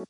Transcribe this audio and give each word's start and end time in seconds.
Hey, 0.00 0.06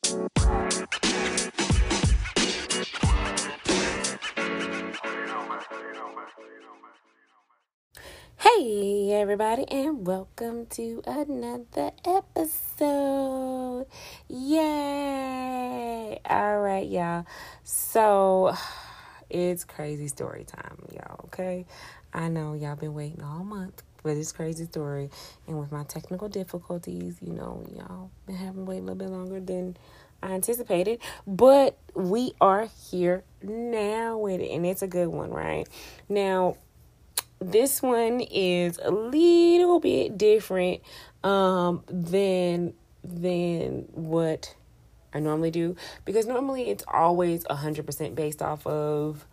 everybody, 9.13 9.65
and 9.69 10.07
welcome 10.07 10.67
to 10.67 11.03
another 11.05 11.91
episode. 12.05 13.87
Yay! 14.29 16.21
All 16.25 16.61
right, 16.61 16.89
y'all. 16.89 17.27
So, 17.65 18.55
it's 19.31 19.65
crazy 19.65 20.07
story 20.07 20.45
time, 20.45 20.85
y'all, 20.93 21.25
okay? 21.25 21.67
I 22.15 22.29
know 22.29 22.55
y'all 22.55 22.77
been 22.77 22.95
waiting 22.95 23.25
all 23.25 23.43
month 23.43 23.83
for 24.03 24.15
this 24.15 24.33
crazy 24.33 24.65
story, 24.65 25.11
and 25.47 25.59
with 25.59 25.73
my 25.73 25.85
technical 25.85 26.29
difficulties, 26.29 27.19
you 27.21 27.33
know, 27.33 27.65
y'all 27.75 28.11
been 28.27 28.37
having 28.37 28.67
wait 28.67 28.79
a 28.79 28.81
little 28.81 28.95
bit 28.97 29.09
longer 29.09 29.41
than 29.41 29.77
I 30.23 30.33
anticipated, 30.33 31.01
but 31.27 31.79
we 31.95 32.33
are 32.41 32.69
here 32.91 33.25
now 33.43 34.19
with 34.19 34.41
it, 34.41 34.51
and 34.51 34.67
it's 34.67 34.83
a 34.83 34.89
good 34.89 35.09
one, 35.09 35.31
right? 35.31 35.69
Now, 36.09 36.57
this 37.41 37.81
one 37.81 38.21
is 38.21 38.79
a 38.83 38.91
little 38.91 39.81
bit 39.81 40.19
different 40.19 40.83
um 41.25 41.83
than 41.89 42.75
than 43.03 43.87
what 43.93 44.55
I 45.13 45.21
normally 45.21 45.51
do 45.51 45.77
because 46.05 46.27
normally 46.27 46.71
it's 46.71 46.85
always 46.87 47.45
100% 47.45 48.15
based 48.15 48.43
off 48.43 48.67
of 48.67 49.27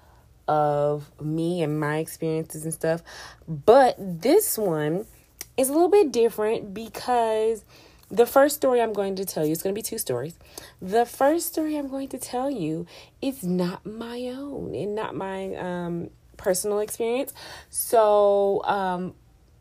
of 0.47 1.11
me 1.21 1.61
and 1.61 1.79
my 1.79 1.97
experiences 1.97 2.63
and 2.63 2.73
stuff. 2.73 3.01
But 3.47 3.95
this 3.97 4.57
one 4.57 5.05
is 5.57 5.70
a 5.70 5.73
little 5.73 5.89
bit 5.89 6.11
different 6.11 6.73
because 6.73 7.63
the 8.09 8.25
first 8.25 8.55
story 8.55 8.81
I'm 8.81 8.93
going 8.93 9.15
to 9.17 9.25
tell 9.25 9.45
you 9.45 9.51
is 9.51 9.61
going 9.61 9.73
to 9.73 9.77
be 9.77 9.83
two 9.83 9.97
stories. 9.97 10.37
The 10.81 11.05
first 11.05 11.47
story 11.47 11.75
I'm 11.75 11.89
going 11.89 12.07
to 12.09 12.17
tell 12.17 12.49
you 12.49 12.85
is 13.21 13.43
not 13.43 13.85
my 13.85 14.34
own 14.35 14.73
and 14.73 14.95
not 14.95 15.15
my 15.15 15.55
um 15.55 16.09
personal 16.37 16.79
experience. 16.79 17.34
So, 17.70 18.61
um, 18.63 19.15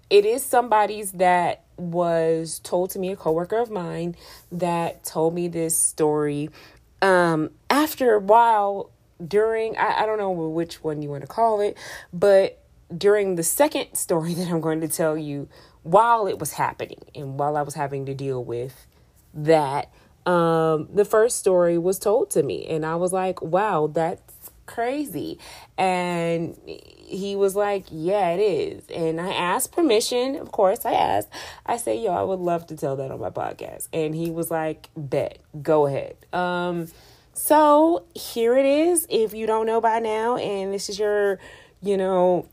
it 0.09 0.25
is 0.25 0.45
somebody's 0.45 1.13
that 1.13 1.65
was 1.77 2.61
told 2.61 2.91
to 2.91 2.99
me, 2.99 3.11
a 3.11 3.17
coworker 3.17 3.59
of 3.59 3.71
mine, 3.71 4.15
that 4.53 5.05
told 5.05 5.35
me 5.35 5.49
this 5.49 5.77
story. 5.77 6.51
Um, 7.03 7.51
after 7.69 8.15
a 8.15 8.21
while, 8.21 8.91
during, 9.25 9.77
I, 9.77 10.03
I 10.03 10.07
don't 10.07 10.19
know 10.19 10.31
which 10.31 10.83
one 10.83 11.03
you 11.03 11.09
want 11.09 11.23
to 11.23 11.27
call 11.27 11.61
it, 11.61 11.77
but 12.13 12.63
during 12.97 13.37
the 13.37 13.43
second 13.43 13.95
story 13.95 14.35
that 14.35 14.49
I'm 14.49 14.61
going 14.61 14.81
to 14.81 14.89
tell 14.89 15.17
you, 15.17 15.49
while 15.83 16.27
it 16.27 16.39
was 16.39 16.53
happening 16.53 17.05
and 17.15 17.39
while 17.39 17.57
I 17.57 17.63
was 17.63 17.75
having 17.75 18.07
to 18.07 18.15
deal 18.15 18.43
with 18.43 18.87
that, 19.35 19.93
um, 20.27 20.89
the 20.93 21.05
first 21.05 21.39
story 21.39 21.79
was 21.79 22.01
told 22.01 22.31
to 22.31 22.43
me, 22.43 22.67
and 22.67 22.85
I 22.85 22.97
was 22.97 23.13
like, 23.13 23.41
wow, 23.41 23.87
that's 23.87 24.51
crazy. 24.67 25.39
And 25.79 26.59
he 26.67 27.37
was 27.37 27.57
like, 27.57 27.85
Yeah, 27.91 28.31
it 28.31 28.41
is. 28.41 28.85
And 28.91 29.21
I 29.21 29.33
asked 29.33 29.73
permission. 29.73 30.37
Of 30.37 30.53
course, 30.53 30.85
I 30.85 30.93
asked. 30.93 31.29
I 31.65 31.77
said, 31.77 32.01
Yo, 32.01 32.13
I 32.13 32.23
would 32.23 32.41
love 32.41 32.67
to 32.69 32.77
tell 32.77 32.97
that 32.97 33.11
on 33.11 33.21
my 33.21 33.31
podcast. 33.31 33.89
And 33.93 34.15
he 34.15 34.31
was 34.31 34.51
like, 34.51 34.89
Bet, 34.97 35.39
go 35.63 35.87
ahead. 35.87 36.17
Um, 36.33 36.89
so 37.37 38.07
here 38.15 38.57
it 38.57 38.67
is. 38.67 39.07
If 39.11 39.35
you 39.35 39.47
don't 39.47 39.67
know 39.67 39.81
by 39.81 39.99
now, 40.01 40.37
and 40.37 40.73
this 40.73 40.89
is 40.89 40.99
your, 40.99 41.39
you 41.83 41.97
know, 41.97 42.49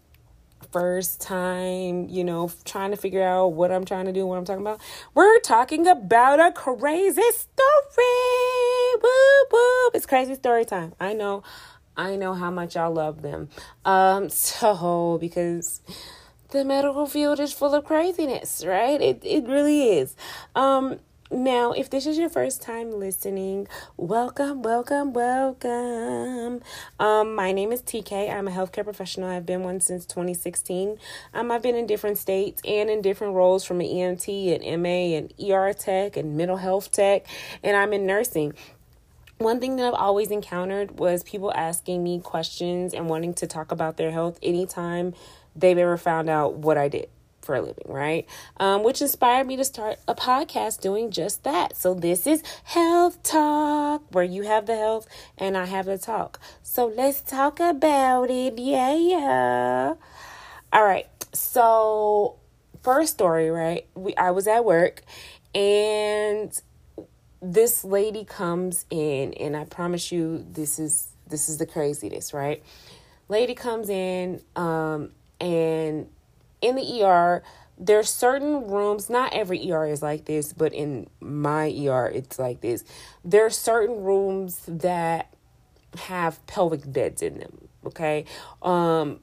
first 0.71 1.21
time, 1.21 2.09
you 2.09 2.23
know, 2.23 2.51
trying 2.65 2.91
to 2.91 2.97
figure 2.97 3.23
out 3.23 3.53
what 3.53 3.71
I'm 3.71 3.85
trying 3.85 4.05
to 4.05 4.11
do, 4.11 4.25
what 4.25 4.37
I'm 4.37 4.45
talking 4.45 4.61
about, 4.61 4.81
we're 5.13 5.39
talking 5.39 5.87
about 5.87 6.39
a 6.39 6.51
crazy 6.51 7.21
story. 7.31 8.03
Whoop, 9.01 9.51
whoop. 9.51 9.95
It's 9.95 10.05
crazy 10.05 10.35
story 10.35 10.65
time. 10.65 10.93
I 10.99 11.13
know. 11.13 11.43
I 11.95 12.15
know 12.15 12.33
how 12.33 12.51
much 12.51 12.75
y'all 12.75 12.91
love 12.91 13.21
them. 13.21 13.49
Um, 13.85 14.29
so 14.29 15.17
because 15.21 15.81
the 16.49 16.65
medical 16.65 17.05
field 17.05 17.39
is 17.39 17.53
full 17.53 17.73
of 17.73 17.85
craziness, 17.85 18.65
right? 18.65 19.01
It 19.01 19.21
it 19.23 19.45
really 19.45 19.97
is. 19.97 20.15
Um, 20.55 20.99
now, 21.33 21.71
if 21.71 21.89
this 21.89 22.05
is 22.05 22.17
your 22.17 22.29
first 22.29 22.61
time 22.61 22.91
listening, 22.91 23.67
welcome, 23.97 24.61
welcome, 24.61 25.13
welcome. 25.13 26.61
Um, 26.99 27.35
my 27.35 27.51
name 27.51 27.71
is 27.71 27.81
TK. 27.81 28.31
I'm 28.31 28.47
a 28.47 28.51
healthcare 28.51 28.83
professional. 28.83 29.29
I've 29.29 29.45
been 29.45 29.63
one 29.63 29.81
since 29.81 30.05
2016. 30.05 30.99
Um, 31.33 31.51
I've 31.51 31.63
been 31.63 31.75
in 31.75 31.87
different 31.87 32.19
states 32.19 32.61
and 32.65 32.89
in 32.89 33.01
different 33.01 33.33
roles 33.33 33.65
from 33.65 33.81
an 33.81 33.87
EMT 33.87 34.61
and 34.61 34.83
MA 34.83 35.17
and 35.17 35.33
ER 35.43 35.73
tech 35.73 36.17
and 36.17 36.37
mental 36.37 36.57
health 36.57 36.91
tech, 36.91 37.25
and 37.63 37.75
I'm 37.75 37.93
in 37.93 38.05
nursing 38.05 38.53
one 39.39 39.59
thing 39.59 39.75
that 39.75 39.85
I've 39.85 39.99
always 39.99 40.31
encountered 40.31 40.99
was 40.99 41.23
people 41.23 41.51
asking 41.53 42.01
me 42.01 42.19
questions 42.21 42.93
and 42.93 43.09
wanting 43.09 43.33
to 43.33 43.47
talk 43.47 43.71
about 43.71 43.97
their 43.97 44.11
health 44.11 44.39
anytime 44.41 45.13
they've 45.53 45.77
ever 45.77 45.97
found 45.97 46.29
out 46.29 46.53
what 46.53 46.77
I 46.77 46.87
did 46.87 47.09
for 47.43 47.55
a 47.55 47.61
living, 47.61 47.85
right? 47.87 48.27
Um, 48.57 48.83
which 48.83 49.01
inspired 49.01 49.47
me 49.47 49.55
to 49.57 49.65
start 49.65 49.99
a 50.07 50.15
podcast 50.15 50.81
doing 50.81 51.11
just 51.11 51.43
that. 51.43 51.75
So 51.75 51.93
this 51.93 52.25
is 52.25 52.43
Health 52.63 53.21
Talk, 53.23 54.03
where 54.11 54.23
you 54.23 54.43
have 54.43 54.65
the 54.65 54.75
health 54.75 55.07
and 55.37 55.57
I 55.57 55.65
have 55.65 55.85
the 55.85 55.97
talk. 55.97 56.39
So 56.61 56.85
let's 56.87 57.21
talk 57.21 57.59
about 57.59 58.29
it. 58.29 58.57
Yeah, 58.57 58.95
yeah. 58.95 59.93
All 60.71 60.83
right. 60.83 61.07
So 61.33 62.35
first 62.83 63.13
story, 63.13 63.49
right? 63.49 63.87
We 63.95 64.15
I 64.15 64.31
was 64.31 64.47
at 64.47 64.65
work 64.65 65.03
and 65.55 66.59
this 67.41 67.83
lady 67.83 68.23
comes 68.23 68.85
in 68.89 69.33
and 69.33 69.55
I 69.55 69.65
promise 69.65 70.11
you 70.11 70.45
this 70.49 70.79
is 70.79 71.09
this 71.27 71.49
is 71.49 71.57
the 71.57 71.65
craziness, 71.65 72.33
right? 72.33 72.63
Lady 73.29 73.55
comes 73.55 73.89
in 73.89 74.41
um 74.55 75.11
and 75.39 76.07
in 76.63 76.75
the 76.75 77.03
ER 77.03 77.43
there's 77.77 78.09
certain 78.09 78.67
rooms, 78.67 79.09
not 79.09 79.33
every 79.33 79.71
ER 79.71 79.87
is 79.87 80.01
like 80.01 80.25
this, 80.25 80.53
but 80.53 80.73
in 80.73 81.09
my 81.19 81.65
ER 81.69 82.05
it's 82.13 82.37
like 82.37 82.61
this. 82.61 82.83
There 83.25 83.45
are 83.45 83.49
certain 83.49 84.03
rooms 84.03 84.61
that 84.67 85.33
have 85.97 86.45
pelvic 86.47 86.91
beds 86.91 87.21
in 87.21 87.39
them, 87.39 87.67
okay? 87.85 88.25
Um 88.61 89.19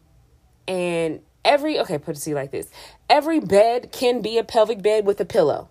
and 0.66 1.20
every 1.44 1.78
okay, 1.78 1.98
put 1.98 2.16
it 2.16 2.20
to 2.20 2.30
you 2.30 2.36
like 2.36 2.50
this. 2.50 2.70
Every 3.08 3.40
bed 3.40 3.92
can 3.92 4.20
be 4.20 4.38
a 4.38 4.44
pelvic 4.44 4.82
bed 4.82 5.06
with 5.06 5.20
a 5.20 5.24
pillow 5.24 5.68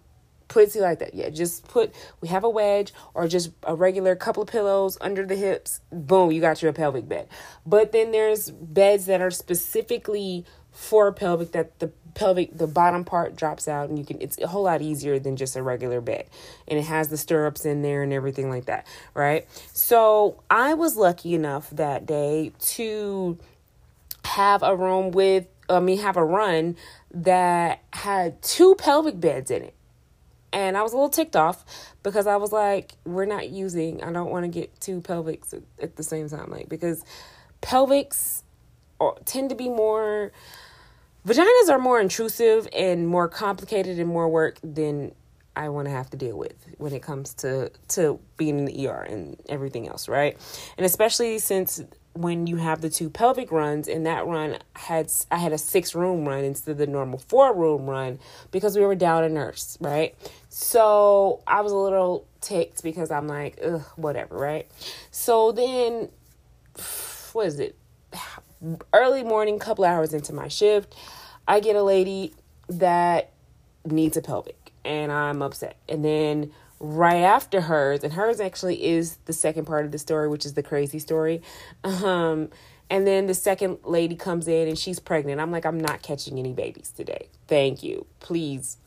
put 0.50 0.76
it 0.76 0.82
like 0.82 1.00
that. 1.00 1.14
Yeah, 1.14 1.30
just 1.30 1.66
put 1.68 1.94
we 2.20 2.28
have 2.28 2.44
a 2.44 2.50
wedge 2.50 2.94
or 3.14 3.28
just 3.28 3.52
a 3.64 3.76
regular 3.76 4.16
couple 4.16 4.44
of 4.44 4.50
pillows 4.50 4.98
under 5.00 5.26
the 5.26 5.36
hips. 5.36 5.80
Boom, 5.92 6.32
you 6.32 6.42
got 6.42 6.62
your 6.62 6.74
pelvic 6.74 7.08
bed. 7.08 7.30
But 7.66 7.94
then 7.94 8.12
there's 8.12 8.52
beds 8.52 9.06
that 9.06 9.22
are 9.22 9.32
specifically 9.32 10.46
for 10.72 11.12
pelvic 11.12 11.52
that 11.52 11.78
the 11.80 11.92
pelvic 12.16 12.58
the 12.58 12.68
bottom 12.68 13.04
part 13.04 13.36
drops 13.36 13.68
out 13.68 13.90
and 13.90 13.98
you 13.98 14.06
can 14.06 14.20
it's 14.22 14.38
a 14.40 14.48
whole 14.48 14.64
lot 14.64 14.82
easier 14.82 15.20
than 15.20 15.36
just 15.36 15.56
a 15.56 15.64
regular 15.64 16.02
bed 16.02 16.26
and 16.68 16.80
it 16.80 16.84
has 16.84 17.10
the 17.10 17.18
stirrups 17.18 17.66
in 17.66 17.82
there 17.82 18.02
and 18.04 18.12
everything 18.12 18.50
like 18.50 18.66
that 18.66 18.86
right 19.14 19.48
so 19.74 20.42
i 20.50 20.74
was 20.74 20.96
lucky 20.96 21.34
enough 21.34 21.70
that 21.70 22.06
day 22.06 22.52
to 22.60 23.38
have 24.26 24.64
a 24.64 24.76
room 24.76 25.12
with 25.12 25.48
i 25.70 25.80
mean 25.80 26.00
have 26.00 26.18
a 26.18 26.24
run 26.24 26.76
that 27.12 27.82
had 27.94 28.42
two 28.42 28.76
pelvic 28.76 29.20
beds 29.20 29.52
in 29.52 29.62
it 29.62 29.76
and 30.52 30.78
I 30.78 30.82
was 30.82 30.94
a 30.94 30.96
little 30.96 31.10
ticked 31.10 31.36
off 31.36 31.64
because 32.04 32.28
I 32.28 32.38
was 32.38 32.52
like, 32.52 32.94
we're 33.06 33.26
not 33.26 33.50
using, 33.50 34.04
I 34.04 34.12
don't 34.12 34.32
want 34.32 34.46
to 34.46 34.48
get 34.48 34.80
two 34.80 35.02
pelvics 35.02 35.54
at 35.82 35.96
the 35.96 36.04
same 36.04 36.30
time. 36.30 36.50
Like, 36.50 36.70
because 36.70 37.04
pelvics 37.62 38.42
tend 39.26 39.50
to 39.50 39.56
be 39.56 39.70
more, 39.70 40.32
vaginas 41.28 41.70
are 41.70 41.80
more 41.80 42.00
intrusive 42.00 42.68
and 42.74 43.08
more 43.08 43.28
complicated 43.28 44.00
and 44.00 44.10
more 44.10 44.30
work 44.30 44.60
than 44.64 45.14
I 45.56 45.70
want 45.70 45.88
to 45.88 45.92
have 45.92 46.10
to 46.12 46.18
deal 46.18 46.38
with 46.38 46.56
when 46.78 46.94
it 46.94 47.02
comes 47.02 47.34
to 47.36 47.72
to 47.90 48.20
being 48.38 48.60
in 48.60 48.66
the 48.66 48.88
ER 48.88 49.02
and 49.02 49.38
everything 49.50 49.88
else, 49.90 50.08
right? 50.08 50.38
And 50.78 50.86
especially 50.86 51.40
since 51.40 51.82
when 52.14 52.48
you 52.48 52.58
have 52.58 52.82
the 52.82 52.90
two 52.90 53.10
pelvic 53.10 53.52
runs 53.52 53.88
and 53.88 54.06
that 54.06 54.26
run 54.26 54.58
had 54.76 55.12
I 55.32 55.38
had 55.38 55.52
a 55.52 55.58
six 55.58 55.94
room 55.94 56.28
run 56.28 56.44
instead 56.44 56.72
of 56.72 56.78
the 56.78 56.88
normal 56.88 57.20
four 57.20 57.54
room 57.54 57.90
run 57.90 58.20
because 58.52 58.78
we 58.78 58.86
were 58.86 58.96
down 58.96 59.24
a 59.24 59.30
nurse, 59.30 59.78
right? 59.82 60.16
So 60.50 61.42
I 61.46 61.62
was 61.62 61.72
a 61.72 61.78
little 61.78 62.26
ticked 62.42 62.82
because 62.82 63.12
I'm 63.12 63.28
like, 63.28 63.60
whatever, 63.96 64.38
right? 64.38 64.68
So 65.12 65.52
then 65.52 66.10
what 67.34 67.48
is 67.48 67.60
it? 67.60 67.76
Early 68.94 69.24
morning, 69.24 69.58
couple 69.60 69.86
hours 69.86 70.14
into 70.14 70.34
my 70.34 70.48
shift, 70.48 70.96
I 71.48 71.60
get 71.60 71.76
a 71.76 71.84
lady 71.84 72.34
that 72.68 73.32
needs 73.86 74.18
a 74.18 74.22
pelvic 74.22 74.72
and 74.84 75.12
I'm 75.12 75.42
upset. 75.42 75.78
And 75.88 76.04
then 76.04 76.52
right 76.80 77.22
after 77.22 77.62
hers, 77.62 78.04
and 78.04 78.14
hers 78.14 78.40
actually 78.40 78.86
is 78.86 79.18
the 79.26 79.34
second 79.34 79.66
part 79.66 79.86
of 79.86 79.92
the 79.92 79.98
story, 79.98 80.28
which 80.28 80.46
is 80.46 80.54
the 80.54 80.64
crazy 80.64 81.00
story. 81.00 81.42
Um, 81.84 82.50
and 82.90 83.06
then 83.06 83.28
the 83.28 83.34
second 83.34 83.80
lady 83.84 84.16
comes 84.16 84.48
in 84.48 84.68
and 84.68 84.78
she's 84.78 85.00
pregnant. 85.00 85.40
I'm 85.40 85.52
like, 85.52 85.66
I'm 85.66 85.80
not 85.80 86.02
catching 86.02 86.40
any 86.40 86.54
babies 86.54 86.92
today. 86.96 87.30
Thank 87.48 87.84
you. 87.84 88.08
Please 88.20 88.78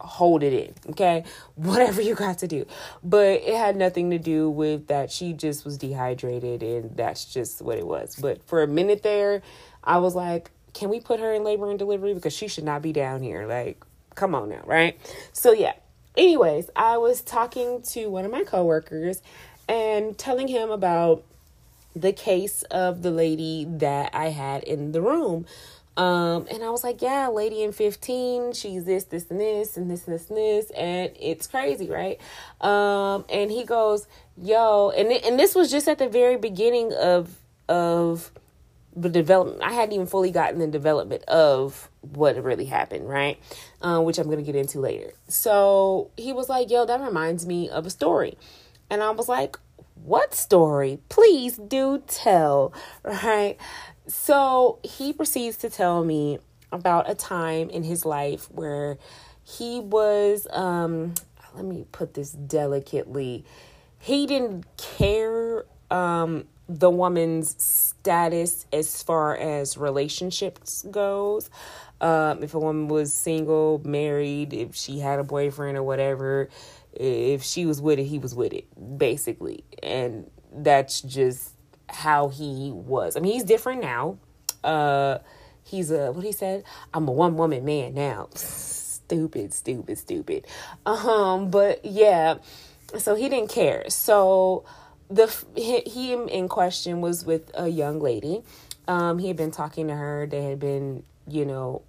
hold 0.00 0.42
it 0.42 0.52
in, 0.52 0.74
okay? 0.90 1.24
Whatever 1.54 2.00
you 2.00 2.14
got 2.14 2.38
to 2.38 2.48
do. 2.48 2.66
But 3.02 3.42
it 3.42 3.54
had 3.54 3.76
nothing 3.76 4.10
to 4.10 4.18
do 4.18 4.48
with 4.50 4.86
that 4.88 5.10
she 5.10 5.32
just 5.32 5.64
was 5.64 5.78
dehydrated 5.78 6.62
and 6.62 6.96
that's 6.96 7.24
just 7.24 7.62
what 7.62 7.78
it 7.78 7.86
was. 7.86 8.16
But 8.16 8.42
for 8.46 8.62
a 8.62 8.66
minute 8.66 9.02
there, 9.02 9.42
I 9.84 9.98
was 9.98 10.14
like, 10.14 10.50
can 10.72 10.88
we 10.88 11.00
put 11.00 11.20
her 11.20 11.32
in 11.32 11.44
labor 11.44 11.68
and 11.68 11.78
delivery 11.78 12.14
because 12.14 12.32
she 12.32 12.48
should 12.48 12.64
not 12.64 12.82
be 12.82 12.92
down 12.92 13.22
here. 13.22 13.46
Like, 13.46 13.82
come 14.14 14.34
on 14.34 14.48
now, 14.48 14.62
right? 14.64 14.98
So 15.32 15.52
yeah. 15.52 15.74
Anyways, 16.16 16.70
I 16.74 16.98
was 16.98 17.22
talking 17.22 17.82
to 17.82 18.06
one 18.10 18.24
of 18.24 18.32
my 18.32 18.42
coworkers 18.42 19.22
and 19.68 20.18
telling 20.18 20.48
him 20.48 20.70
about 20.70 21.24
the 21.94 22.12
case 22.12 22.62
of 22.64 23.02
the 23.02 23.10
lady 23.10 23.66
that 23.68 24.14
I 24.14 24.26
had 24.26 24.64
in 24.64 24.92
the 24.92 25.00
room 25.00 25.46
um, 26.00 26.46
and 26.50 26.64
I 26.64 26.70
was 26.70 26.82
like, 26.82 27.02
yeah, 27.02 27.28
lady 27.28 27.62
in 27.62 27.72
15, 27.72 28.54
she's 28.54 28.84
this, 28.84 29.04
this, 29.04 29.30
and 29.30 29.38
this, 29.38 29.76
and 29.76 29.90
this, 29.90 30.06
and 30.06 30.14
this, 30.14 30.28
and 30.30 30.38
this, 30.38 30.70
and 30.70 31.12
it's 31.20 31.46
crazy, 31.46 31.90
right? 31.90 32.18
Um, 32.62 33.26
and 33.28 33.50
he 33.50 33.64
goes, 33.64 34.06
yo, 34.34 34.88
and 34.96 35.12
and 35.12 35.38
this 35.38 35.54
was 35.54 35.70
just 35.70 35.88
at 35.88 35.98
the 35.98 36.08
very 36.08 36.38
beginning 36.38 36.94
of 36.94 37.38
of 37.68 38.30
the 38.96 39.10
development. 39.10 39.62
I 39.62 39.74
hadn't 39.74 39.94
even 39.94 40.06
fully 40.06 40.30
gotten 40.30 40.58
the 40.58 40.66
development 40.68 41.24
of 41.24 41.90
what 42.00 42.42
really 42.42 42.64
happened, 42.64 43.06
right? 43.06 43.38
Um, 43.82 44.04
which 44.04 44.16
I'm 44.16 44.30
gonna 44.30 44.40
get 44.40 44.56
into 44.56 44.80
later. 44.80 45.12
So 45.28 46.12
he 46.16 46.32
was 46.32 46.48
like, 46.48 46.70
yo, 46.70 46.86
that 46.86 47.02
reminds 47.02 47.44
me 47.44 47.68
of 47.68 47.84
a 47.84 47.90
story, 47.90 48.38
and 48.88 49.02
I 49.02 49.10
was 49.10 49.28
like, 49.28 49.58
what 50.02 50.34
story? 50.34 50.98
Please 51.10 51.58
do 51.58 52.02
tell, 52.06 52.72
right? 53.04 53.58
So 54.10 54.80
he 54.82 55.12
proceeds 55.12 55.56
to 55.58 55.70
tell 55.70 56.04
me 56.04 56.40
about 56.72 57.08
a 57.08 57.14
time 57.14 57.70
in 57.70 57.84
his 57.84 58.04
life 58.04 58.50
where 58.50 58.98
he 59.44 59.78
was, 59.78 60.48
um, 60.50 61.14
let 61.54 61.64
me 61.64 61.86
put 61.92 62.14
this 62.14 62.32
delicately, 62.32 63.44
he 64.00 64.26
didn't 64.26 64.64
care 64.76 65.64
um, 65.92 66.46
the 66.68 66.90
woman's 66.90 67.54
status 67.62 68.66
as 68.72 69.00
far 69.00 69.36
as 69.36 69.76
relationships 69.76 70.84
goes. 70.90 71.48
Um, 72.00 72.42
if 72.42 72.54
a 72.54 72.58
woman 72.58 72.88
was 72.88 73.12
single, 73.12 73.80
married, 73.84 74.52
if 74.52 74.74
she 74.74 74.98
had 74.98 75.20
a 75.20 75.24
boyfriend 75.24 75.78
or 75.78 75.84
whatever, 75.84 76.48
if 76.94 77.44
she 77.44 77.64
was 77.64 77.80
with 77.80 78.00
it, 78.00 78.04
he 78.04 78.18
was 78.18 78.34
with 78.34 78.52
it, 78.52 78.66
basically. 78.98 79.62
And 79.82 80.28
that's 80.52 81.00
just 81.00 81.49
how 81.90 82.28
he 82.28 82.70
was. 82.72 83.16
I 83.16 83.20
mean, 83.20 83.32
he's 83.32 83.44
different 83.44 83.82
now. 83.82 84.18
Uh, 84.62 85.18
he's 85.62 85.90
a 85.90 86.12
what 86.12 86.24
he 86.24 86.32
said. 86.32 86.64
I'm 86.92 87.08
a 87.08 87.12
one 87.12 87.36
woman 87.36 87.64
man 87.64 87.94
now. 87.94 88.28
stupid, 88.34 89.52
stupid, 89.52 89.98
stupid. 89.98 90.46
Um, 90.86 91.50
but 91.50 91.84
yeah, 91.84 92.36
so 92.98 93.14
he 93.14 93.28
didn't 93.28 93.50
care. 93.50 93.84
So 93.88 94.64
the 95.10 95.34
he 95.56 96.12
in 96.12 96.48
question 96.48 97.00
was 97.00 97.24
with 97.24 97.50
a 97.54 97.68
young 97.68 98.00
lady. 98.00 98.42
Um, 98.86 99.18
he 99.18 99.28
had 99.28 99.36
been 99.36 99.50
talking 99.50 99.88
to 99.88 99.94
her. 99.94 100.26
They 100.26 100.44
had 100.44 100.58
been, 100.58 101.04
you 101.28 101.44
know, 101.44 101.82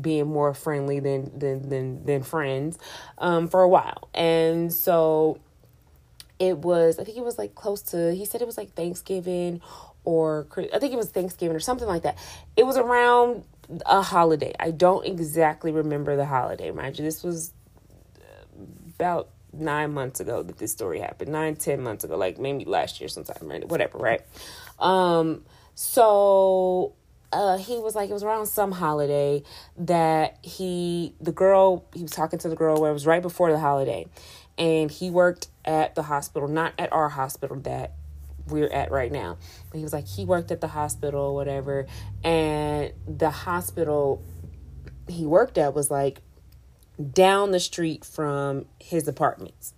being 0.00 0.26
more 0.26 0.54
friendly 0.54 1.00
than 1.00 1.36
than 1.38 1.68
than 1.68 2.04
than 2.04 2.22
friends 2.22 2.78
um, 3.18 3.48
for 3.48 3.62
a 3.62 3.68
while, 3.68 4.08
and 4.14 4.72
so 4.72 5.38
it 6.38 6.58
was 6.58 6.98
i 6.98 7.04
think 7.04 7.16
it 7.16 7.24
was 7.24 7.38
like 7.38 7.54
close 7.54 7.82
to 7.82 8.14
he 8.14 8.24
said 8.24 8.40
it 8.42 8.46
was 8.46 8.56
like 8.56 8.72
thanksgiving 8.74 9.60
or 10.04 10.46
i 10.72 10.78
think 10.78 10.92
it 10.92 10.96
was 10.96 11.10
thanksgiving 11.10 11.56
or 11.56 11.60
something 11.60 11.88
like 11.88 12.02
that. 12.02 12.16
It 12.56 12.64
was 12.64 12.76
around 12.76 13.44
a 13.86 14.02
holiday. 14.02 14.52
I 14.60 14.70
don't 14.70 15.06
exactly 15.06 15.72
remember 15.72 16.16
the 16.16 16.26
holiday 16.26 16.70
mind 16.70 16.98
you. 16.98 17.04
This 17.04 17.22
was 17.22 17.52
about 18.96 19.30
nine 19.52 19.94
months 19.94 20.20
ago 20.20 20.42
that 20.42 20.58
this 20.58 20.72
story 20.72 21.00
happened. 21.00 21.32
Nine 21.32 21.56
ten 21.56 21.82
months 21.82 22.04
ago 22.04 22.16
like 22.16 22.38
maybe 22.38 22.64
last 22.64 23.00
year 23.00 23.08
sometime 23.08 23.48
right 23.48 23.66
whatever 23.66 23.98
right? 23.98 24.20
Um 24.78 25.44
so 25.74 26.94
uh, 27.32 27.58
he 27.58 27.78
was 27.78 27.96
like 27.96 28.08
it 28.08 28.12
was 28.12 28.22
around 28.22 28.46
some 28.46 28.70
holiday 28.70 29.42
that 29.76 30.38
he 30.42 31.14
the 31.20 31.32
girl 31.32 31.84
he 31.92 32.02
was 32.02 32.12
talking 32.12 32.38
to 32.38 32.48
the 32.48 32.54
girl 32.54 32.80
where 32.80 32.90
it 32.90 32.94
was 32.94 33.06
right 33.06 33.22
before 33.22 33.50
the 33.50 33.58
holiday 33.58 34.06
and 34.58 34.90
he 34.90 35.10
worked 35.10 35.48
at 35.64 35.94
the 35.94 36.02
hospital, 36.02 36.48
not 36.48 36.74
at 36.78 36.92
our 36.92 37.08
hospital 37.08 37.56
that 37.60 37.92
we're 38.46 38.68
at 38.68 38.90
right 38.90 39.10
now. 39.10 39.38
But 39.70 39.78
he 39.78 39.82
was 39.82 39.92
like, 39.92 40.06
he 40.06 40.24
worked 40.24 40.50
at 40.50 40.60
the 40.60 40.68
hospital, 40.68 41.34
whatever. 41.34 41.86
And 42.22 42.92
the 43.06 43.30
hospital 43.30 44.22
he 45.08 45.26
worked 45.26 45.58
at 45.58 45.74
was 45.74 45.90
like 45.90 46.20
down 47.12 47.50
the 47.50 47.60
street 47.60 48.04
from 48.04 48.66
his 48.78 49.08
apartments. 49.08 49.74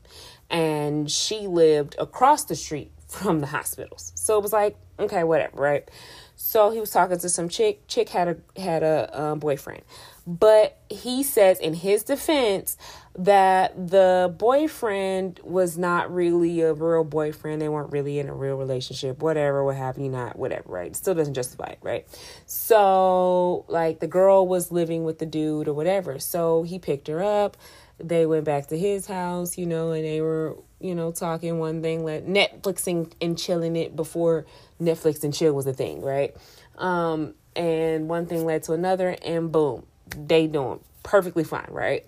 And 0.51 1.11
she 1.11 1.47
lived 1.47 1.97
across 1.99 2.45
the 2.45 2.55
street 2.55 2.93
from 3.09 3.41
the 3.41 3.47
hospitals. 3.47 4.13
So 4.15 4.39
it 4.39 4.43
was 4.43 4.53
like, 4.53 4.77
okay, 4.99 5.25
whatever, 5.25 5.61
right? 5.61 5.91
So 6.37 6.71
he 6.71 6.81
was 6.81 6.91
talking 6.91 7.19
to 7.19 7.29
some 7.29 7.49
chick. 7.49 7.87
Chick 7.89 8.11
had 8.11 8.29
a 8.29 8.61
had 8.61 8.83
a 8.83 9.21
um, 9.21 9.39
boyfriend, 9.39 9.83
but 10.27 10.79
he 10.91 11.23
says 11.23 11.59
in 11.59 11.73
his 11.73 12.03
defense 12.03 12.77
that 13.19 13.89
the 13.89 14.35
boyfriend 14.37 15.41
was 15.43 15.79
not 15.79 16.13
really 16.13 16.61
a 16.61 16.75
real 16.75 17.03
boyfriend. 17.03 17.63
They 17.63 17.69
weren't 17.69 17.91
really 17.91 18.19
in 18.19 18.29
a 18.29 18.35
real 18.35 18.57
relationship, 18.57 19.23
whatever, 19.23 19.65
what 19.65 19.77
have 19.77 19.97
you 19.97 20.11
not, 20.11 20.39
whatever, 20.39 20.65
right? 20.67 20.95
Still 20.95 21.15
doesn't 21.15 21.35
justify 21.35 21.67
it, 21.67 21.79
right? 21.83 22.07
So, 22.45 23.65
like, 23.69 24.01
the 24.01 24.07
girl 24.07 24.47
was 24.47 24.71
living 24.71 25.05
with 25.05 25.19
the 25.19 25.27
dude 25.27 25.67
or 25.67 25.73
whatever. 25.73 26.19
So 26.19 26.63
he 26.63 26.79
picked 26.79 27.09
her 27.09 27.23
up. 27.23 27.57
They 27.99 28.27
went 28.27 28.45
back 28.45 28.67
to 28.67 28.79
his 28.79 29.07
house, 29.07 29.57
you 29.57 29.65
know, 29.65 29.93
and 29.93 30.05
they 30.05 30.21
were, 30.21 30.57
you 30.79 30.95
know, 30.95 31.11
talking 31.11 31.59
one 31.59 31.81
thing, 31.81 32.05
like 32.05 32.27
Netflixing 32.27 33.11
and 33.23 33.39
chilling 33.39 33.77
it 33.77 33.97
before 33.97 34.45
Netflix 34.79 35.25
and 35.25 35.33
chill 35.33 35.55
was 35.55 35.67
a 35.67 35.73
thing, 35.73 36.03
right? 36.03 36.37
Um, 36.77 37.33
and 37.55 38.11
one 38.11 38.27
thing 38.27 38.45
led 38.45 38.65
to 38.65 38.75
another, 38.75 39.17
and 39.25 39.51
boom, 39.51 39.87
they 40.15 40.47
doing 40.47 40.81
perfectly 41.03 41.45
fine, 41.45 41.69
right? 41.71 42.05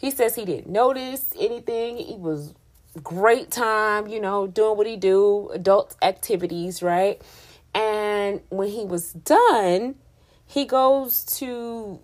He 0.00 0.10
says 0.10 0.34
he 0.34 0.46
didn't 0.46 0.68
notice 0.72 1.30
anything. 1.38 1.98
He 1.98 2.16
was 2.16 2.54
great 3.02 3.50
time, 3.50 4.06
you 4.08 4.18
know, 4.18 4.46
doing 4.46 4.78
what 4.78 4.86
he 4.86 4.96
do, 4.96 5.50
adult 5.52 5.94
activities, 6.00 6.82
right? 6.82 7.20
And 7.74 8.40
when 8.48 8.68
he 8.68 8.86
was 8.86 9.12
done, 9.12 9.96
he 10.46 10.64
goes 10.64 11.22
to 11.38 12.00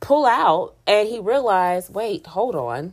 pull 0.00 0.26
out 0.26 0.74
and 0.86 1.08
he 1.08 1.20
realized, 1.20 1.94
wait, 1.94 2.26
hold 2.26 2.54
on. 2.54 2.92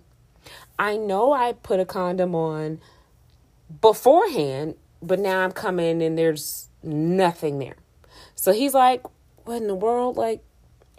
I 0.80 0.96
know 0.96 1.34
I 1.34 1.52
put 1.52 1.82
a 1.82 1.86
condom 1.86 2.34
on 2.34 2.80
beforehand, 3.82 4.76
but 5.02 5.20
now 5.20 5.44
I'm 5.44 5.52
coming 5.52 6.02
and 6.02 6.18
there's 6.18 6.70
nothing 6.82 7.60
there. 7.60 7.76
So 8.36 8.54
he's 8.54 8.74
like, 8.74 9.04
what 9.44 9.58
in 9.58 9.68
the 9.68 9.76
world? 9.76 10.16
Like, 10.16 10.42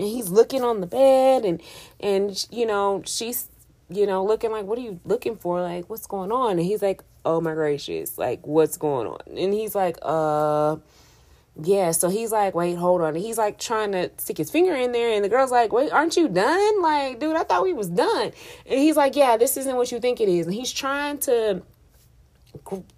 and 0.00 0.09
he's 0.09 0.30
looking 0.30 0.64
on 0.64 0.80
the 0.80 0.87
bed 0.87 1.45
and 1.45 1.62
and 2.00 2.47
you 2.50 2.64
know 2.64 3.02
she's 3.04 3.49
you 3.90 4.07
know 4.07 4.25
looking 4.25 4.50
like 4.50 4.64
what 4.64 4.78
are 4.78 4.83
you 4.83 4.99
looking 5.04 5.37
for? 5.37 5.61
Like 5.61 5.90
what's 5.90 6.07
going 6.07 6.33
on? 6.33 6.52
And 6.52 6.61
he's 6.61 6.80
like 6.80 7.02
oh 7.25 7.40
my 7.40 7.52
gracious 7.52 8.16
like 8.16 8.47
what's 8.47 8.78
going 8.78 9.07
on? 9.07 9.21
And 9.37 9.52
he's 9.52 9.75
like 9.75 9.99
uh 10.00 10.76
yeah. 11.62 11.90
So 11.90 12.09
he's 12.09 12.33
like 12.33 12.54
wait 12.54 12.76
hold 12.76 13.02
on. 13.02 13.14
And 13.14 13.23
he's 13.23 13.37
like 13.37 13.59
trying 13.59 13.92
to 13.92 14.11
stick 14.16 14.38
his 14.38 14.50
finger 14.50 14.75
in 14.75 14.92
there. 14.92 15.11
And 15.11 15.23
the 15.23 15.28
girl's 15.28 15.50
like 15.50 15.71
wait 15.71 15.92
aren't 15.92 16.16
you 16.16 16.28
done? 16.28 16.80
Like 16.80 17.21
dude 17.21 17.37
i 17.37 17.42
thought 17.42 17.62
we 17.62 17.75
was 17.75 17.90
done. 17.90 18.33
And 18.66 18.80
he's 18.80 18.97
like 18.97 19.16
yeah 19.16 19.37
this 19.37 19.59
isn't 19.59 19.76
what 19.76 19.92
you 19.92 20.00
think 20.00 20.21
it 20.21 20.30
is. 20.30 20.47
And 20.47 20.54
he's 20.54 20.73
trying 20.73 21.19
to 21.19 21.62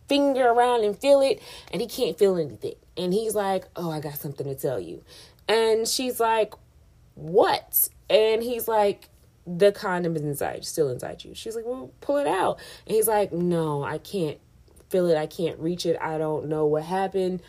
finger 0.08 0.46
around 0.46 0.84
and 0.84 0.96
feel 0.96 1.20
it. 1.20 1.42
And 1.72 1.82
he 1.82 1.88
can't 1.88 2.16
feel 2.16 2.36
anything. 2.36 2.76
And 2.96 3.12
he's 3.12 3.34
like 3.34 3.64
oh 3.74 3.90
i 3.90 3.98
got 3.98 4.14
something 4.14 4.46
to 4.46 4.54
tell 4.54 4.78
you. 4.78 5.02
And 5.48 5.88
she's 5.88 6.20
like 6.20 6.54
what? 7.14 7.88
And 8.08 8.42
he's 8.42 8.68
like, 8.68 9.08
the 9.46 9.72
condom 9.72 10.14
is 10.16 10.22
inside, 10.22 10.64
still 10.64 10.88
inside 10.90 11.24
you. 11.24 11.34
She's 11.34 11.56
like, 11.56 11.64
well, 11.66 11.90
pull 12.00 12.16
it 12.16 12.26
out. 12.26 12.60
And 12.86 12.94
he's 12.94 13.08
like, 13.08 13.32
no, 13.32 13.82
I 13.82 13.98
can't 13.98 14.38
feel 14.88 15.06
it. 15.08 15.16
I 15.16 15.26
can't 15.26 15.58
reach 15.58 15.86
it. 15.86 15.96
I 16.00 16.18
don't 16.18 16.48
know 16.48 16.66
what 16.66 16.84
happened. 16.84 17.42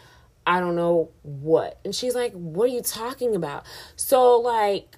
I 0.46 0.60
don't 0.60 0.76
know 0.76 1.12
what. 1.22 1.80
And 1.86 1.94
she's 1.94 2.16
like, 2.16 2.34
what 2.34 2.66
are 2.66 2.74
you 2.74 2.82
talking 2.82 3.36
about? 3.36 3.66
So, 3.96 4.40
like, 4.40 4.98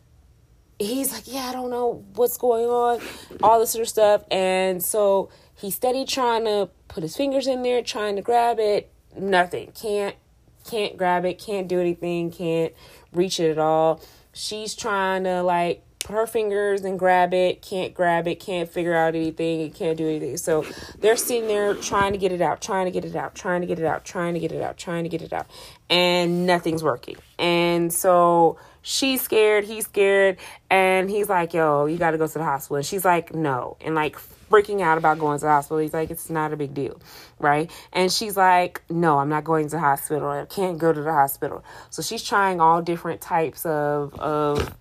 he's 0.80 1.12
like, 1.12 1.24
yeah, 1.26 1.48
I 1.50 1.54
don't 1.54 1.70
know 1.70 2.04
what's 2.16 2.38
going 2.38 2.66
on, 2.66 3.02
all 3.44 3.60
this 3.60 3.72
sort 3.72 3.84
of 3.84 3.90
stuff. 3.90 4.24
And 4.32 4.84
so 4.84 5.30
he's 5.56 5.76
steady 5.76 6.06
trying 6.06 6.46
to 6.46 6.70
put 6.88 7.04
his 7.04 7.16
fingers 7.16 7.48
in 7.48 7.62
there, 7.62 7.82
trying 7.84 8.16
to 8.16 8.22
grab 8.22 8.60
it. 8.60 8.92
Nothing. 9.18 9.72
Can't, 9.74 10.16
can't 10.66 10.98
grab 10.98 11.26
it, 11.26 11.38
can't 11.38 11.68
do 11.68 11.80
anything, 11.80 12.32
can't 12.32 12.74
reach 13.14 13.40
it 13.40 13.52
at 13.52 13.58
all 13.58 14.02
she's 14.36 14.76
trying 14.76 15.24
to 15.24 15.42
like 15.42 15.82
put 16.00 16.14
her 16.14 16.28
fingers 16.28 16.82
and 16.84 17.00
grab 17.00 17.34
it, 17.34 17.64
can't 17.64 17.94
grab 17.94 18.28
it, 18.28 18.40
can't 18.40 18.70
figure 18.70 18.94
out 18.94 19.16
anything, 19.16 19.62
it 19.62 19.74
can't 19.74 19.98
do 19.98 20.08
anything. 20.08 20.38
So 20.38 20.64
they're 21.00 21.18
sitting 21.18 21.48
there 21.48 21.74
trying 21.74 22.12
to 22.12 22.20
get 22.20 22.32
it 22.32 22.42
out, 22.42 22.62
trying 22.62 22.86
to 22.86 22.92
get 22.92 23.06
it 23.06 23.16
out, 23.16 23.34
trying 23.34 23.62
to 23.62 23.68
get 23.68 23.80
it 23.80 23.86
out, 23.86 24.06
trying 24.06 24.36
to 24.36 24.40
get 24.40 24.52
it 24.52 24.62
out, 24.62 24.78
trying 24.78 25.04
to 25.04 25.10
get 25.10 25.24
it 25.24 25.34
out, 25.34 25.48
and 25.90 26.46
nothing's 26.46 26.84
working. 26.84 27.16
And 27.40 27.92
so 27.92 28.60
she's 28.84 29.22
scared, 29.22 29.64
he's 29.64 29.86
scared, 29.86 30.38
and 30.70 31.10
he's 31.10 31.28
like, 31.28 31.54
Yo, 31.54 31.88
you 31.88 31.98
got 31.98 32.12
to 32.12 32.18
go 32.20 32.28
to 32.28 32.34
the 32.34 32.44
hospital. 32.44 32.78
And 32.78 32.86
she's 32.86 33.04
like, 33.04 33.34
No. 33.34 33.78
And 33.82 33.96
like, 33.96 34.18
freaking 34.50 34.82
out 34.82 34.98
about 34.98 35.20
going 35.20 35.40
to 35.40 35.46
the 35.46 35.52
hospital. 35.52 35.80
He's 35.80 35.94
like, 35.94 36.12
it's 36.12 36.30
not 36.30 36.54
a 36.54 36.58
big 36.58 36.74
deal, 36.74 37.00
right? 37.40 37.72
And 37.92 38.12
she's 38.12 38.38
like, 38.38 38.82
no, 38.90 39.20
I'm 39.20 39.30
not 39.30 39.44
going 39.44 39.66
to 39.66 39.72
the 39.72 39.80
hospital. 39.80 40.30
I 40.30 40.46
can't 40.46 40.78
go 40.78 40.94
to 40.94 41.02
the 41.02 41.12
hospital. 41.12 41.64
So 41.90 42.02
she's 42.02 42.24
trying 42.24 42.62
all 42.62 42.82
different 42.82 43.22
types 43.22 43.66
of 43.66 44.14
of 44.20 44.76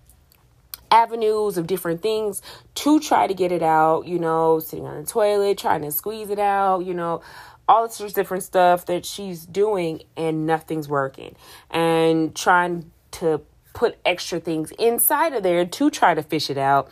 avenues 0.91 1.57
of 1.57 1.67
different 1.67 2.01
things 2.01 2.41
to 2.75 2.99
try 2.99 3.27
to 3.27 3.33
get 3.33 3.51
it 3.51 3.63
out, 3.63 4.07
you 4.07 4.19
know, 4.19 4.59
sitting 4.59 4.85
on 4.85 5.03
the 5.03 5.09
toilet, 5.09 5.57
trying 5.57 5.81
to 5.81 5.91
squeeze 5.91 6.29
it 6.29 6.39
out, 6.39 6.85
you 6.85 6.93
know, 6.93 7.21
all 7.67 7.87
this 7.87 8.13
different 8.13 8.43
stuff 8.43 8.85
that 8.85 9.05
she's 9.05 9.45
doing 9.45 10.03
and 10.15 10.45
nothing's 10.45 10.87
working. 10.87 11.35
And 11.69 12.35
trying 12.35 12.91
to 13.11 13.41
put 13.73 13.97
extra 14.05 14.39
things 14.39 14.71
inside 14.79 15.33
of 15.33 15.43
there 15.43 15.65
to 15.65 15.89
try 15.89 16.13
to 16.13 16.23
fish 16.23 16.49
it 16.49 16.57
out 16.57 16.89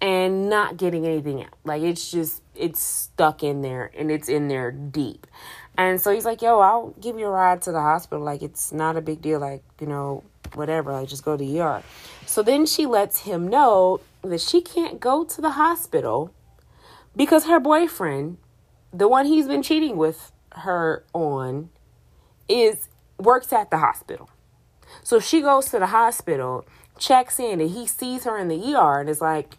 and 0.00 0.48
not 0.48 0.76
getting 0.76 1.06
anything 1.06 1.42
out. 1.42 1.54
Like 1.64 1.82
it's 1.82 2.10
just 2.10 2.42
it's 2.54 2.80
stuck 2.80 3.42
in 3.42 3.62
there 3.62 3.90
and 3.96 4.10
it's 4.10 4.28
in 4.28 4.48
there 4.48 4.70
deep. 4.70 5.26
And 5.78 6.00
so 6.00 6.12
he's 6.12 6.24
like, 6.24 6.42
"Yo, 6.42 6.58
I'll 6.60 6.94
give 7.00 7.18
you 7.18 7.26
a 7.26 7.30
ride 7.30 7.62
to 7.62 7.72
the 7.72 7.80
hospital. 7.80 8.24
Like 8.24 8.42
it's 8.42 8.72
not 8.72 8.96
a 8.96 9.00
big 9.00 9.20
deal. 9.20 9.40
Like 9.40 9.62
you 9.80 9.86
know, 9.86 10.24
whatever. 10.54 10.92
Like 10.92 11.08
just 11.08 11.24
go 11.24 11.36
to 11.36 11.44
the 11.44 11.60
ER." 11.60 11.82
So 12.24 12.42
then 12.42 12.66
she 12.66 12.86
lets 12.86 13.20
him 13.20 13.48
know 13.48 14.00
that 14.22 14.40
she 14.40 14.60
can't 14.60 15.00
go 15.00 15.24
to 15.24 15.40
the 15.40 15.50
hospital 15.50 16.32
because 17.14 17.46
her 17.46 17.60
boyfriend, 17.60 18.38
the 18.92 19.08
one 19.08 19.26
he's 19.26 19.46
been 19.46 19.62
cheating 19.62 19.96
with 19.96 20.32
her 20.52 21.04
on, 21.12 21.70
is 22.48 22.88
works 23.18 23.52
at 23.52 23.70
the 23.70 23.78
hospital. 23.78 24.28
So 25.02 25.20
she 25.20 25.40
goes 25.40 25.66
to 25.70 25.78
the 25.78 25.86
hospital, 25.86 26.66
checks 26.98 27.38
in, 27.38 27.60
and 27.60 27.70
he 27.70 27.86
sees 27.86 28.24
her 28.24 28.38
in 28.38 28.48
the 28.48 28.74
ER 28.74 29.00
and 29.00 29.08
is 29.08 29.20
like, 29.20 29.56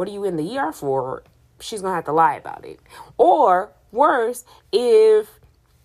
what 0.00 0.08
are 0.08 0.12
you 0.12 0.24
in 0.24 0.36
the 0.36 0.56
ER 0.56 0.72
for? 0.72 1.22
She's 1.60 1.82
going 1.82 1.90
to 1.90 1.96
have 1.96 2.06
to 2.06 2.12
lie 2.12 2.36
about 2.36 2.64
it. 2.64 2.80
Or 3.18 3.70
worse, 3.92 4.46
if 4.72 5.28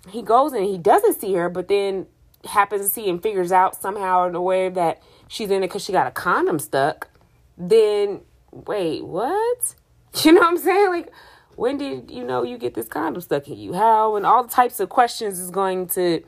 he 0.08 0.22
goes 0.22 0.54
and 0.54 0.64
he 0.64 0.78
doesn't 0.78 1.20
see 1.20 1.34
her, 1.34 1.50
but 1.50 1.68
then 1.68 2.08
happens 2.46 2.84
to 2.84 2.88
see 2.88 3.10
and 3.10 3.22
figures 3.22 3.52
out 3.52 3.76
somehow 3.76 4.26
in 4.30 4.34
a 4.34 4.42
way 4.42 4.70
that 4.70 5.04
she's 5.28 5.52
in 5.52 5.64
it 5.64 5.68
because 5.68 5.84
she 5.84 5.92
got 5.92 6.08
a 6.08 6.12
condom 6.12 6.60
stuck, 6.60 7.10
then 7.58 8.22
wait, 8.52 9.04
what? 9.04 9.76
You 10.24 10.32
know 10.32 10.40
what 10.40 10.52
I'm 10.52 10.58
saying? 10.60 10.90
Like, 10.92 11.12
when 11.58 11.78
did 11.78 12.10
you 12.10 12.24
know 12.24 12.44
you 12.44 12.58
get 12.58 12.74
this 12.74 12.88
condom 12.88 13.22
stuck 13.22 13.50
in 13.50 13.58
you? 13.58 13.74
How? 13.74 14.16
And 14.16 14.26
all 14.26 14.46
types 14.46 14.80
of 14.80 14.88
questions 14.88 15.40
is 15.40 15.52
going 15.52 15.88
to 15.88 16.24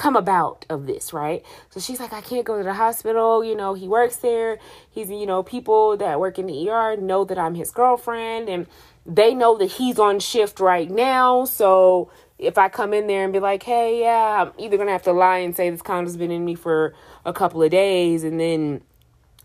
come 0.00 0.16
about 0.16 0.64
of 0.70 0.86
this, 0.86 1.12
right? 1.12 1.44
So 1.68 1.78
she's 1.78 2.00
like, 2.00 2.14
I 2.14 2.22
can't 2.22 2.46
go 2.46 2.56
to 2.56 2.64
the 2.64 2.72
hospital. 2.72 3.44
You 3.44 3.54
know, 3.54 3.74
he 3.74 3.86
works 3.86 4.16
there. 4.16 4.58
He's, 4.90 5.10
you 5.10 5.26
know, 5.26 5.42
people 5.42 5.98
that 5.98 6.18
work 6.18 6.38
in 6.38 6.46
the 6.46 6.70
ER 6.70 6.96
know 6.96 7.22
that 7.26 7.36
I'm 7.36 7.54
his 7.54 7.70
girlfriend 7.70 8.48
and 8.48 8.66
they 9.04 9.34
know 9.34 9.58
that 9.58 9.72
he's 9.72 9.98
on 9.98 10.18
shift 10.18 10.58
right 10.58 10.90
now. 10.90 11.44
So 11.44 12.10
if 12.38 12.56
I 12.56 12.70
come 12.70 12.94
in 12.94 13.08
there 13.08 13.24
and 13.24 13.32
be 13.32 13.40
like, 13.40 13.62
hey, 13.62 14.00
yeah, 14.00 14.46
I'm 14.46 14.52
either 14.56 14.78
going 14.78 14.86
to 14.86 14.92
have 14.92 15.02
to 15.02 15.12
lie 15.12 15.36
and 15.36 15.54
say 15.54 15.68
this 15.68 15.82
condom's 15.82 16.16
been 16.16 16.30
in 16.30 16.46
me 16.46 16.54
for 16.54 16.94
a 17.26 17.34
couple 17.34 17.62
of 17.62 17.70
days 17.70 18.24
and 18.24 18.40
then 18.40 18.80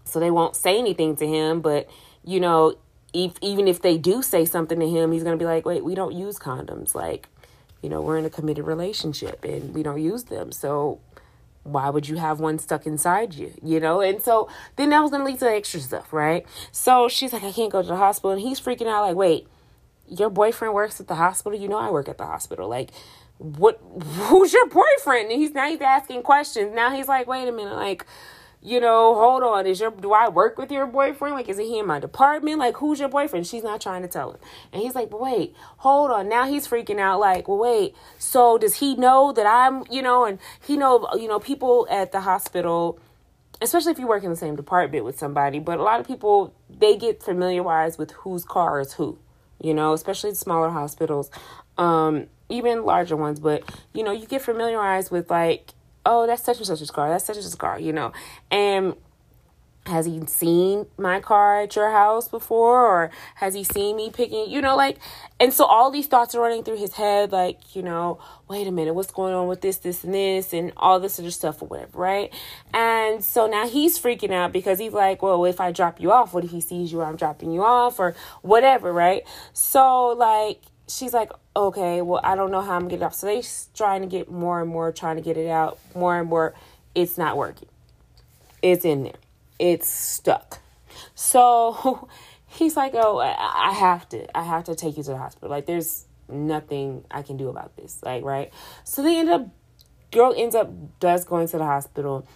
so 0.05 0.21
they 0.21 0.31
won't 0.31 0.55
say 0.55 0.79
anything 0.79 1.17
to 1.17 1.27
him. 1.27 1.59
But, 1.59 1.89
you 2.23 2.39
know, 2.39 2.75
if, 3.11 3.33
even 3.41 3.67
if 3.67 3.81
they 3.81 3.97
do 3.97 4.21
say 4.21 4.45
something 4.45 4.79
to 4.79 4.87
him, 4.87 5.11
he's 5.11 5.23
going 5.23 5.37
to 5.37 5.41
be 5.41 5.45
like, 5.45 5.65
wait, 5.65 5.83
we 5.83 5.95
don't 5.95 6.13
use 6.13 6.39
condoms. 6.39 6.95
Like, 6.95 7.27
you 7.81 7.89
know, 7.89 8.01
we're 8.01 8.17
in 8.17 8.25
a 8.25 8.29
committed 8.29 8.65
relationship 8.65 9.43
and 9.43 9.73
we 9.73 9.83
don't 9.83 10.01
use 10.01 10.25
them. 10.25 10.51
So 10.51 10.99
why 11.63 11.89
would 11.89 12.07
you 12.07 12.17
have 12.17 12.39
one 12.39 12.59
stuck 12.59 12.85
inside 12.85 13.33
you? 13.33 13.53
You 13.63 13.79
know? 13.79 14.01
And 14.01 14.21
so 14.21 14.49
then 14.75 14.89
that 14.89 15.01
was 15.01 15.11
gonna 15.11 15.25
lead 15.25 15.39
to 15.39 15.49
extra 15.49 15.79
stuff, 15.79 16.13
right? 16.13 16.45
So 16.71 17.07
she's 17.07 17.33
like, 17.33 17.43
I 17.43 17.51
can't 17.51 17.71
go 17.71 17.81
to 17.81 17.87
the 17.87 17.95
hospital. 17.95 18.31
And 18.31 18.41
he's 18.41 18.59
freaking 18.59 18.87
out, 18.87 19.01
like, 19.01 19.15
wait, 19.15 19.47
your 20.07 20.29
boyfriend 20.29 20.73
works 20.73 20.99
at 20.99 21.07
the 21.07 21.15
hospital? 21.15 21.57
You 21.57 21.67
know 21.67 21.77
I 21.77 21.89
work 21.89 22.07
at 22.07 22.17
the 22.17 22.25
hospital. 22.25 22.69
Like, 22.69 22.91
what 23.37 23.81
who's 24.03 24.53
your 24.53 24.67
boyfriend? 24.67 25.31
And 25.31 25.41
he's 25.41 25.51
now 25.51 25.69
he's 25.69 25.81
asking 25.81 26.23
questions. 26.23 26.73
Now 26.73 26.95
he's 26.95 27.07
like, 27.07 27.27
wait 27.27 27.47
a 27.47 27.51
minute, 27.51 27.75
like 27.75 28.05
you 28.65 28.79
know, 28.79 29.13
hold 29.13 29.43
on, 29.43 29.67
is 29.67 29.79
your 29.79 29.91
do 29.91 30.11
I 30.11 30.27
work 30.27 30.57
with 30.57 30.71
your 30.71 30.87
boyfriend? 30.87 31.35
Like, 31.35 31.47
is 31.47 31.59
he 31.59 31.77
in 31.77 31.85
my 31.85 31.99
department? 31.99 32.57
Like, 32.57 32.77
who's 32.77 32.99
your 32.99 33.09
boyfriend? 33.09 33.45
She's 33.45 33.63
not 33.63 33.79
trying 33.79 34.01
to 34.01 34.07
tell 34.07 34.31
him. 34.31 34.39
And 34.73 34.81
he's 34.81 34.95
like, 34.95 35.11
but 35.11 35.21
wait, 35.21 35.55
hold 35.77 36.09
on. 36.09 36.27
Now 36.27 36.47
he's 36.47 36.67
freaking 36.67 36.99
out, 36.99 37.19
like, 37.19 37.47
well, 37.47 37.59
wait, 37.59 37.95
so 38.17 38.57
does 38.57 38.77
he 38.77 38.95
know 38.95 39.31
that 39.33 39.45
I'm, 39.45 39.83
you 39.91 40.01
know, 40.01 40.25
and 40.25 40.39
he 40.65 40.77
know, 40.77 41.07
you 41.13 41.27
know, 41.27 41.39
people 41.39 41.87
at 41.91 42.11
the 42.11 42.21
hospital, 42.21 42.99
especially 43.61 43.91
if 43.91 43.99
you 43.99 44.07
work 44.07 44.23
in 44.23 44.31
the 44.31 44.35
same 44.35 44.55
department 44.55 45.05
with 45.05 45.19
somebody, 45.19 45.59
but 45.59 45.79
a 45.79 45.83
lot 45.83 45.99
of 45.99 46.07
people 46.07 46.55
they 46.67 46.97
get 46.97 47.21
familiarized 47.21 47.99
with 47.99 48.11
whose 48.11 48.43
car 48.43 48.79
is 48.79 48.93
who, 48.93 49.19
you 49.61 49.75
know, 49.75 49.93
especially 49.93 50.33
smaller 50.33 50.71
hospitals. 50.71 51.29
Um, 51.77 52.27
even 52.49 52.83
larger 52.83 53.15
ones, 53.15 53.39
but 53.39 53.63
you 53.93 54.03
know, 54.03 54.11
you 54.11 54.25
get 54.25 54.41
familiarized 54.41 55.11
with 55.11 55.29
like 55.29 55.74
oh, 56.05 56.27
that's 56.27 56.43
such 56.43 56.57
and 56.57 56.65
such 56.65 56.81
a 56.81 56.87
car. 56.87 57.09
That's 57.09 57.25
such 57.25 57.37
and 57.37 57.45
such 57.45 57.53
a 57.53 57.57
car, 57.57 57.79
you 57.79 57.93
know. 57.93 58.13
And 58.51 58.95
has 59.87 60.07
he 60.07 60.25
seen 60.25 60.87
my 60.97 61.19
car 61.19 61.61
at 61.61 61.75
your 61.75 61.91
house 61.91 62.27
before 62.27 62.85
or 62.85 63.11
has 63.35 63.53
he 63.53 63.63
seen 63.63 63.95
me 63.95 64.09
picking 64.09 64.49
you 64.49 64.59
know 64.59 64.75
like 64.75 64.97
and 65.39 65.53
so 65.53 65.63
all 65.63 65.91
these 65.91 66.07
thoughts 66.07 66.33
are 66.33 66.41
running 66.41 66.63
through 66.63 66.77
his 66.77 66.93
head 66.93 67.31
like 67.31 67.75
you 67.75 67.83
know 67.83 68.19
wait 68.47 68.65
a 68.65 68.71
minute 68.71 68.95
what's 68.95 69.11
going 69.11 69.33
on 69.33 69.47
with 69.47 69.61
this 69.61 69.77
this 69.77 70.03
and 70.03 70.13
this 70.13 70.53
and 70.53 70.73
all 70.77 70.99
this 70.99 71.19
other 71.19 71.29
stuff 71.29 71.61
or 71.61 71.67
whatever 71.67 71.99
right 71.99 72.33
and 72.73 73.23
so 73.23 73.45
now 73.45 73.67
he's 73.67 73.99
freaking 73.99 74.31
out 74.31 74.51
because 74.51 74.79
he's 74.79 74.93
like 74.93 75.21
well 75.21 75.45
if 75.45 75.61
i 75.61 75.71
drop 75.71 76.01
you 76.01 76.11
off 76.11 76.33
what 76.33 76.43
if 76.43 76.49
he 76.49 76.61
sees 76.61 76.91
you 76.91 77.01
i'm 77.01 77.15
dropping 77.15 77.51
you 77.51 77.63
off 77.63 77.99
or 77.99 78.15
whatever 78.41 78.91
right 78.91 79.23
so 79.53 80.07
like 80.09 80.61
she's 80.87 81.13
like, 81.13 81.31
okay, 81.55 82.01
well, 82.01 82.21
I 82.23 82.35
don't 82.35 82.51
know 82.51 82.61
how 82.61 82.73
I'm 82.73 82.81
gonna 82.81 82.91
get 82.91 83.01
it 83.01 83.03
off. 83.03 83.13
So 83.13 83.27
they're 83.27 83.41
trying 83.73 84.01
to 84.01 84.07
get 84.07 84.29
more 84.29 84.61
and 84.61 84.69
more, 84.69 84.91
trying 84.91 85.15
to 85.15 85.21
get 85.21 85.37
it 85.37 85.49
out 85.49 85.79
more 85.93 86.19
and 86.19 86.29
more. 86.29 86.53
It's 86.93 87.17
not 87.17 87.37
working. 87.37 87.69
It's 88.61 88.85
in 88.85 89.03
there. 89.03 89.13
It's 89.59 89.87
stuck. 89.87 90.59
So 91.13 92.07
he's 92.47 92.75
like, 92.75 92.93
oh, 92.95 93.19
I 93.19 93.73
have 93.73 94.07
to, 94.09 94.37
I 94.37 94.43
have 94.43 94.65
to 94.65 94.75
take 94.75 94.97
you 94.97 95.03
to 95.03 95.11
the 95.11 95.17
hospital. 95.17 95.49
Like, 95.49 95.65
there's 95.65 96.05
nothing 96.29 97.05
I 97.11 97.21
can 97.21 97.37
do 97.37 97.49
about 97.49 97.75
this. 97.75 98.01
Like, 98.03 98.23
right? 98.23 98.51
So 98.83 99.03
they 99.03 99.19
end 99.19 99.29
up, 99.29 99.47
girl 100.11 100.33
ends 100.35 100.55
up 100.55 100.71
does 100.99 101.25
going 101.25 101.47
to 101.49 101.57
the 101.57 101.65
hospital 101.65 102.27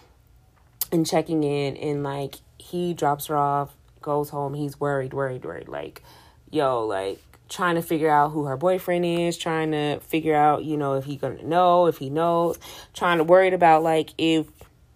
and 0.92 1.06
checking 1.06 1.44
in, 1.44 1.76
and 1.76 2.02
like 2.02 2.36
he 2.58 2.94
drops 2.94 3.26
her 3.26 3.36
off, 3.36 3.74
goes 4.02 4.30
home. 4.30 4.54
He's 4.54 4.78
worried, 4.78 5.14
worried, 5.14 5.44
worried. 5.44 5.68
Like, 5.68 6.02
yo, 6.50 6.84
like 6.84 7.20
trying 7.50 7.74
to 7.74 7.82
figure 7.82 8.08
out 8.08 8.30
who 8.30 8.44
her 8.44 8.56
boyfriend 8.56 9.04
is, 9.04 9.36
trying 9.36 9.72
to 9.72 10.00
figure 10.00 10.34
out, 10.34 10.64
you 10.64 10.76
know, 10.76 10.94
if 10.94 11.04
he 11.04 11.16
gonna 11.16 11.42
know, 11.42 11.86
if 11.86 11.98
he 11.98 12.08
knows, 12.08 12.58
trying 12.94 13.18
to 13.18 13.24
worried 13.24 13.52
about 13.52 13.82
like 13.82 14.14
if 14.16 14.46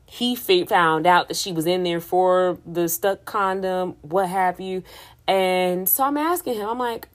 he 0.06 0.36
found 0.36 1.06
out 1.06 1.28
that 1.28 1.36
she 1.36 1.52
was 1.52 1.66
in 1.66 1.82
there 1.82 2.00
for 2.00 2.58
the 2.64 2.88
stuck 2.88 3.24
condom, 3.24 3.96
what 4.00 4.28
have 4.28 4.60
you. 4.60 4.82
And 5.26 5.88
so 5.88 6.04
I'm 6.04 6.16
asking 6.16 6.54
him, 6.54 6.68
I'm 6.68 6.78
like, 6.78 7.08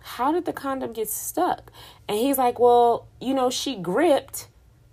how 0.00 0.30
did 0.32 0.44
the 0.44 0.52
condom 0.52 0.92
get 0.92 1.10
stuck? 1.10 1.72
And 2.08 2.16
he's 2.16 2.38
like, 2.38 2.58
well, 2.58 3.08
you 3.20 3.34
know, 3.34 3.50
she 3.50 3.76
gripped 3.76 4.48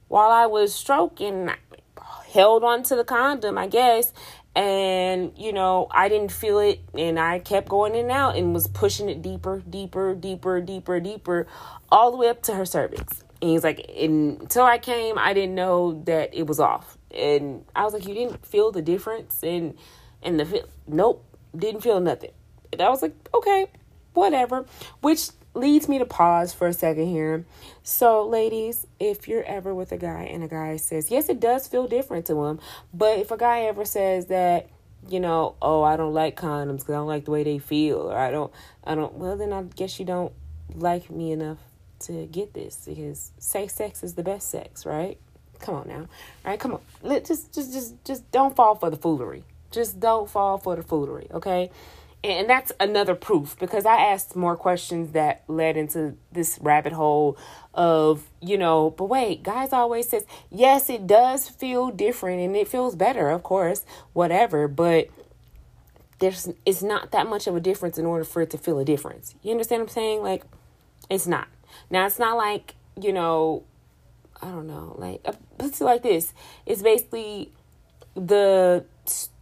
while 0.08 0.32
I 0.32 0.48
was 0.48 0.74
stroking, 0.74 1.52
held 2.34 2.64
onto 2.64 2.96
the 2.96 3.04
condom, 3.04 3.58
I 3.58 3.68
guess, 3.68 4.14
and 4.58 5.34
you 5.38 5.54
know 5.54 5.88
i 5.92 6.10
didn't 6.10 6.32
feel 6.32 6.58
it 6.58 6.82
and 6.96 7.20
i 7.20 7.38
kept 7.38 7.70
going 7.70 7.94
in 7.94 8.06
and 8.06 8.12
out 8.12 8.36
and 8.36 8.56
was 8.56 8.68
pushing 8.68 9.08
it 9.08 9.22
deeper 9.22 9.62
deeper 9.70 10.16
deeper 10.16 10.60
deeper 10.60 11.00
deeper 11.00 11.46
all 11.92 12.10
the 12.10 12.18
way 12.18 12.28
up 12.28 12.42
to 12.42 12.54
her 12.54 12.66
cervix. 12.66 13.24
And 13.40 13.52
he's 13.52 13.64
like 13.64 13.88
until 13.96 14.64
i 14.64 14.80
came 14.80 15.20
i 15.20 15.34
didn't 15.34 15.54
know 15.54 16.02
that 16.06 16.34
it 16.34 16.48
was 16.48 16.60
off. 16.60 16.98
And 17.12 17.66
i 17.76 17.84
was 17.84 17.94
like 17.94 18.08
you 18.08 18.16
didn't 18.16 18.44
feel 18.46 18.72
the 18.72 18.82
difference 18.82 19.44
and 19.44 19.78
and 20.24 20.40
the 20.40 20.66
nope 20.88 21.24
didn't 21.56 21.82
feel 21.82 22.00
nothing. 22.00 22.32
And 22.74 22.82
i 22.82 22.90
was 22.90 23.04
like 23.04 23.14
okay 23.36 23.68
whatever. 24.14 24.66
Which 25.02 25.30
leads 25.58 25.90
me 25.90 25.98
to 25.98 26.06
pause 26.06 26.54
for 26.54 26.68
a 26.68 26.74
second 26.74 27.08
here. 27.08 27.46
So, 27.84 28.26
ladies, 28.26 28.86
if 29.00 29.28
you're 29.28 29.44
ever 29.44 29.74
with 29.74 29.92
a 29.92 29.98
guy 29.98 30.24
and 30.24 30.44
a 30.44 30.48
guy 30.48 30.78
says, 30.78 31.12
yes, 31.12 31.30
it 31.30 31.40
does 31.40 31.68
feel 31.68 31.88
different 31.88 32.26
to 32.28 32.44
him, 32.46 32.60
but 32.94 33.20
if 33.20 33.32
a 33.32 33.38
guy 33.38 33.62
ever 33.62 33.86
says 33.86 34.28
that, 34.28 34.70
you 35.10 35.20
know, 35.20 35.56
oh, 35.62 35.84
I 35.84 35.96
don't 35.96 36.14
like 36.14 36.36
condoms 36.36 36.80
because 36.80 36.90
I 36.90 36.98
don't 36.98 37.08
like 37.08 37.26
the 37.26 37.32
way 37.32 37.44
they 37.44 37.60
feel, 37.60 38.12
or 38.12 38.18
I 38.18 38.32
don't, 38.32 38.52
I 38.84 38.96
don't, 38.96 39.14
well, 39.14 39.38
then 39.38 39.54
I 39.54 39.64
guess 39.64 40.00
you 40.00 40.06
don't 40.06 40.34
like 40.76 41.10
me 41.10 41.32
enough 41.32 41.60
to 42.00 42.26
get 42.28 42.54
this 42.54 42.84
because 42.86 43.32
safe 43.40 43.72
sex 43.72 44.04
is 44.04 44.16
the 44.16 44.24
best 44.24 44.50
sex, 44.50 44.86
right? 44.86 45.18
Come 45.60 45.76
on 45.76 45.88
now, 45.88 46.02
all 46.02 46.08
right? 46.46 46.60
Come 46.60 46.74
on, 46.74 46.82
let 47.02 47.26
just, 47.26 47.54
just, 47.54 47.74
just, 47.74 48.06
just 48.06 48.32
don't 48.32 48.56
fall 48.56 48.76
for 48.76 48.90
the 48.90 48.98
foolery. 48.98 49.44
Just 49.72 50.00
don't 50.00 50.30
fall 50.30 50.58
for 50.58 50.76
the 50.76 50.84
foolery, 50.84 51.28
okay? 51.32 51.72
And 52.24 52.50
that's 52.50 52.72
another 52.80 53.16
proof 53.16 53.56
because 53.60 53.86
I 53.86 53.98
asked 53.98 54.36
more 54.36 54.58
questions 54.58 55.12
that 55.12 55.44
led 55.48 55.78
into 55.78 56.18
this 56.32 56.58
rabbit 56.62 56.94
hole 56.94 57.38
of, 57.74 58.28
you 58.42 58.58
know, 58.58 58.90
but 58.90 59.06
wait, 59.06 59.44
guys 59.44 59.72
always 59.72 60.10
says, 60.10 60.26
yes, 60.50 60.90
it 60.90 61.06
does 61.06 61.48
feel 61.48 61.90
different 61.90 62.42
and 62.42 62.56
it 62.56 62.68
feels 62.68 62.96
better, 62.96 63.30
of 63.30 63.44
course, 63.44 63.86
whatever, 64.14 64.68
but 64.68 65.10
there's 66.20 66.50
it's 66.66 66.82
not 66.82 67.12
that 67.12 67.28
much 67.28 67.46
of 67.48 67.56
a 67.56 67.60
difference 67.60 67.98
in 67.98 68.06
order 68.06 68.24
for 68.24 68.42
it 68.42 68.50
to 68.50 68.58
feel 68.58 68.80
a 68.80 68.86
difference. 68.86 69.36
You 69.44 69.52
understand 69.52 69.82
what 69.82 69.90
I'm 69.90 69.94
saying? 69.94 70.24
Like 70.24 70.44
it's 71.10 71.28
not. 71.28 71.48
Now 71.90 72.06
it's 72.08 72.20
not 72.20 72.36
like, 72.36 72.76
you 73.00 73.14
know, 73.14 73.64
I 74.42 74.48
don't 74.48 74.68
know, 74.68 74.96
like 74.98 75.22
uh, 75.26 75.34
let's 75.60 75.80
like 75.80 76.04
this. 76.04 76.34
It's 76.66 76.82
basically 76.82 77.52
the 78.16 78.86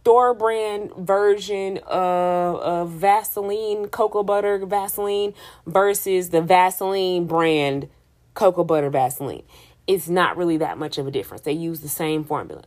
store 0.06 0.34
brand 0.34 0.94
version 0.94 1.78
of, 1.78 2.56
of 2.60 2.90
Vaseline, 2.90 3.88
cocoa 3.88 4.22
butter 4.22 4.64
Vaseline 4.64 5.34
versus 5.66 6.30
the 6.30 6.40
Vaseline 6.40 7.26
brand 7.26 7.88
cocoa 8.34 8.62
butter 8.62 8.88
Vaseline. 8.88 9.42
It's 9.88 10.08
not 10.08 10.36
really 10.36 10.58
that 10.58 10.78
much 10.78 10.96
of 10.98 11.08
a 11.08 11.10
difference. 11.10 11.42
They 11.42 11.54
use 11.54 11.80
the 11.80 11.88
same 11.88 12.22
formula. 12.22 12.62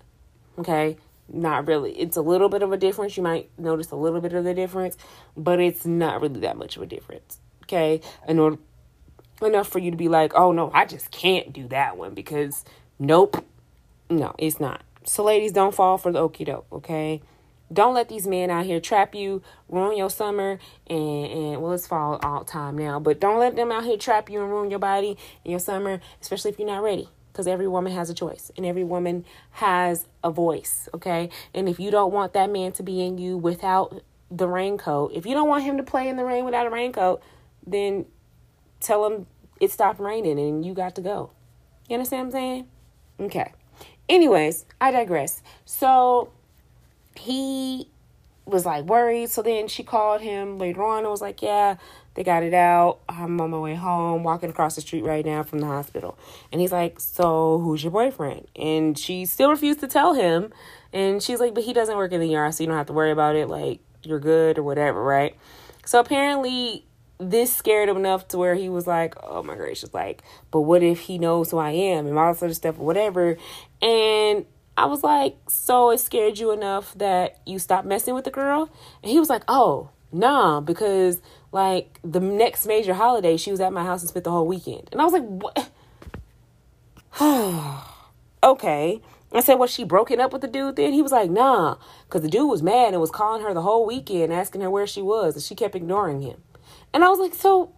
Okay? 0.57 0.97
Not 1.31 1.65
really. 1.65 1.97
It's 1.97 2.17
a 2.17 2.21
little 2.21 2.49
bit 2.49 2.61
of 2.61 2.73
a 2.73 2.77
difference. 2.77 3.15
You 3.15 3.23
might 3.23 3.49
notice 3.57 3.89
a 3.91 3.95
little 3.95 4.19
bit 4.19 4.33
of 4.33 4.43
the 4.43 4.53
difference, 4.53 4.97
but 5.37 5.61
it's 5.61 5.85
not 5.85 6.19
really 6.19 6.41
that 6.41 6.57
much 6.57 6.75
of 6.75 6.83
a 6.83 6.87
difference. 6.87 7.39
Okay? 7.63 8.01
In 8.27 8.37
order 8.39 8.57
enough 9.41 9.69
for 9.69 9.79
you 9.79 9.91
to 9.91 9.97
be 9.97 10.09
like, 10.09 10.33
oh 10.35 10.51
no, 10.51 10.71
I 10.73 10.83
just 10.83 11.09
can't 11.09 11.53
do 11.53 11.69
that 11.69 11.95
one 11.95 12.13
because 12.13 12.65
nope. 12.99 13.45
No, 14.09 14.35
it's 14.37 14.59
not. 14.59 14.81
So, 15.09 15.23
ladies, 15.23 15.51
don't 15.51 15.73
fall 15.73 15.97
for 15.97 16.11
the 16.11 16.19
okie 16.19 16.45
doke, 16.45 16.67
okay? 16.71 17.23
Don't 17.73 17.95
let 17.95 18.09
these 18.09 18.27
men 18.27 18.51
out 18.51 18.67
here 18.67 18.79
trap 18.79 19.15
you, 19.15 19.41
ruin 19.67 19.97
your 19.97 20.11
summer, 20.11 20.59
and, 20.85 21.25
and 21.25 21.61
well, 21.63 21.71
it's 21.71 21.87
fall 21.87 22.19
all 22.21 22.43
time 22.43 22.77
now, 22.77 22.99
but 22.99 23.19
don't 23.19 23.39
let 23.39 23.55
them 23.55 23.71
out 23.71 23.85
here 23.85 23.97
trap 23.97 24.29
you 24.29 24.39
and 24.39 24.51
ruin 24.51 24.69
your 24.69 24.77
body 24.77 25.17
and 25.43 25.49
your 25.49 25.59
summer, 25.59 25.99
especially 26.21 26.51
if 26.51 26.59
you're 26.59 26.67
not 26.67 26.83
ready. 26.83 27.09
Because 27.31 27.47
every 27.47 27.67
woman 27.67 27.91
has 27.91 28.11
a 28.11 28.13
choice 28.13 28.51
and 28.55 28.67
every 28.67 28.83
woman 28.83 29.25
has 29.53 30.05
a 30.23 30.29
voice, 30.29 30.87
okay? 30.93 31.31
And 31.55 31.67
if 31.67 31.79
you 31.79 31.89
don't 31.89 32.13
want 32.13 32.33
that 32.33 32.51
man 32.51 32.71
to 32.73 32.83
be 32.83 33.01
in 33.01 33.17
you 33.17 33.35
without 33.35 34.03
the 34.29 34.47
raincoat, 34.47 35.13
if 35.15 35.25
you 35.25 35.33
don't 35.33 35.49
want 35.49 35.63
him 35.63 35.77
to 35.77 35.83
play 35.83 36.07
in 36.07 36.17
the 36.17 36.23
rain 36.23 36.45
without 36.45 36.67
a 36.67 36.69
raincoat, 36.69 37.23
then 37.65 38.05
tell 38.79 39.07
him 39.07 39.25
it 39.59 39.71
stopped 39.71 39.99
raining 39.99 40.39
and 40.39 40.63
you 40.63 40.75
got 40.75 40.93
to 40.95 41.01
go. 41.01 41.31
You 41.87 41.95
understand 41.95 42.27
what 42.27 42.27
I'm 42.27 42.31
saying? 42.31 42.67
Okay. 43.21 43.53
Anyways, 44.09 44.65
I 44.81 44.91
digress. 44.91 45.41
So 45.65 46.31
he 47.15 47.87
was 48.49 48.65
like 48.65 48.85
worried. 48.85 49.29
So 49.29 49.41
then 49.41 49.67
she 49.67 49.83
called 49.83 50.21
him 50.21 50.57
later 50.57 50.83
on 50.83 50.99
and 50.99 51.09
was 51.09 51.21
like, 51.21 51.41
Yeah, 51.41 51.77
they 52.15 52.23
got 52.23 52.43
it 52.43 52.53
out. 52.53 52.99
I'm 53.07 53.39
on 53.39 53.51
my 53.51 53.59
way 53.59 53.75
home, 53.75 54.23
walking 54.23 54.49
across 54.49 54.75
the 54.75 54.81
street 54.81 55.03
right 55.03 55.25
now 55.25 55.43
from 55.43 55.59
the 55.59 55.67
hospital. 55.67 56.17
And 56.51 56.59
he's 56.59 56.71
like, 56.71 56.99
So 56.99 57.59
who's 57.59 57.83
your 57.83 57.91
boyfriend? 57.91 58.47
And 58.55 58.97
she 58.97 59.25
still 59.25 59.51
refused 59.51 59.79
to 59.81 59.87
tell 59.87 60.13
him. 60.13 60.51
And 60.91 61.21
she's 61.21 61.39
like, 61.39 61.53
But 61.53 61.63
he 61.63 61.73
doesn't 61.73 61.95
work 61.95 62.11
in 62.11 62.19
the 62.19 62.35
ER, 62.35 62.51
so 62.51 62.63
you 62.63 62.67
don't 62.67 62.77
have 62.77 62.87
to 62.87 62.93
worry 62.93 63.11
about 63.11 63.35
it. 63.35 63.47
Like, 63.47 63.79
you're 64.03 64.19
good 64.19 64.57
or 64.57 64.63
whatever, 64.63 65.03
right? 65.03 65.35
So 65.85 65.99
apparently 65.99 66.85
this 67.19 67.53
scared 67.53 67.89
him 67.89 67.97
enough 67.97 68.29
to 68.29 68.37
where 68.37 68.55
he 68.55 68.69
was 68.69 68.87
like, 68.87 69.13
oh 69.21 69.43
my 69.43 69.55
gracious, 69.55 69.93
like, 69.93 70.23
but 70.51 70.61
what 70.61 70.81
if 70.81 71.01
he 71.01 71.17
knows 71.17 71.51
who 71.51 71.57
I 71.57 71.71
am 71.71 72.07
and 72.07 72.17
all 72.17 72.33
this 72.33 72.41
other 72.41 72.53
stuff 72.53 72.79
or 72.79 72.85
whatever. 72.85 73.37
And 73.81 74.45
I 74.77 74.85
was 74.85 75.03
like, 75.03 75.37
so 75.47 75.91
it 75.91 75.99
scared 75.99 76.37
you 76.37 76.51
enough 76.51 76.93
that 76.97 77.39
you 77.45 77.59
stopped 77.59 77.87
messing 77.87 78.13
with 78.13 78.25
the 78.25 78.31
girl? 78.31 78.69
And 79.03 79.11
he 79.11 79.19
was 79.19 79.29
like, 79.29 79.43
oh, 79.47 79.89
nah, 80.11 80.61
because 80.61 81.21
like 81.51 81.99
the 82.03 82.19
next 82.19 82.65
major 82.65 82.93
holiday, 82.93 83.37
she 83.37 83.51
was 83.51 83.59
at 83.59 83.73
my 83.73 83.83
house 83.83 84.01
and 84.01 84.09
spent 84.09 84.23
the 84.23 84.31
whole 84.31 84.47
weekend. 84.47 84.89
And 84.91 85.01
I 85.01 85.05
was 85.05 85.13
like, 85.13 85.25
what? 85.25 85.69
okay. 88.43 89.01
I 89.31 89.41
said, 89.41 89.55
was 89.55 89.69
she 89.69 89.83
broken 89.83 90.19
up 90.19 90.33
with 90.33 90.41
the 90.41 90.47
dude 90.47 90.75
then? 90.75 90.93
He 90.93 91.03
was 91.03 91.11
like, 91.11 91.29
nah, 91.29 91.75
because 92.07 92.21
the 92.21 92.29
dude 92.29 92.49
was 92.49 92.63
mad 92.63 92.93
and 92.93 93.01
was 93.01 93.11
calling 93.11 93.43
her 93.43 93.53
the 93.53 93.61
whole 93.61 93.85
weekend, 93.85 94.33
asking 94.33 94.61
her 94.61 94.69
where 94.71 94.87
she 94.87 95.03
was, 95.03 95.35
and 95.35 95.43
she 95.43 95.53
kept 95.53 95.75
ignoring 95.75 96.21
him. 96.21 96.41
And 96.93 97.03
I 97.03 97.09
was 97.09 97.19
like, 97.19 97.35
so 97.35 97.71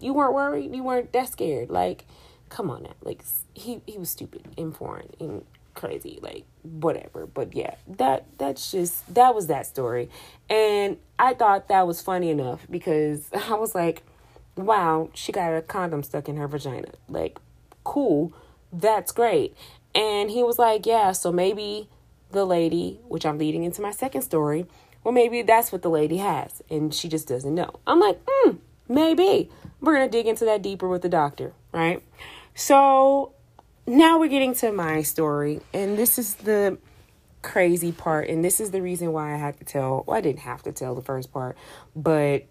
you 0.00 0.12
weren't 0.12 0.34
worried? 0.34 0.74
You 0.74 0.82
weren't 0.82 1.12
that 1.12 1.28
scared? 1.28 1.70
Like, 1.70 2.04
come 2.48 2.70
on 2.70 2.84
now. 2.84 2.94
Like, 3.02 3.24
he, 3.54 3.80
he 3.86 3.98
was 3.98 4.10
stupid 4.10 4.42
and 4.56 4.74
foreign 4.76 5.10
and 5.20 5.44
crazy. 5.74 6.18
Like, 6.22 6.44
whatever. 6.62 7.26
But 7.26 7.54
yeah, 7.54 7.74
that 7.86 8.26
that's 8.38 8.70
just, 8.70 9.14
that 9.14 9.34
was 9.34 9.46
that 9.46 9.66
story. 9.66 10.10
And 10.48 10.98
I 11.18 11.34
thought 11.34 11.68
that 11.68 11.86
was 11.86 12.00
funny 12.00 12.30
enough 12.30 12.66
because 12.70 13.28
I 13.48 13.54
was 13.54 13.74
like, 13.74 14.02
wow, 14.56 15.10
she 15.14 15.32
got 15.32 15.54
a 15.54 15.62
condom 15.62 16.02
stuck 16.02 16.28
in 16.28 16.36
her 16.36 16.48
vagina. 16.48 16.92
Like, 17.08 17.38
cool. 17.84 18.32
That's 18.72 19.12
great. 19.12 19.56
And 19.94 20.30
he 20.30 20.42
was 20.42 20.58
like, 20.58 20.84
yeah, 20.84 21.12
so 21.12 21.32
maybe 21.32 21.88
the 22.32 22.44
lady, 22.44 23.00
which 23.08 23.24
I'm 23.24 23.38
leading 23.38 23.64
into 23.64 23.80
my 23.80 23.92
second 23.92 24.22
story, 24.22 24.66
well, 25.04 25.12
maybe 25.12 25.42
that's 25.42 25.70
what 25.70 25.82
the 25.82 25.88
lady 25.88 26.16
has 26.16 26.62
and 26.68 26.92
she 26.92 27.08
just 27.08 27.28
doesn't 27.28 27.54
know. 27.54 27.78
I'm 27.86 28.00
like, 28.00 28.18
hmm, 28.28 28.56
maybe. 28.88 29.50
We're 29.80 29.94
going 29.94 30.10
to 30.10 30.10
dig 30.10 30.26
into 30.26 30.44
that 30.46 30.62
deeper 30.62 30.88
with 30.88 31.02
the 31.02 31.08
doctor, 31.08 31.52
right? 31.72 32.02
So 32.56 33.34
now 33.86 34.18
we're 34.18 34.30
getting 34.30 34.54
to 34.54 34.72
my 34.72 35.02
story, 35.02 35.60
and 35.74 35.98
this 35.98 36.18
is 36.18 36.36
the 36.36 36.78
crazy 37.42 37.92
part, 37.92 38.30
and 38.30 38.42
this 38.42 38.60
is 38.60 38.70
the 38.70 38.80
reason 38.80 39.12
why 39.12 39.34
I 39.34 39.36
had 39.36 39.58
to 39.58 39.64
tell. 39.64 40.04
Well, 40.06 40.16
I 40.16 40.22
didn't 40.22 40.40
have 40.40 40.62
to 40.62 40.72
tell 40.72 40.94
the 40.94 41.02
first 41.02 41.30
part, 41.30 41.54
but 41.94 42.46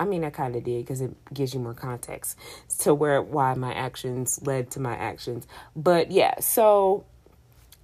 I 0.00 0.06
mean, 0.06 0.24
I 0.24 0.30
kind 0.30 0.56
of 0.56 0.64
did 0.64 0.82
because 0.82 1.02
it 1.02 1.14
gives 1.32 1.52
you 1.52 1.60
more 1.60 1.74
context 1.74 2.38
to 2.80 2.94
where 2.94 3.20
why 3.20 3.52
my 3.52 3.74
actions 3.74 4.40
led 4.46 4.70
to 4.72 4.80
my 4.80 4.96
actions. 4.96 5.46
But 5.76 6.10
yeah, 6.10 6.40
so 6.40 7.04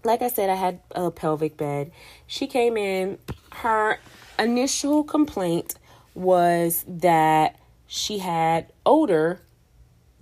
like 0.03 0.23
I 0.23 0.29
said, 0.29 0.49
I 0.49 0.55
had 0.55 0.81
a 0.93 1.11
pelvic 1.11 1.59
bed. 1.59 1.93
She 2.27 2.47
came 2.47 2.79
in. 2.79 3.19
Her 3.53 3.99
initial 4.39 5.05
complaint 5.05 5.75
was 6.15 6.87
that 6.89 7.57
she 7.87 8.19
had 8.19 8.73
odor, 8.87 9.43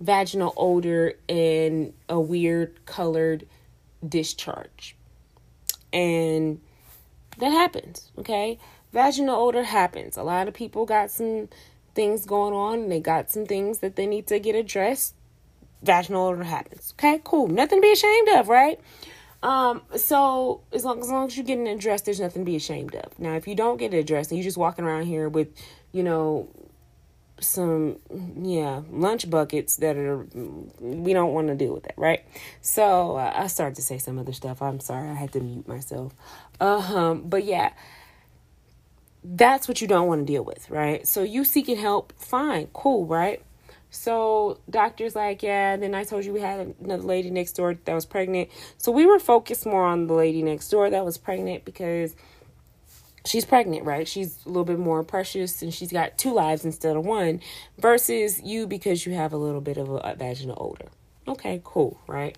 vaginal 0.03 0.53
odor, 0.57 1.13
and 1.29 1.93
a 2.09 2.19
weird 2.19 2.85
colored 2.85 3.47
discharge. 4.07 4.95
And 5.93 6.59
that 7.37 7.49
happens, 7.49 8.11
okay? 8.17 8.59
Vaginal 8.91 9.35
odor 9.35 9.63
happens. 9.63 10.17
A 10.17 10.23
lot 10.23 10.47
of 10.47 10.53
people 10.53 10.85
got 10.85 11.09
some 11.09 11.47
things 11.95 12.25
going 12.25 12.55
on 12.55 12.89
they 12.89 12.99
got 12.99 13.29
some 13.29 13.45
things 13.45 13.77
that 13.77 13.95
they 13.95 14.07
need 14.07 14.25
to 14.27 14.39
get 14.39 14.55
addressed. 14.55 15.13
Vaginal 15.83 16.27
odor 16.27 16.43
happens. 16.43 16.93
Okay, 16.97 17.21
cool. 17.23 17.47
Nothing 17.47 17.79
to 17.79 17.81
be 17.81 17.91
ashamed 17.91 18.29
of, 18.29 18.49
right? 18.49 18.79
Um, 19.41 19.81
so 19.95 20.61
as 20.71 20.85
long, 20.85 21.01
as 21.01 21.09
long 21.09 21.27
as 21.27 21.37
you're 21.37 21.45
getting 21.45 21.67
addressed, 21.67 22.05
there's 22.05 22.19
nothing 22.19 22.43
to 22.43 22.45
be 22.45 22.55
ashamed 22.55 22.95
of. 22.95 23.17
Now, 23.19 23.35
if 23.35 23.47
you 23.47 23.55
don't 23.55 23.77
get 23.77 23.93
addressed 23.93 24.31
and 24.31 24.37
you're 24.37 24.45
just 24.45 24.57
walking 24.57 24.85
around 24.85 25.05
here 25.05 25.27
with, 25.29 25.49
you 25.91 26.01
know, 26.03 26.47
some 27.39 27.97
yeah 28.41 28.81
lunch 28.89 29.29
buckets 29.29 29.77
that 29.77 29.97
are 29.97 30.25
we 30.79 31.13
don't 31.13 31.33
want 31.33 31.47
to 31.47 31.55
deal 31.55 31.73
with 31.73 31.83
that 31.83 31.95
right 31.97 32.23
so 32.61 33.17
uh, 33.17 33.33
i 33.35 33.47
started 33.47 33.75
to 33.75 33.81
say 33.81 33.97
some 33.97 34.19
other 34.19 34.33
stuff 34.33 34.61
i'm 34.61 34.79
sorry 34.79 35.09
i 35.09 35.13
had 35.13 35.31
to 35.31 35.39
mute 35.39 35.67
myself 35.67 36.13
um 36.61 37.23
but 37.27 37.43
yeah 37.43 37.73
that's 39.23 39.67
what 39.67 39.81
you 39.81 39.87
don't 39.87 40.07
want 40.07 40.21
to 40.21 40.25
deal 40.25 40.43
with 40.43 40.69
right 40.69 41.07
so 41.07 41.23
you 41.23 41.43
seeking 41.43 41.77
help 41.77 42.13
fine 42.17 42.67
cool 42.73 43.05
right 43.05 43.43
so 43.93 44.59
doctor's 44.71 45.15
like, 45.15 45.43
yeah. 45.43 45.77
Then 45.77 45.93
I 45.93 46.03
told 46.03 46.25
you 46.25 46.33
we 46.33 46.41
had 46.41 46.73
another 46.83 47.03
lady 47.03 47.29
next 47.29 47.53
door 47.53 47.77
that 47.85 47.93
was 47.93 48.07
pregnant. 48.07 48.49
So 48.77 48.91
we 48.91 49.05
were 49.05 49.19
focused 49.19 49.67
more 49.67 49.85
on 49.85 50.07
the 50.07 50.15
lady 50.15 50.41
next 50.41 50.69
door 50.69 50.89
that 50.89 51.05
was 51.05 51.19
pregnant 51.19 51.63
because 51.63 52.15
she's 53.25 53.45
pregnant, 53.45 53.85
right? 53.85 54.07
She's 54.07 54.37
a 54.45 54.49
little 54.49 54.65
bit 54.65 54.79
more 54.79 55.03
precious 55.03 55.61
and 55.61 55.73
she's 55.73 55.91
got 55.91 56.17
two 56.17 56.33
lives 56.33 56.65
instead 56.65 56.95
of 56.95 57.05
one 57.05 57.41
versus 57.77 58.41
you 58.41 58.67
because 58.67 59.05
you 59.05 59.13
have 59.13 59.33
a 59.33 59.37
little 59.37 59.61
bit 59.61 59.77
of 59.77 59.89
a 59.89 60.15
vaginal 60.17 60.57
odor. 60.59 60.89
Okay, 61.27 61.61
cool, 61.63 61.99
right? 62.07 62.37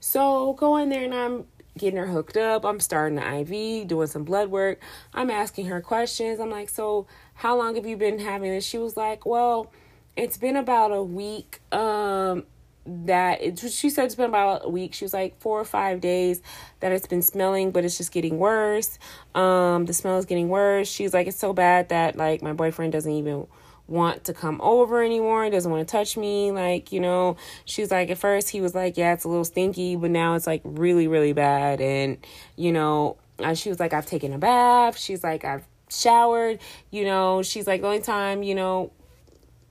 So 0.00 0.54
go 0.54 0.76
in 0.76 0.88
there 0.88 1.04
and 1.04 1.14
I'm 1.14 1.46
getting 1.78 1.98
her 1.98 2.06
hooked 2.06 2.36
up. 2.36 2.64
I'm 2.64 2.80
starting 2.80 3.16
the 3.16 3.40
IV, 3.40 3.88
doing 3.88 4.06
some 4.06 4.24
blood 4.24 4.50
work. 4.50 4.80
I'm 5.14 5.30
asking 5.30 5.66
her 5.66 5.80
questions. 5.80 6.40
I'm 6.40 6.50
like, 6.50 6.68
so 6.68 7.06
how 7.34 7.56
long 7.56 7.76
have 7.76 7.86
you 7.86 7.96
been 7.96 8.18
having 8.18 8.50
this? 8.50 8.64
She 8.64 8.78
was 8.78 8.96
like, 8.96 9.26
well, 9.26 9.72
it's 10.16 10.38
been 10.38 10.56
about 10.56 10.92
a 10.92 11.02
week 11.02 11.60
um 11.72 12.44
that 12.86 13.42
it 13.42 13.58
she 13.58 13.90
said 13.90 14.04
it's 14.06 14.14
been 14.14 14.28
about 14.28 14.64
a 14.64 14.68
week. 14.68 14.94
She 14.94 15.04
was 15.04 15.12
like 15.12 15.38
four 15.40 15.60
or 15.60 15.64
five 15.64 16.00
days 16.00 16.40
that 16.80 16.92
it's 16.92 17.06
been 17.06 17.22
smelling 17.22 17.70
but 17.70 17.84
it's 17.84 17.96
just 17.96 18.12
getting 18.12 18.38
worse. 18.38 18.98
Um 19.34 19.86
the 19.86 19.92
smell 19.92 20.18
is 20.18 20.26
getting 20.26 20.48
worse. 20.48 20.88
She's 20.88 21.12
like 21.12 21.26
it's 21.26 21.38
so 21.38 21.52
bad 21.52 21.88
that 21.90 22.16
like 22.16 22.42
my 22.42 22.52
boyfriend 22.52 22.92
doesn't 22.92 23.12
even 23.12 23.46
want 23.88 24.24
to 24.24 24.32
come 24.32 24.60
over 24.60 25.02
anymore. 25.02 25.48
Doesn't 25.50 25.70
want 25.70 25.86
to 25.86 25.90
touch 25.90 26.16
me. 26.16 26.52
Like 26.52 26.92
you 26.92 27.00
know 27.00 27.36
she's 27.64 27.90
like 27.90 28.10
at 28.10 28.18
first 28.18 28.50
he 28.50 28.60
was 28.60 28.74
like 28.74 28.96
yeah 28.96 29.12
it's 29.14 29.24
a 29.24 29.28
little 29.28 29.44
stinky 29.44 29.96
but 29.96 30.10
now 30.10 30.34
it's 30.34 30.46
like 30.46 30.62
really 30.64 31.08
really 31.08 31.32
bad. 31.32 31.80
And 31.80 32.18
you 32.56 32.72
know 32.72 33.16
Uh, 33.38 33.52
she 33.52 33.68
was 33.68 33.78
like, 33.78 33.92
I've 33.92 34.06
taken 34.06 34.32
a 34.32 34.38
bath. 34.38 34.96
She's 34.96 35.22
like, 35.22 35.44
I've 35.44 35.66
showered. 35.90 36.58
You 36.90 37.04
know, 37.04 37.42
she's 37.42 37.66
like, 37.66 37.82
the 37.82 37.86
only 37.86 38.00
time, 38.00 38.42
you 38.42 38.54
know, 38.54 38.92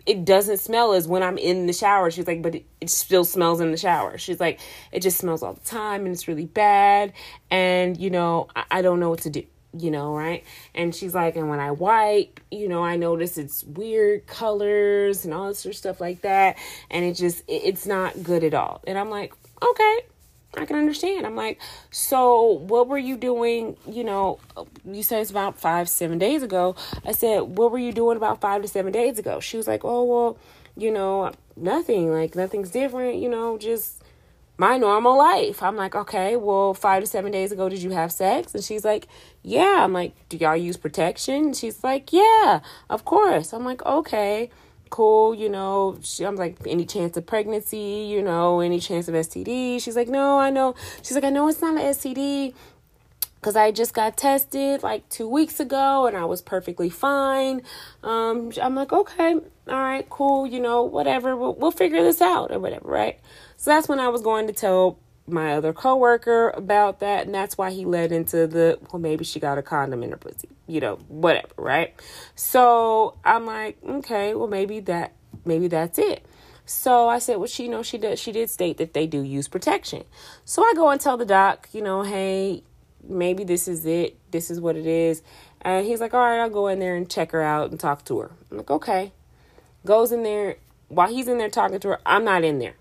it 0.05 0.23
doesn't 0.23 0.57
smell 0.57 0.93
as 0.93 1.07
when 1.07 1.23
I'm 1.23 1.37
in 1.37 1.65
the 1.65 1.73
shower. 1.73 2.11
She's 2.11 2.27
like, 2.27 2.41
but 2.41 2.55
it, 2.55 2.65
it, 2.79 2.89
still 2.89 3.25
smells 3.25 3.59
in 3.59 3.71
the 3.71 3.77
shower. 3.77 4.17
She's 4.17 4.39
like, 4.39 4.59
it 4.91 5.01
just 5.01 5.17
smells 5.17 5.41
all 5.41 5.53
the 5.53 5.65
time 5.65 6.05
and 6.05 6.13
it's 6.13 6.27
really 6.27 6.45
bad. 6.45 7.13
And, 7.49 7.97
you 7.97 8.09
know, 8.09 8.47
I, 8.55 8.63
I 8.71 8.81
don't 8.81 8.99
know 8.99 9.09
what 9.09 9.21
to 9.21 9.29
do, 9.29 9.43
you 9.77 9.89
know, 9.89 10.15
right? 10.15 10.43
And 10.75 10.93
she's 10.93 11.15
like, 11.15 11.35
and 11.35 11.49
when 11.49 11.59
I 11.59 11.71
wipe, 11.71 12.39
you 12.51 12.67
know, 12.67 12.83
I 12.83 12.97
notice 12.97 13.37
it's 13.37 13.63
weird 13.63 14.27
colors 14.27 15.25
and 15.25 15.33
all 15.33 15.47
this 15.47 15.59
sort 15.59 15.73
of 15.73 15.77
stuff 15.77 15.99
like 15.99 16.21
that. 16.21 16.57
And 16.91 17.03
it 17.03 17.13
just, 17.13 17.39
it, 17.47 17.63
it's 17.65 17.87
not 17.87 18.21
good 18.21 18.43
at 18.43 18.53
all. 18.53 18.81
And 18.85 18.97
I'm 18.97 19.09
like, 19.09 19.33
okay, 19.61 19.99
I 20.57 20.65
can 20.65 20.75
understand. 20.75 21.25
I'm 21.25 21.35
like, 21.35 21.59
so 21.91 22.43
what 22.43 22.87
were 22.87 22.97
you 22.97 23.17
doing? 23.17 23.77
You 23.89 24.03
know, 24.03 24.39
you 24.85 25.03
said 25.03 25.21
it's 25.21 25.31
about 25.31 25.59
five, 25.59 25.89
seven 25.89 26.17
days 26.17 26.43
ago. 26.43 26.75
I 27.05 27.11
said, 27.11 27.41
what 27.41 27.71
were 27.71 27.79
you 27.79 27.91
doing 27.91 28.17
about 28.17 28.41
five 28.41 28.61
to 28.61 28.67
seven 28.67 28.91
days 28.91 29.19
ago? 29.19 29.39
She 29.39 29.57
was 29.57 29.67
like, 29.67 29.83
oh, 29.83 30.03
well, 30.03 30.37
you 30.77 30.91
know, 30.91 31.31
nothing. 31.55 32.11
Like, 32.11 32.35
nothing's 32.35 32.71
different, 32.71 33.17
you 33.17 33.29
know, 33.29 33.57
just 33.57 34.03
my 34.57 34.77
normal 34.77 35.17
life. 35.17 35.61
I'm 35.61 35.75
like, 35.75 35.95
okay, 35.95 36.35
well, 36.35 36.73
five 36.73 37.03
to 37.03 37.07
seven 37.07 37.31
days 37.31 37.51
ago, 37.51 37.69
did 37.69 37.81
you 37.81 37.91
have 37.91 38.11
sex? 38.11 38.53
And 38.55 38.63
she's 38.63 38.85
like, 38.85 39.07
yeah. 39.43 39.83
I'm 39.83 39.93
like, 39.93 40.13
do 40.29 40.37
y'all 40.37 40.55
use 40.55 40.77
protection? 40.77 41.53
She's 41.53 41.83
like, 41.83 42.13
yeah, 42.13 42.61
of 42.89 43.05
course. 43.05 43.53
I'm 43.53 43.65
like, 43.65 43.85
okay 43.85 44.49
cool, 44.89 45.35
you 45.35 45.49
know. 45.49 45.97
She, 46.01 46.25
I'm 46.25 46.35
like, 46.35 46.57
any 46.65 46.85
chance 46.85 47.17
of 47.17 47.25
pregnancy, 47.25 48.07
you 48.09 48.21
know, 48.21 48.59
any 48.59 48.79
chance 48.79 49.07
of 49.07 49.15
STD? 49.15 49.81
She's 49.81 49.95
like, 49.95 50.07
no, 50.07 50.39
I 50.39 50.49
know. 50.49 50.75
She's 51.01 51.13
like, 51.13 51.23
I 51.23 51.29
know 51.29 51.47
it's 51.47 51.61
not 51.61 51.75
an 51.75 51.81
STD 51.81 52.53
because 53.45 53.55
I 53.55 53.69
just 53.71 53.93
got 53.93 54.17
tested 54.17 54.81
like 54.81 55.07
two 55.09 55.29
weeks 55.29 55.59
ago 55.59 56.07
and 56.07 56.17
I 56.17 56.25
was 56.25 56.41
perfectly 56.41 56.89
fine. 56.89 57.61
Um, 58.03 58.51
I'm 58.59 58.73
like, 58.73 58.91
okay, 58.91 59.33
all 59.33 59.43
right, 59.67 60.09
cool, 60.09 60.47
you 60.47 60.59
know, 60.59 60.81
whatever. 60.81 61.35
We'll, 61.35 61.53
we'll 61.53 61.69
figure 61.71 62.01
this 62.03 62.21
out 62.21 62.51
or 62.51 62.57
whatever, 62.57 62.87
right? 62.87 63.19
So 63.57 63.69
that's 63.69 63.87
when 63.87 63.99
I 63.99 64.07
was 64.07 64.23
going 64.23 64.47
to 64.47 64.53
tell 64.53 64.97
my 65.27 65.55
other 65.55 65.73
coworker 65.73 66.49
about 66.51 66.99
that, 66.99 67.25
and 67.25 67.33
that's 67.33 67.57
why 67.57 67.71
he 67.71 67.85
led 67.85 68.11
into 68.11 68.47
the 68.47 68.79
well, 68.91 68.99
maybe 68.99 69.23
she 69.23 69.39
got 69.39 69.57
a 69.57 69.61
condom 69.61 70.03
in 70.03 70.11
her 70.11 70.17
pussy, 70.17 70.49
you 70.67 70.79
know, 70.79 70.97
whatever, 71.07 71.53
right? 71.57 71.93
So 72.35 73.17
I'm 73.23 73.45
like, 73.45 73.77
okay, 73.83 74.35
well 74.35 74.47
maybe 74.47 74.79
that 74.81 75.13
maybe 75.43 75.67
that's 75.67 75.97
it. 75.97 76.25
So 76.65 77.07
I 77.07 77.19
said, 77.19 77.37
well, 77.37 77.47
she 77.47 77.63
you 77.63 77.69
know 77.69 77.81
she 77.81 77.97
did 77.97 78.19
she 78.19 78.31
did 78.31 78.49
state 78.49 78.77
that 78.77 78.93
they 78.93 79.07
do 79.07 79.21
use 79.21 79.47
protection. 79.47 80.03
So 80.45 80.63
I 80.63 80.73
go 80.75 80.89
and 80.89 81.01
tell 81.01 81.17
the 81.17 81.25
doc, 81.25 81.69
you 81.73 81.81
know, 81.81 82.03
hey, 82.03 82.63
maybe 83.03 83.43
this 83.43 83.67
is 83.67 83.85
it, 83.85 84.17
this 84.31 84.51
is 84.51 84.61
what 84.61 84.75
it 84.75 84.85
is, 84.85 85.23
and 85.61 85.87
he's 85.87 86.01
like, 86.01 86.13
all 86.13 86.19
right, 86.19 86.39
I'll 86.39 86.49
go 86.49 86.67
in 86.67 86.79
there 86.79 86.95
and 86.95 87.09
check 87.09 87.31
her 87.31 87.41
out 87.41 87.71
and 87.71 87.79
talk 87.79 88.05
to 88.05 88.19
her. 88.19 88.31
I'm 88.51 88.57
like, 88.57 88.71
okay. 88.71 89.11
Goes 89.85 90.11
in 90.11 90.23
there 90.23 90.57
while 90.87 91.07
he's 91.07 91.27
in 91.27 91.37
there 91.37 91.49
talking 91.49 91.79
to 91.79 91.89
her. 91.89 91.99
I'm 92.05 92.23
not 92.23 92.43
in 92.43 92.59
there. 92.59 92.75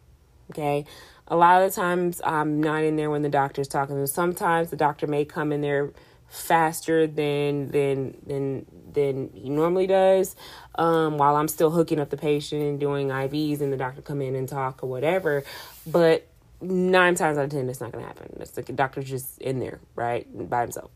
Okay 0.50 0.84
a 1.28 1.36
lot 1.36 1.62
of 1.62 1.70
the 1.70 1.80
times 1.80 2.20
I'm 2.24 2.62
not 2.62 2.84
in 2.84 2.96
there 2.96 3.10
when 3.10 3.22
the 3.22 3.28
doctor's 3.28 3.68
talking 3.68 3.98
me. 3.98 4.06
Sometimes 4.06 4.70
the 4.70 4.76
doctor 4.76 5.06
may 5.06 5.24
come 5.24 5.52
in 5.52 5.60
there 5.60 5.92
faster 6.28 7.06
than 7.06 7.70
than 7.70 8.16
than 8.26 8.66
than 8.92 9.30
he 9.34 9.48
normally 9.48 9.86
does 9.86 10.36
um, 10.76 11.18
while 11.18 11.36
I'm 11.36 11.48
still 11.48 11.70
hooking 11.70 12.00
up 12.00 12.10
the 12.10 12.16
patient 12.16 12.62
and 12.62 12.80
doing 12.80 13.08
IVs 13.08 13.60
and 13.60 13.72
the 13.72 13.76
doctor 13.76 14.02
come 14.02 14.20
in 14.20 14.34
and 14.34 14.48
talk 14.48 14.82
or 14.82 14.88
whatever. 14.88 15.44
But 15.86 16.26
nine 16.60 17.14
times 17.14 17.38
out 17.38 17.44
of 17.44 17.50
ten, 17.50 17.68
it's 17.68 17.80
not 17.80 17.92
gonna 17.92 18.06
happen. 18.06 18.36
It's 18.40 18.56
like 18.56 18.66
the 18.66 18.72
doctor's 18.72 19.08
just 19.08 19.38
in 19.40 19.60
there, 19.60 19.80
right, 19.94 20.26
by 20.48 20.62
himself. 20.62 20.90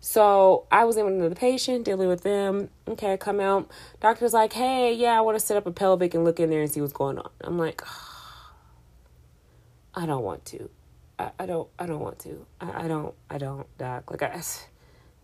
So 0.00 0.66
I 0.70 0.84
was 0.84 0.96
in 0.96 1.04
with 1.04 1.14
another 1.14 1.34
patient, 1.34 1.84
dealing 1.84 2.08
with 2.08 2.22
them. 2.22 2.70
Okay, 2.88 3.12
I 3.12 3.16
come 3.16 3.38
out. 3.38 3.70
Doctor's 4.00 4.32
like, 4.32 4.52
hey, 4.54 4.94
yeah, 4.94 5.18
I 5.18 5.20
want 5.20 5.38
to 5.38 5.44
set 5.44 5.56
up 5.56 5.66
a 5.66 5.72
pelvic 5.72 6.14
and 6.14 6.24
look 6.24 6.40
in 6.40 6.50
there 6.50 6.62
and 6.62 6.70
see 6.70 6.80
what's 6.80 6.92
going 6.94 7.18
on. 7.18 7.30
I'm 7.42 7.58
like, 7.58 7.82
oh, 7.86 8.09
I 9.94 10.06
don't 10.06 10.22
want 10.22 10.44
to. 10.46 10.70
I, 11.18 11.30
I 11.38 11.46
don't 11.46 11.68
I 11.78 11.86
don't 11.86 12.00
want 12.00 12.18
to. 12.20 12.46
I, 12.60 12.84
I 12.84 12.88
don't 12.88 13.14
I 13.28 13.38
don't 13.38 13.66
doc. 13.78 14.10
Like 14.10 14.22
I 14.22 14.42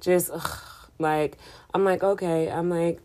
just 0.01 0.31
ugh, 0.33 0.61
like 0.99 1.39
I'm 1.73 1.85
like 1.85 2.03
okay. 2.03 2.51
I'm 2.51 2.69
like 2.71 3.01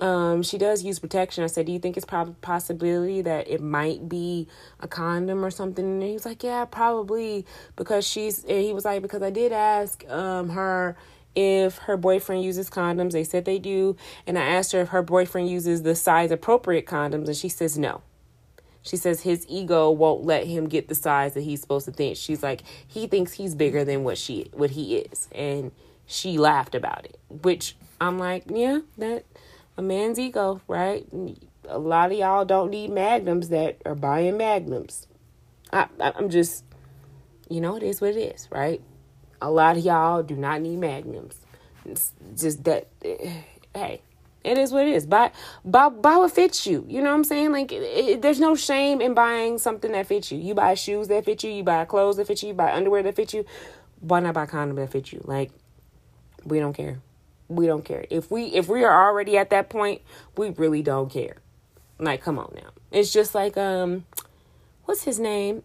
um 0.00 0.42
she 0.42 0.56
does 0.56 0.84
use 0.84 0.98
protection. 0.98 1.42
I 1.44 1.48
said, 1.48 1.66
"Do 1.66 1.72
you 1.72 1.78
think 1.78 1.96
it's 1.96 2.06
probably 2.06 2.34
possibility 2.40 3.22
that 3.22 3.48
it 3.48 3.60
might 3.60 4.08
be 4.08 4.48
a 4.78 4.88
condom 4.88 5.44
or 5.44 5.50
something?" 5.50 5.84
And 5.84 6.02
he 6.02 6.12
was 6.12 6.24
like, 6.24 6.42
"Yeah, 6.42 6.64
probably 6.64 7.44
because 7.76 8.06
she's 8.06 8.44
and 8.44 8.62
he 8.62 8.72
was 8.72 8.84
like 8.84 9.02
because 9.02 9.22
I 9.22 9.30
did 9.30 9.52
ask 9.52 10.08
um 10.08 10.50
her 10.50 10.96
if 11.34 11.78
her 11.78 11.96
boyfriend 11.96 12.42
uses 12.42 12.70
condoms. 12.70 13.12
They 13.12 13.24
said 13.24 13.44
they 13.44 13.58
do. 13.58 13.96
And 14.26 14.38
I 14.38 14.42
asked 14.42 14.72
her 14.72 14.80
if 14.82 14.88
her 14.88 15.02
boyfriend 15.02 15.48
uses 15.48 15.82
the 15.82 15.94
size 15.94 16.30
appropriate 16.30 16.86
condoms, 16.86 17.26
and 17.26 17.36
she 17.36 17.48
says 17.48 17.78
no. 17.78 18.02
She 18.82 18.96
says 18.96 19.22
his 19.22 19.46
ego 19.48 19.90
won't 19.90 20.24
let 20.24 20.46
him 20.46 20.68
get 20.68 20.88
the 20.88 20.94
size 20.94 21.34
that 21.34 21.42
he's 21.42 21.60
supposed 21.60 21.84
to 21.86 21.92
think. 21.92 22.16
She's 22.16 22.42
like, 22.42 22.62
he 22.86 23.06
thinks 23.06 23.32
he's 23.32 23.54
bigger 23.54 23.84
than 23.84 24.04
what 24.04 24.16
she 24.18 24.50
what 24.52 24.70
he 24.70 24.96
is. 24.96 25.28
And 25.32 25.72
she 26.06 26.38
laughed 26.38 26.74
about 26.74 27.04
it. 27.04 27.18
Which 27.28 27.76
I'm 28.00 28.18
like, 28.18 28.44
yeah, 28.48 28.80
that 28.98 29.24
a 29.76 29.82
man's 29.82 30.18
ego, 30.18 30.60
right? 30.66 31.06
A 31.68 31.78
lot 31.78 32.10
of 32.10 32.18
y'all 32.18 32.44
don't 32.44 32.70
need 32.70 32.90
magnums 32.90 33.50
that 33.50 33.80
are 33.84 33.94
buying 33.94 34.36
magnums. 34.36 35.06
I, 35.72 35.86
I'm 36.00 36.30
just 36.30 36.64
you 37.50 37.60
know, 37.60 37.76
it 37.76 37.82
is 37.82 38.00
what 38.00 38.10
it 38.16 38.34
is, 38.34 38.48
right? 38.50 38.80
A 39.42 39.50
lot 39.50 39.76
of 39.76 39.84
y'all 39.84 40.22
do 40.22 40.36
not 40.36 40.62
need 40.62 40.78
magnums. 40.78 41.40
It's 41.84 42.12
just 42.36 42.64
that 42.64 42.88
eh, 43.04 43.42
hey, 43.74 44.02
it 44.42 44.56
is 44.56 44.72
what 44.72 44.86
it 44.86 44.94
is. 44.94 45.06
Buy, 45.06 45.32
buy, 45.64 45.88
buy 45.88 46.16
what 46.16 46.32
fits 46.32 46.66
you. 46.66 46.84
You 46.88 47.02
know 47.02 47.10
what 47.10 47.16
I'm 47.16 47.24
saying? 47.24 47.52
Like, 47.52 47.72
it, 47.72 47.82
it, 47.82 48.22
there's 48.22 48.40
no 48.40 48.54
shame 48.54 49.00
in 49.00 49.14
buying 49.14 49.58
something 49.58 49.92
that 49.92 50.06
fits 50.06 50.32
you. 50.32 50.38
You 50.38 50.54
buy 50.54 50.74
shoes 50.74 51.08
that 51.08 51.24
fit 51.24 51.44
you. 51.44 51.50
You 51.50 51.62
buy 51.62 51.84
clothes 51.84 52.16
that 52.16 52.26
fit 52.26 52.42
you. 52.42 52.48
You 52.48 52.54
buy 52.54 52.72
underwear 52.72 53.02
that 53.02 53.16
fit 53.16 53.34
you. 53.34 53.44
Why 54.00 54.20
not 54.20 54.34
buy 54.34 54.46
condom 54.46 54.76
that 54.76 54.90
fit 54.90 55.12
you? 55.12 55.20
Like, 55.24 55.50
we 56.44 56.58
don't 56.58 56.72
care. 56.72 57.00
We 57.48 57.66
don't 57.66 57.84
care. 57.84 58.06
If 58.10 58.30
we 58.30 58.44
if 58.44 58.68
we 58.68 58.84
are 58.84 59.08
already 59.08 59.36
at 59.36 59.50
that 59.50 59.68
point, 59.68 60.02
we 60.36 60.50
really 60.50 60.82
don't 60.82 61.10
care. 61.10 61.36
Like, 61.98 62.22
come 62.22 62.38
on 62.38 62.52
now. 62.54 62.70
It's 62.92 63.12
just 63.12 63.34
like 63.34 63.56
um, 63.56 64.06
what's 64.84 65.02
his 65.02 65.18
name? 65.18 65.64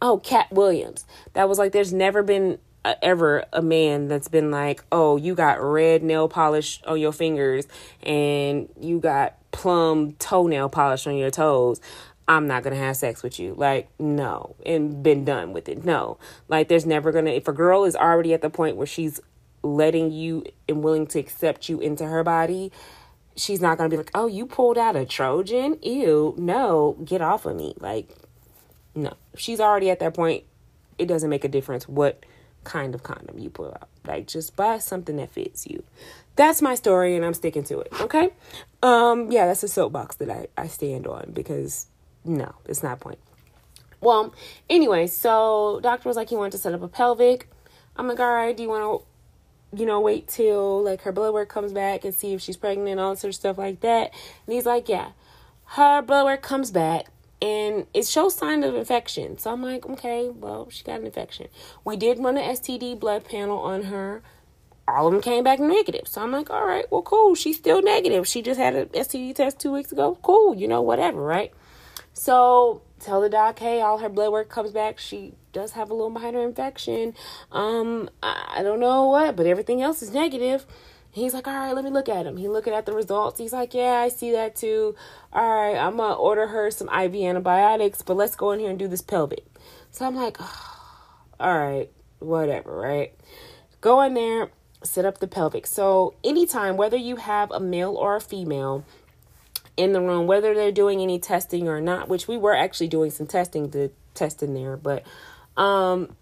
Oh, 0.00 0.18
Katt 0.18 0.52
Williams. 0.52 1.04
That 1.32 1.48
was 1.48 1.58
like, 1.58 1.72
there's 1.72 1.92
never 1.92 2.22
been 2.22 2.58
Uh, 2.84 2.94
ever 3.02 3.44
a 3.52 3.60
man 3.60 4.08
that's 4.08 4.28
been 4.28 4.50
like, 4.50 4.84
oh, 4.92 5.16
you 5.16 5.34
got 5.34 5.60
red 5.60 6.02
nail 6.02 6.28
polish 6.28 6.80
on 6.86 6.98
your 6.98 7.12
fingers 7.12 7.66
and 8.04 8.68
you 8.80 9.00
got 9.00 9.34
plum 9.50 10.12
toenail 10.12 10.68
polish 10.68 11.06
on 11.06 11.16
your 11.16 11.30
toes. 11.30 11.80
I'm 12.28 12.46
not 12.46 12.62
gonna 12.62 12.76
have 12.76 12.96
sex 12.96 13.22
with 13.22 13.40
you. 13.40 13.54
Like, 13.54 13.88
no, 13.98 14.54
and 14.64 15.02
been 15.02 15.24
done 15.24 15.52
with 15.52 15.68
it. 15.68 15.84
No, 15.84 16.18
like, 16.48 16.68
there's 16.68 16.86
never 16.86 17.10
gonna, 17.10 17.30
if 17.30 17.48
a 17.48 17.52
girl 17.52 17.84
is 17.84 17.96
already 17.96 18.32
at 18.32 18.42
the 18.42 18.50
point 18.50 18.76
where 18.76 18.86
she's 18.86 19.18
letting 19.62 20.12
you 20.12 20.44
and 20.68 20.84
willing 20.84 21.06
to 21.08 21.18
accept 21.18 21.68
you 21.68 21.80
into 21.80 22.06
her 22.06 22.22
body, 22.22 22.70
she's 23.34 23.60
not 23.60 23.76
gonna 23.76 23.88
be 23.88 23.96
like, 23.96 24.10
oh, 24.14 24.26
you 24.26 24.46
pulled 24.46 24.78
out 24.78 24.94
a 24.94 25.04
Trojan? 25.04 25.78
Ew, 25.82 26.34
no, 26.38 26.96
get 27.04 27.22
off 27.22 27.44
of 27.44 27.56
me. 27.56 27.74
Like, 27.80 28.10
no, 28.94 29.14
she's 29.36 29.58
already 29.58 29.90
at 29.90 29.98
that 30.00 30.14
point, 30.14 30.44
it 30.98 31.06
doesn't 31.06 31.30
make 31.30 31.44
a 31.44 31.48
difference 31.48 31.88
what 31.88 32.24
kind 32.64 32.94
of 32.94 33.02
condom 33.02 33.38
you 33.38 33.50
pull 33.50 33.68
out. 33.68 33.88
Like 34.06 34.26
just 34.26 34.56
buy 34.56 34.78
something 34.78 35.16
that 35.16 35.30
fits 35.30 35.66
you. 35.66 35.82
That's 36.36 36.62
my 36.62 36.74
story 36.74 37.16
and 37.16 37.24
I'm 37.24 37.34
sticking 37.34 37.64
to 37.64 37.80
it. 37.80 37.92
Okay? 38.00 38.30
Um 38.82 39.30
yeah, 39.30 39.46
that's 39.46 39.62
a 39.62 39.68
soapbox 39.68 40.16
that 40.16 40.30
I 40.30 40.48
I 40.56 40.66
stand 40.66 41.06
on 41.06 41.30
because 41.32 41.86
no, 42.24 42.54
it's 42.66 42.82
not 42.82 43.00
point. 43.00 43.18
Well, 44.00 44.32
anyway, 44.70 45.06
so 45.08 45.80
doctor 45.82 46.08
was 46.08 46.16
like 46.16 46.28
he 46.28 46.36
wanted 46.36 46.52
to 46.52 46.58
set 46.58 46.74
up 46.74 46.82
a 46.82 46.88
pelvic. 46.88 47.48
I'm 47.96 48.06
like, 48.06 48.20
all 48.20 48.30
right, 48.30 48.56
do 48.56 48.62
you 48.62 48.68
want 48.68 49.02
to, 49.02 49.78
you 49.78 49.86
know, 49.86 50.00
wait 50.00 50.28
till 50.28 50.84
like 50.84 51.02
her 51.02 51.12
blood 51.12 51.34
work 51.34 51.48
comes 51.48 51.72
back 51.72 52.04
and 52.04 52.14
see 52.14 52.32
if 52.32 52.40
she's 52.40 52.56
pregnant 52.56 53.00
all 53.00 53.16
sort 53.16 53.30
of 53.30 53.34
stuff 53.34 53.58
like 53.58 53.80
that? 53.80 54.12
And 54.46 54.54
he's 54.54 54.66
like, 54.66 54.88
yeah. 54.88 55.10
Her 55.72 56.00
blood 56.00 56.24
work 56.24 56.42
comes 56.42 56.70
back 56.70 57.06
and 57.40 57.86
it 57.94 58.06
shows 58.06 58.34
signs 58.34 58.64
of 58.64 58.74
infection. 58.74 59.38
So 59.38 59.52
I'm 59.52 59.62
like, 59.62 59.86
okay, 59.86 60.28
well, 60.28 60.68
she 60.70 60.82
got 60.84 61.00
an 61.00 61.06
infection. 61.06 61.48
We 61.84 61.96
did 61.96 62.18
run 62.18 62.36
an 62.36 62.56
STD 62.56 62.98
blood 62.98 63.24
panel 63.24 63.58
on 63.58 63.84
her. 63.84 64.22
All 64.88 65.06
of 65.06 65.12
them 65.12 65.22
came 65.22 65.44
back 65.44 65.60
negative. 65.60 66.08
So 66.08 66.22
I'm 66.22 66.32
like, 66.32 66.50
all 66.50 66.66
right, 66.66 66.90
well, 66.90 67.02
cool. 67.02 67.34
She's 67.34 67.56
still 67.56 67.82
negative. 67.82 68.26
She 68.26 68.42
just 68.42 68.58
had 68.58 68.74
an 68.74 68.86
STD 68.88 69.34
test 69.34 69.60
two 69.60 69.72
weeks 69.72 69.92
ago. 69.92 70.18
Cool, 70.22 70.54
you 70.54 70.66
know, 70.66 70.82
whatever, 70.82 71.20
right? 71.20 71.52
So 72.12 72.82
tell 72.98 73.20
the 73.20 73.28
doc, 73.28 73.58
hey, 73.58 73.80
all 73.80 73.98
her 73.98 74.08
blood 74.08 74.32
work 74.32 74.48
comes 74.48 74.72
back. 74.72 74.98
She 74.98 75.34
does 75.52 75.72
have 75.72 75.90
a 75.90 75.94
little 75.94 76.10
minor 76.10 76.42
infection. 76.42 77.14
Um, 77.52 78.10
I 78.22 78.62
don't 78.62 78.80
know 78.80 79.06
what, 79.06 79.36
but 79.36 79.46
everything 79.46 79.82
else 79.82 80.02
is 80.02 80.12
negative. 80.12 80.66
He's 81.18 81.34
like, 81.34 81.46
all 81.46 81.54
right, 81.54 81.74
let 81.74 81.84
me 81.84 81.90
look 81.90 82.08
at 82.08 82.26
him. 82.26 82.36
He 82.36 82.48
looking 82.48 82.72
at 82.72 82.86
the 82.86 82.92
results. 82.92 83.38
He's 83.38 83.52
like, 83.52 83.74
yeah, 83.74 84.00
I 84.00 84.08
see 84.08 84.32
that 84.32 84.56
too. 84.56 84.94
All 85.32 85.48
right, 85.48 85.76
I'm 85.76 85.96
gonna 85.96 86.14
order 86.14 86.46
her 86.46 86.70
some 86.70 86.88
IV 86.88 87.14
antibiotics, 87.14 88.02
but 88.02 88.16
let's 88.16 88.36
go 88.36 88.52
in 88.52 88.60
here 88.60 88.70
and 88.70 88.78
do 88.78 88.88
this 88.88 89.02
pelvic. 89.02 89.44
So 89.90 90.06
I'm 90.06 90.14
like, 90.14 90.36
oh, 90.40 90.78
all 91.40 91.58
right, 91.58 91.90
whatever, 92.18 92.76
right? 92.76 93.12
Go 93.80 94.00
in 94.02 94.14
there, 94.14 94.50
set 94.82 95.04
up 95.04 95.18
the 95.18 95.26
pelvic. 95.28 95.66
So, 95.66 96.14
anytime, 96.24 96.76
whether 96.76 96.96
you 96.96 97.16
have 97.16 97.50
a 97.50 97.60
male 97.60 97.94
or 97.94 98.16
a 98.16 98.20
female 98.20 98.84
in 99.76 99.92
the 99.92 100.00
room, 100.00 100.26
whether 100.26 100.54
they're 100.54 100.72
doing 100.72 101.00
any 101.00 101.18
testing 101.18 101.68
or 101.68 101.80
not, 101.80 102.08
which 102.08 102.26
we 102.26 102.36
were 102.36 102.54
actually 102.54 102.88
doing 102.88 103.10
some 103.10 103.26
testing 103.26 103.70
to 103.70 103.90
test 104.14 104.42
in 104.42 104.54
there, 104.54 104.76
but 104.76 105.04
um, 105.56 106.16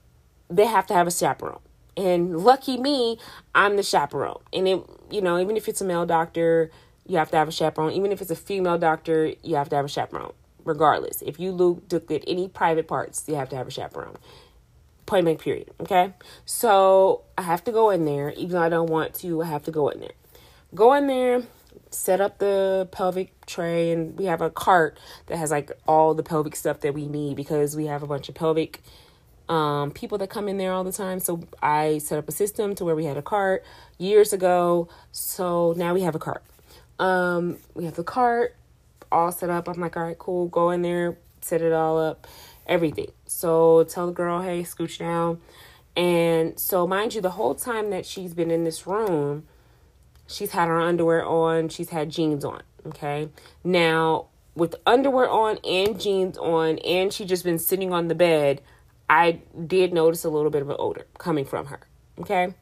they 0.51 0.67
have 0.67 0.87
to 0.87 0.95
have 0.95 1.07
a 1.07 1.11
chaperone. 1.11 1.61
And 1.97 2.39
lucky 2.39 2.77
me, 2.77 3.19
I'm 3.55 3.77
the 3.77 3.83
chaperone. 3.83 4.41
And 4.53 4.69
it, 4.69 4.83
you 5.11 5.23
know, 5.23 5.39
even 5.39 5.57
if 5.57 5.69
it's 5.69 5.81
a 5.81 5.85
male 5.85 6.05
doctor, 6.07 6.71
you 7.07 7.17
have 7.19 7.31
to 7.31 7.37
have 7.37 7.49
a 7.49 7.53
chaperone. 7.53 7.93
Even 7.93 8.13
if 8.13 8.21
it's 8.21 8.31
a 8.31 8.37
female 8.37 8.79
doctor, 8.79 9.33
you 9.43 9.57
have 9.57 9.69
to 9.71 9.77
have 9.77 9.85
a 9.85 9.89
chaperone. 9.89 10.33
Regardless, 10.65 11.23
if 11.23 11.39
you 11.39 11.53
look 11.53 12.11
at 12.11 12.25
any 12.27 12.49
private 12.49 12.89
parts, 12.89 13.25
you 13.29 13.37
have 13.37 13.49
to 13.51 13.57
have 13.57 13.69
a 13.69 13.71
chaperone. 13.71 14.17
Point 15.07 15.25
blank, 15.25 15.41
period. 15.41 15.71
Okay, 15.79 16.13
so 16.45 17.23
I 17.39 17.43
have 17.43 17.63
to 17.65 17.73
go 17.73 17.91
in 17.91 18.05
there, 18.05 18.31
even 18.33 18.51
though 18.51 18.63
I 18.63 18.69
don't 18.69 18.91
want 18.91 19.15
to. 19.15 19.43
I 19.43 19.47
have 19.47 19.63
to 19.65 19.71
go 19.71 19.89
in 19.89 20.01
there. 20.01 20.15
Go 20.75 20.93
in 20.95 21.07
there, 21.07 21.45
set 21.91 22.21
up 22.21 22.39
the 22.39 22.89
pelvic 22.91 23.47
tray, 23.47 23.93
and 23.93 24.19
we 24.19 24.25
have 24.25 24.41
a 24.41 24.51
cart 24.51 24.99
that 25.27 25.37
has 25.37 25.53
like 25.53 25.71
all 25.87 26.15
the 26.15 26.25
pelvic 26.25 26.57
stuff 26.57 26.81
that 26.81 26.93
we 26.93 27.07
need 27.07 27.37
because 27.37 27.77
we 27.77 27.87
have 27.87 28.03
a 28.03 28.07
bunch 28.09 28.29
of 28.29 28.35
pelvic 28.35 28.83
um, 29.49 29.91
people 29.91 30.19
that 30.19 30.31
come 30.31 30.49
in 30.49 30.59
there 30.59 30.73
all 30.73 30.85
the 30.85 30.93
time. 30.93 31.21
So 31.21 31.43
I 31.63 31.99
set 31.99 32.19
up 32.19 32.29
a 32.29 32.33
system 32.33 32.75
to 32.77 32.85
where 32.85 32.97
we 32.97 33.05
had 33.05 33.17
a 33.17 33.23
cart 33.23 33.65
years 33.99 34.33
ago. 34.33 34.89
So 35.13 35.75
now 35.77 35.95
we 35.95 36.03
have 36.03 36.15
a 36.15 36.19
cart. 36.19 36.43
Um, 36.99 37.59
we 37.75 37.85
have 37.85 37.95
the 37.95 38.05
cart 38.05 38.57
all 39.13 39.33
set 39.33 39.51
up. 39.51 39.69
I'm 39.69 39.81
like, 39.81 39.97
all 39.97 40.03
right, 40.03 40.19
cool. 40.19 40.49
Go 40.49 40.71
in 40.71 40.83
there, 40.83 41.19
set 41.41 41.63
it 41.63 41.73
all 41.73 41.99
up, 41.99 42.27
everything. 42.67 43.11
So 43.27 43.85
tell 43.85 44.07
the 44.07 44.13
girl, 44.13 44.43
hey, 44.43 44.63
scooch 44.63 44.99
down. 44.99 45.41
And 45.97 46.59
so, 46.59 46.87
mind 46.87 47.15
you, 47.15 47.23
the 47.23 47.31
whole 47.31 47.55
time 47.55 47.91
that 47.91 48.05
she's 48.05 48.35
been 48.35 48.51
in 48.51 48.65
this 48.65 48.87
room, 48.87 49.45
she's 50.27 50.53
had 50.53 50.69
her 50.69 50.79
underwear 50.79 51.25
on, 51.25 51.71
she's 51.71 51.89
had 51.89 52.11
jeans 52.11 52.45
on. 52.45 52.63
Okay. 52.87 53.31
Now, 53.65 54.27
with 54.55 54.75
underwear 54.87 55.29
on 55.29 55.59
and 55.65 55.99
jeans 56.01 56.37
on, 56.37 56.79
and 56.79 57.13
she 57.13 57.25
just 57.25 57.45
been 57.45 57.59
sitting 57.59 57.93
on 57.93 58.09
the 58.09 58.15
bed 58.15 58.61
I 59.09 59.41
did 59.67 59.93
notice 59.93 60.25
a 60.25 60.31
little 60.31 60.51
bit 60.51 60.63
of 60.63 60.71
an 60.71 60.77
odor 60.79 61.07
coming 61.19 61.45
from 61.45 61.67
her. 61.67 61.81
Okay. 62.19 62.55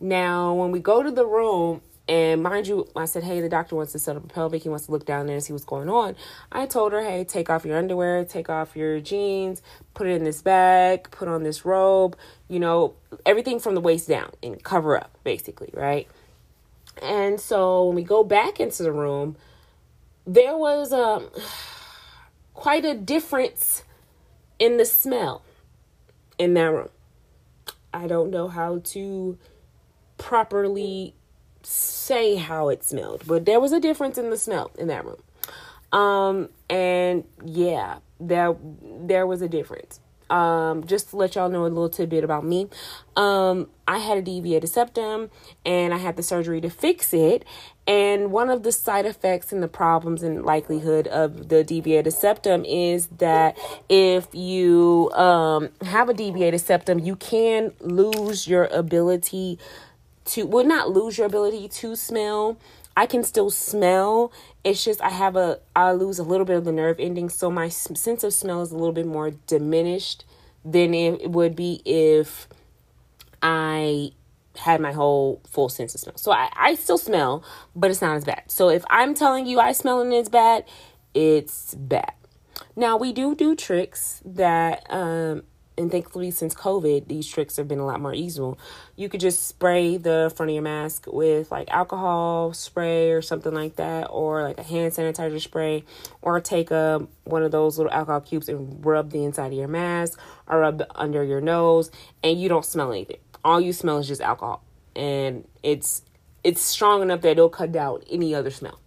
Now, 0.00 0.54
when 0.54 0.72
we 0.72 0.80
go 0.80 1.02
to 1.02 1.10
the 1.10 1.26
room, 1.26 1.82
and 2.08 2.42
mind 2.42 2.66
you, 2.66 2.88
I 2.96 3.04
said, 3.04 3.22
hey, 3.22 3.40
the 3.40 3.48
doctor 3.48 3.76
wants 3.76 3.92
to 3.92 3.98
set 3.98 4.16
up 4.16 4.24
a 4.24 4.26
pelvic. 4.26 4.64
He 4.64 4.68
wants 4.68 4.86
to 4.86 4.92
look 4.92 5.06
down 5.06 5.26
there 5.26 5.36
and 5.36 5.44
see 5.44 5.52
what's 5.52 5.64
going 5.64 5.88
on. 5.88 6.16
I 6.50 6.66
told 6.66 6.92
her, 6.92 7.00
hey, 7.00 7.24
take 7.24 7.48
off 7.48 7.64
your 7.64 7.78
underwear, 7.78 8.24
take 8.24 8.50
off 8.50 8.76
your 8.76 9.00
jeans, 9.00 9.62
put 9.94 10.08
it 10.08 10.16
in 10.16 10.24
this 10.24 10.42
bag, 10.42 11.10
put 11.12 11.28
on 11.28 11.44
this 11.44 11.64
robe, 11.64 12.16
you 12.48 12.58
know, 12.58 12.94
everything 13.24 13.60
from 13.60 13.76
the 13.76 13.80
waist 13.80 14.08
down 14.08 14.32
and 14.42 14.62
cover 14.62 14.96
up, 14.96 15.16
basically, 15.22 15.70
right? 15.74 16.08
And 17.00 17.40
so 17.40 17.86
when 17.86 17.94
we 17.94 18.02
go 18.02 18.24
back 18.24 18.58
into 18.58 18.82
the 18.82 18.92
room, 18.92 19.36
there 20.26 20.56
was 20.56 20.92
um, 20.92 21.28
quite 22.54 22.84
a 22.84 22.94
difference 22.94 23.84
in 24.58 24.76
the 24.76 24.84
smell 24.84 25.42
in 26.38 26.54
that 26.54 26.72
room. 26.72 26.90
I 27.94 28.06
don't 28.06 28.30
know 28.30 28.48
how 28.48 28.80
to 28.84 29.38
properly 30.18 31.14
say 31.62 32.36
how 32.36 32.68
it 32.68 32.84
smelled, 32.84 33.22
but 33.26 33.44
there 33.44 33.60
was 33.60 33.72
a 33.72 33.80
difference 33.80 34.18
in 34.18 34.30
the 34.30 34.36
smell 34.36 34.70
in 34.78 34.88
that 34.88 35.04
room. 35.04 35.22
Um, 35.92 36.48
and 36.70 37.24
yeah, 37.44 37.98
there 38.18 38.56
there 38.82 39.26
was 39.26 39.42
a 39.42 39.48
difference. 39.48 40.00
Um, 40.32 40.86
just 40.86 41.10
to 41.10 41.16
let 41.16 41.34
y'all 41.34 41.50
know 41.50 41.62
a 41.62 41.68
little 41.68 41.90
tidbit 41.90 42.24
about 42.24 42.42
me. 42.42 42.68
Um, 43.16 43.68
I 43.86 43.98
had 43.98 44.16
a 44.16 44.22
deviated 44.22 44.70
septum 44.70 45.30
and 45.66 45.92
I 45.92 45.98
had 45.98 46.16
the 46.16 46.22
surgery 46.22 46.62
to 46.62 46.70
fix 46.70 47.12
it. 47.12 47.44
And 47.86 48.32
one 48.32 48.48
of 48.48 48.62
the 48.62 48.72
side 48.72 49.04
effects 49.04 49.52
and 49.52 49.62
the 49.62 49.68
problems 49.68 50.22
and 50.22 50.42
likelihood 50.42 51.06
of 51.08 51.50
the 51.50 51.62
deviated 51.62 52.14
septum 52.14 52.64
is 52.64 53.08
that 53.18 53.58
if 53.90 54.34
you 54.34 55.10
um, 55.12 55.68
have 55.82 56.08
a 56.08 56.14
deviated 56.14 56.62
septum, 56.62 56.98
you 56.98 57.16
can 57.16 57.72
lose 57.80 58.48
your 58.48 58.64
ability 58.66 59.58
to, 60.24 60.46
well, 60.46 60.64
not 60.64 60.88
lose 60.88 61.18
your 61.18 61.26
ability 61.26 61.68
to 61.68 61.94
smell. 61.94 62.56
I 62.96 63.06
can 63.06 63.22
still 63.24 63.50
smell. 63.50 64.32
It's 64.64 64.84
just 64.84 65.00
I 65.00 65.10
have 65.10 65.36
a, 65.36 65.58
I 65.74 65.92
lose 65.92 66.18
a 66.18 66.22
little 66.22 66.46
bit 66.46 66.56
of 66.56 66.64
the 66.64 66.72
nerve 66.72 67.00
ending. 67.00 67.28
So 67.28 67.50
my 67.50 67.68
sense 67.68 68.22
of 68.22 68.32
smell 68.32 68.62
is 68.62 68.70
a 68.70 68.76
little 68.76 68.92
bit 68.92 69.06
more 69.06 69.30
diminished 69.30 70.24
than 70.64 70.94
it 70.94 71.30
would 71.30 71.56
be 71.56 71.82
if 71.84 72.48
I 73.42 74.12
had 74.56 74.80
my 74.80 74.92
whole 74.92 75.40
full 75.48 75.68
sense 75.68 75.94
of 75.94 76.00
smell. 76.00 76.16
So 76.16 76.32
I, 76.32 76.50
I 76.54 76.74
still 76.74 76.98
smell, 76.98 77.42
but 77.74 77.90
it's 77.90 78.02
not 78.02 78.16
as 78.16 78.24
bad. 78.24 78.44
So 78.48 78.68
if 78.68 78.84
I'm 78.90 79.14
telling 79.14 79.46
you 79.46 79.58
I 79.58 79.72
smell 79.72 80.00
and 80.00 80.12
it's 80.12 80.28
bad, 80.28 80.64
it's 81.14 81.74
bad. 81.74 82.12
Now 82.76 82.96
we 82.96 83.12
do 83.12 83.34
do 83.34 83.56
tricks 83.56 84.20
that 84.24 84.86
um 84.90 85.42
and 85.78 85.90
thankfully 85.90 86.30
since 86.30 86.54
covid 86.54 87.08
these 87.08 87.26
tricks 87.26 87.56
have 87.56 87.66
been 87.66 87.78
a 87.78 87.86
lot 87.86 88.00
more 88.00 88.14
easy 88.14 88.42
you 88.96 89.08
could 89.08 89.20
just 89.20 89.46
spray 89.46 89.96
the 89.96 90.32
front 90.36 90.50
of 90.50 90.54
your 90.54 90.62
mask 90.62 91.06
with 91.06 91.50
like 91.50 91.70
alcohol 91.70 92.52
spray 92.52 93.10
or 93.10 93.22
something 93.22 93.54
like 93.54 93.76
that 93.76 94.04
or 94.10 94.42
like 94.42 94.58
a 94.58 94.62
hand 94.62 94.92
sanitizer 94.92 95.40
spray 95.40 95.84
or 96.20 96.40
take 96.40 96.70
a 96.70 97.06
one 97.24 97.42
of 97.42 97.50
those 97.50 97.78
little 97.78 97.92
alcohol 97.92 98.20
cubes 98.20 98.48
and 98.48 98.84
rub 98.84 99.10
the 99.10 99.24
inside 99.24 99.48
of 99.48 99.58
your 99.58 99.68
mask 99.68 100.18
or 100.46 100.60
rub 100.60 100.82
under 100.94 101.22
your 101.22 101.40
nose 101.40 101.90
and 102.22 102.40
you 102.40 102.48
don't 102.48 102.64
smell 102.64 102.92
anything. 102.92 103.18
All 103.44 103.60
you 103.60 103.72
smell 103.72 103.98
is 103.98 104.08
just 104.08 104.20
alcohol 104.20 104.62
and 104.94 105.46
it's 105.62 106.02
it's 106.44 106.60
strong 106.60 107.02
enough 107.02 107.20
that 107.22 107.30
it'll 107.30 107.48
cut 107.48 107.72
down 107.72 108.02
any 108.10 108.34
other 108.34 108.50
smell. 108.50 108.78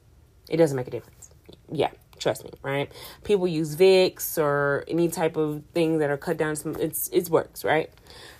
It 0.50 0.58
doesn't 0.58 0.76
make 0.76 0.88
a 0.88 0.92
difference. 0.92 1.30
Yeah 1.72 1.92
trust 2.20 2.44
me 2.44 2.52
right 2.62 2.92
people 3.24 3.48
use 3.48 3.76
vicks 3.76 4.38
or 4.38 4.84
any 4.88 5.08
type 5.08 5.36
of 5.36 5.64
thing 5.74 6.00
that 6.00 6.10
are 6.10 6.18
cut 6.18 6.38
down 6.38 6.56
it's 6.80 7.10
it 7.10 7.30
works 7.30 7.64
right 7.64 7.92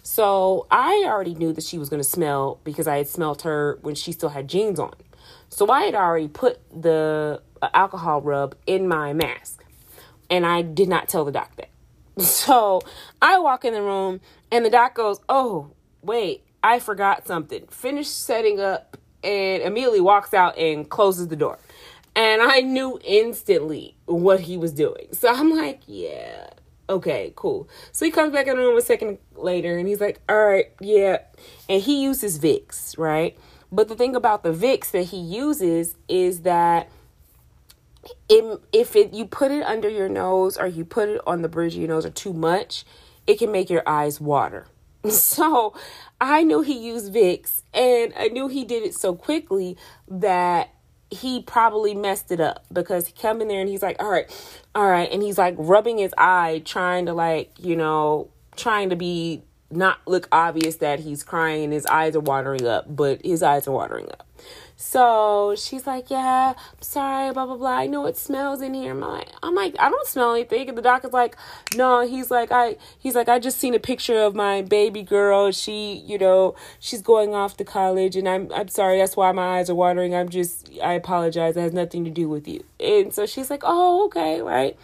so 0.04 0.66
i 0.72 1.04
already 1.06 1.36
knew 1.36 1.52
that 1.54 1.64
she 1.64 1.78
was 1.78 1.90
going 1.90 2.02
to 2.02 2.08
smell 2.08 2.60
because 2.64 2.88
i 2.88 2.98
had 2.98 3.08
smelled 3.08 3.42
her 3.42 3.78
when 3.82 3.96
she 3.96 4.12
still 4.12 4.30
had 4.30 4.48
jeans 4.48 4.80
on 4.80 4.94
so 5.50 5.70
i 5.70 5.84
had 5.84 5.96
already 5.96 6.28
put 6.28 6.60
the 6.72 7.42
uh, 7.62 7.70
alcohol 7.74 8.22
rub 8.22 8.56
in 8.66 8.88
my 8.88 9.14
mask 9.14 9.64
and 10.30 10.46
i 10.46 10.62
did 10.62 10.88
not 10.88 11.10
tell 11.10 11.26
the 11.26 11.32
doc 11.32 11.52
that 11.58 11.70
so 12.24 12.82
i 13.22 13.38
walk 13.40 13.66
in 13.66 13.74
the 13.74 13.82
room 13.82 14.20
and 14.52 14.66
the 14.66 14.70
doc 14.70 14.96
goes 14.96 15.20
oh 15.28 15.72
wait, 16.06 16.44
I 16.64 16.80
forgot 16.80 17.28
something. 17.28 17.66
Finish 17.68 18.08
setting 18.08 18.60
up 18.60 18.98
and 19.24 19.64
immediately 19.64 20.02
walks 20.02 20.34
out 20.34 20.58
and 20.58 20.88
closes 20.88 21.28
the 21.28 21.36
door. 21.36 21.58
And 22.16 22.42
I 22.42 22.62
knew 22.62 23.00
instantly 23.04 23.98
what 24.06 24.42
he 24.42 24.58
was 24.58 24.72
doing. 24.72 25.08
So 25.12 25.28
I'm 25.28 25.54
like, 25.54 25.82
yeah, 25.86 26.50
okay, 26.90 27.34
cool. 27.36 27.68
So 27.92 28.06
he 28.06 28.12
comes 28.12 28.32
back 28.32 28.48
in 28.48 28.56
the 28.56 28.62
room 28.62 28.78
a 28.78 28.82
second 28.82 29.18
later 29.36 29.78
and 29.78 29.88
he's 29.88 30.00
like, 30.00 30.22
all 30.30 30.46
right, 30.46 30.72
yeah. 30.80 31.20
And 31.68 31.82
he 31.82 32.04
uses 32.04 32.40
Vicks, 32.40 32.98
right? 32.98 33.38
But 33.72 33.90
the 33.90 33.96
thing 33.96 34.16
about 34.16 34.44
the 34.44 34.54
Vicks 34.54 34.92
that 34.92 35.04
he 35.04 35.18
uses 35.18 35.96
is 36.08 36.42
that 36.42 36.90
it, 38.30 38.62
if 38.72 38.96
it 38.96 39.14
you 39.14 39.26
put 39.26 39.52
it 39.52 39.64
under 39.64 39.90
your 39.90 40.08
nose 40.08 40.58
or 40.58 40.68
you 40.68 40.86
put 40.86 41.10
it 41.10 41.22
on 41.28 41.42
the 41.42 41.50
bridge 41.50 41.74
of 41.74 41.80
your 41.80 41.90
nose 41.90 42.06
or 42.06 42.12
too 42.12 42.34
much, 42.34 42.86
it 43.28 43.40
can 43.40 43.52
make 43.52 43.70
your 43.70 43.84
eyes 43.88 44.22
water. 44.22 44.68
So 45.12 45.76
I 46.20 46.44
knew 46.44 46.62
he 46.62 46.80
used 46.80 47.14
Vicks 47.14 47.62
and 47.76 48.12
I 48.18 48.30
knew 48.30 48.48
he 48.48 48.64
did 48.66 48.82
it 48.82 48.96
so 48.96 49.14
quickly 49.14 49.78
that 50.08 50.75
he 51.16 51.42
probably 51.42 51.96
messed 51.96 52.32
it 52.32 52.40
up 52.40 52.66
because 52.72 53.08
he 53.08 53.14
come 53.14 53.42
in 53.42 53.48
there 53.48 53.62
and 53.62 53.70
he's 53.70 53.82
like, 53.82 54.02
all 54.02 54.10
right, 54.10 54.30
all 54.76 54.88
right. 54.88 55.10
And 55.12 55.22
he's 55.24 55.38
like 55.38 55.56
rubbing 55.58 55.98
his 55.98 56.14
eye, 56.18 56.62
trying 56.66 57.06
to 57.08 57.14
like, 57.14 57.52
you 57.58 57.76
know, 57.76 58.30
trying 58.56 58.90
to 58.90 58.96
be 58.96 59.44
not 59.72 60.00
look 60.06 60.28
obvious 60.32 60.78
that 60.78 61.00
he's 61.00 61.24
crying 61.24 61.66
and 61.66 61.74
his 61.74 61.86
eyes 61.88 62.16
are 62.16 62.22
watering 62.22 62.66
up, 62.66 62.96
but 62.96 63.24
his 63.26 63.42
eyes 63.42 63.68
are 63.68 63.72
watering 63.72 64.08
up. 64.12 64.28
So 64.78 65.56
she's 65.58 65.88
like, 65.88 66.10
Yeah, 66.10 66.54
I'm 66.58 66.82
sorry, 66.82 67.32
blah, 67.34 67.46
blah, 67.46 67.56
blah. 67.56 67.78
I 67.78 67.88
know 67.88 68.06
it 68.06 68.18
smells 68.18 68.62
in 68.62 68.74
here. 68.74 68.92
I'm 68.92 69.00
like, 69.00 69.30
I'm 69.42 69.56
like, 69.56 69.76
I 69.80 69.90
don't 69.90 70.06
smell 70.06 70.34
anything. 70.34 70.68
And 70.68 70.78
the 70.78 70.82
doctor's 70.82 71.14
like, 71.14 71.38
No, 71.76 72.06
he's 72.06 72.30
like, 72.30 72.52
I 72.52 72.76
he's 73.00 73.16
like, 73.16 73.30
I 73.30 73.40
just 73.40 73.58
seen 73.58 73.74
a 73.74 73.80
picture 73.80 74.20
of 74.20 74.36
my 74.36 74.62
baby 74.62 75.02
girl. 75.02 75.52
She, 75.52 75.94
you 76.06 76.18
know, 76.18 76.56
she's 76.80 77.02
going 77.02 77.34
off 77.34 77.56
to 77.58 77.64
college 77.64 78.16
and 78.16 78.28
I'm 78.28 78.52
I'm 78.54 78.68
sorry, 78.68 78.98
that's 78.98 79.16
why 79.16 79.32
my 79.32 79.60
eyes 79.60 79.70
are 79.70 79.76
watering. 79.76 80.14
I'm 80.14 80.30
just 80.30 80.70
I 80.84 80.94
apologize. 80.94 81.56
It 81.56 81.62
has 81.62 81.74
nothing 81.74 82.04
to 82.04 82.12
do 82.12 82.28
with 82.28 82.48
you. 82.48 82.64
And 82.80 83.14
so 83.14 83.26
she's 83.26 83.50
like, 83.50 83.64
Oh, 83.64 84.06
okay, 84.08 84.42
right. 84.42 84.78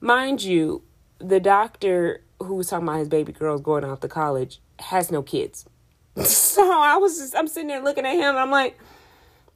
Mind 0.00 0.42
you, 0.42 0.82
the 1.18 1.40
doctor 1.40 2.22
who 2.44 2.54
was 2.54 2.68
talking 2.68 2.88
about 2.88 2.98
his 2.98 3.08
baby 3.08 3.32
girls 3.32 3.60
going 3.60 3.84
off 3.84 4.00
to 4.00 4.08
college 4.08 4.60
has 4.78 5.10
no 5.10 5.22
kids. 5.22 5.66
so 6.24 6.62
I 6.62 6.96
was 6.96 7.18
just 7.18 7.36
I'm 7.36 7.48
sitting 7.48 7.68
there 7.68 7.82
looking 7.82 8.06
at 8.06 8.14
him 8.14 8.36
I'm 8.36 8.50
like, 8.50 8.78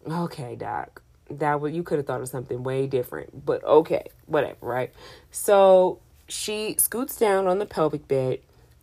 okay, 0.08 0.56
doc, 0.56 1.02
that 1.30 1.60
would 1.60 1.74
you 1.74 1.82
could 1.82 1.98
have 1.98 2.06
thought 2.06 2.20
of 2.20 2.28
something 2.28 2.62
way 2.62 2.86
different, 2.86 3.44
but 3.44 3.62
okay, 3.64 4.08
whatever, 4.26 4.56
right? 4.60 4.92
So 5.30 6.00
she 6.28 6.76
scoots 6.78 7.16
down 7.16 7.46
on 7.46 7.58
the 7.58 7.66
pelvic 7.66 8.08
bed, 8.08 8.40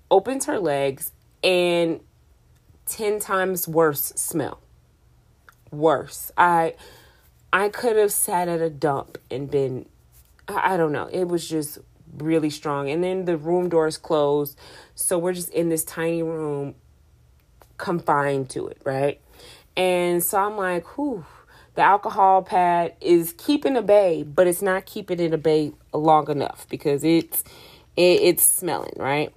opens 0.09 0.45
her 0.45 0.59
legs, 0.59 1.11
and 1.43 1.99
10 2.85 3.19
times 3.19 3.67
worse 3.67 4.13
smell. 4.15 4.59
Worse. 5.71 6.31
I 6.37 6.75
I 7.51 7.69
could 7.69 7.95
have 7.97 8.11
sat 8.11 8.47
at 8.47 8.61
a 8.61 8.69
dump 8.69 9.17
and 9.31 9.49
been 9.49 9.87
I 10.47 10.75
don't 10.77 10.91
know. 10.91 11.09
It 11.11 11.27
was 11.27 11.47
just 11.47 11.79
really 12.17 12.49
strong. 12.49 12.89
And 12.89 13.03
then 13.03 13.25
the 13.25 13.37
room 13.37 13.69
doors 13.69 13.97
closed. 13.97 14.57
So 14.95 15.17
we're 15.17 15.33
just 15.33 15.49
in 15.49 15.69
this 15.69 15.83
tiny 15.83 16.23
room 16.23 16.75
confined 17.77 18.49
to 18.51 18.67
it, 18.67 18.79
right? 18.83 19.19
And 19.75 20.23
so 20.23 20.37
I'm 20.37 20.57
like, 20.57 20.97
whew, 20.97 21.25
the 21.75 21.81
alcohol 21.81 22.43
pad 22.43 22.93
is 23.01 23.33
keeping 23.37 23.75
a 23.75 23.81
bay, 23.81 24.23
but 24.23 24.47
it's 24.47 24.61
not 24.61 24.85
keeping 24.85 25.19
it 25.19 25.33
a 25.33 25.37
bay 25.37 25.73
long 25.91 26.29
enough 26.29 26.67
because 26.69 27.03
it's 27.03 27.43
it, 27.95 28.21
it's 28.21 28.43
smelling, 28.43 28.93
right? 28.97 29.33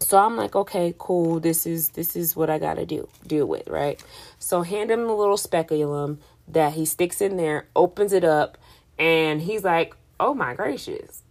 So 0.00 0.18
I'm 0.18 0.36
like, 0.36 0.56
okay, 0.56 0.94
cool. 0.98 1.38
This 1.38 1.64
is 1.66 1.90
this 1.90 2.16
is 2.16 2.34
what 2.34 2.50
I 2.50 2.58
gotta 2.58 2.84
do 2.84 3.08
deal 3.26 3.46
with, 3.46 3.68
right? 3.68 4.02
So 4.38 4.62
hand 4.62 4.90
him 4.90 5.06
the 5.06 5.14
little 5.14 5.36
speculum 5.36 6.18
that 6.48 6.72
he 6.72 6.84
sticks 6.84 7.20
in 7.20 7.36
there, 7.36 7.68
opens 7.76 8.12
it 8.12 8.24
up, 8.24 8.58
and 8.98 9.40
he's 9.40 9.62
like, 9.62 9.94
oh 10.18 10.34
my 10.34 10.54
gracious. 10.54 11.21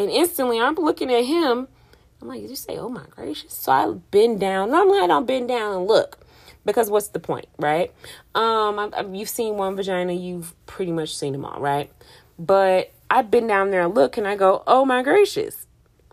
And 0.00 0.08
instantly 0.08 0.58
I'm 0.58 0.76
looking 0.76 1.12
at 1.12 1.26
him. 1.26 1.68
I'm 2.22 2.28
like, 2.28 2.40
did 2.40 2.48
you 2.48 2.56
say, 2.56 2.78
oh 2.78 2.88
my 2.88 3.04
gracious? 3.10 3.52
So 3.52 3.70
I 3.70 3.92
bend 4.10 4.40
down. 4.40 4.70
Normally 4.70 4.98
I 4.98 5.06
don't 5.06 5.26
bend 5.26 5.48
down 5.48 5.76
and 5.76 5.86
look 5.86 6.18
because 6.64 6.88
what's 6.88 7.08
the 7.08 7.20
point, 7.20 7.48
right? 7.58 7.92
Um, 8.34 8.78
I, 8.78 8.88
I, 8.96 9.04
you've 9.12 9.28
seen 9.28 9.56
one 9.56 9.76
vagina, 9.76 10.14
you've 10.14 10.54
pretty 10.64 10.90
much 10.90 11.14
seen 11.14 11.34
them 11.34 11.44
all, 11.44 11.60
right? 11.60 11.92
But 12.38 12.94
I've 13.10 13.30
been 13.30 13.46
down 13.46 13.72
there 13.72 13.82
and 13.82 13.94
look, 13.94 14.16
and 14.16 14.26
I 14.26 14.36
go, 14.36 14.62
oh 14.66 14.86
my 14.86 15.02
gracious. 15.02 15.66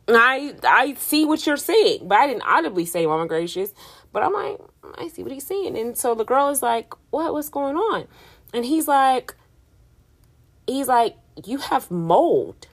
I 0.10 0.56
I 0.64 0.96
see 0.96 1.24
what 1.24 1.46
you're 1.48 1.56
saying, 1.56 2.10
but 2.10 2.18
I 2.18 2.28
didn't 2.28 2.44
audibly 2.44 2.86
say, 2.86 3.06
oh 3.06 3.18
my 3.18 3.26
gracious. 3.26 3.74
But 4.12 4.24
I'm 4.24 4.34
like, 4.34 4.58
I 4.98 5.08
see 5.08 5.24
what 5.24 5.32
he's 5.32 5.46
saying, 5.46 5.78
and 5.78 5.98
so 5.98 6.14
the 6.14 6.26
girl 6.26 6.50
is 6.50 6.62
like, 6.62 6.94
what? 7.12 7.32
What's 7.32 7.48
going 7.50 7.78
on? 7.78 8.06
And 8.54 8.66
he's 8.66 8.88
like, 8.88 9.34
he's 10.66 10.90
like, 10.90 11.16
you 11.46 11.60
have 11.60 11.90
mold. 11.90 12.67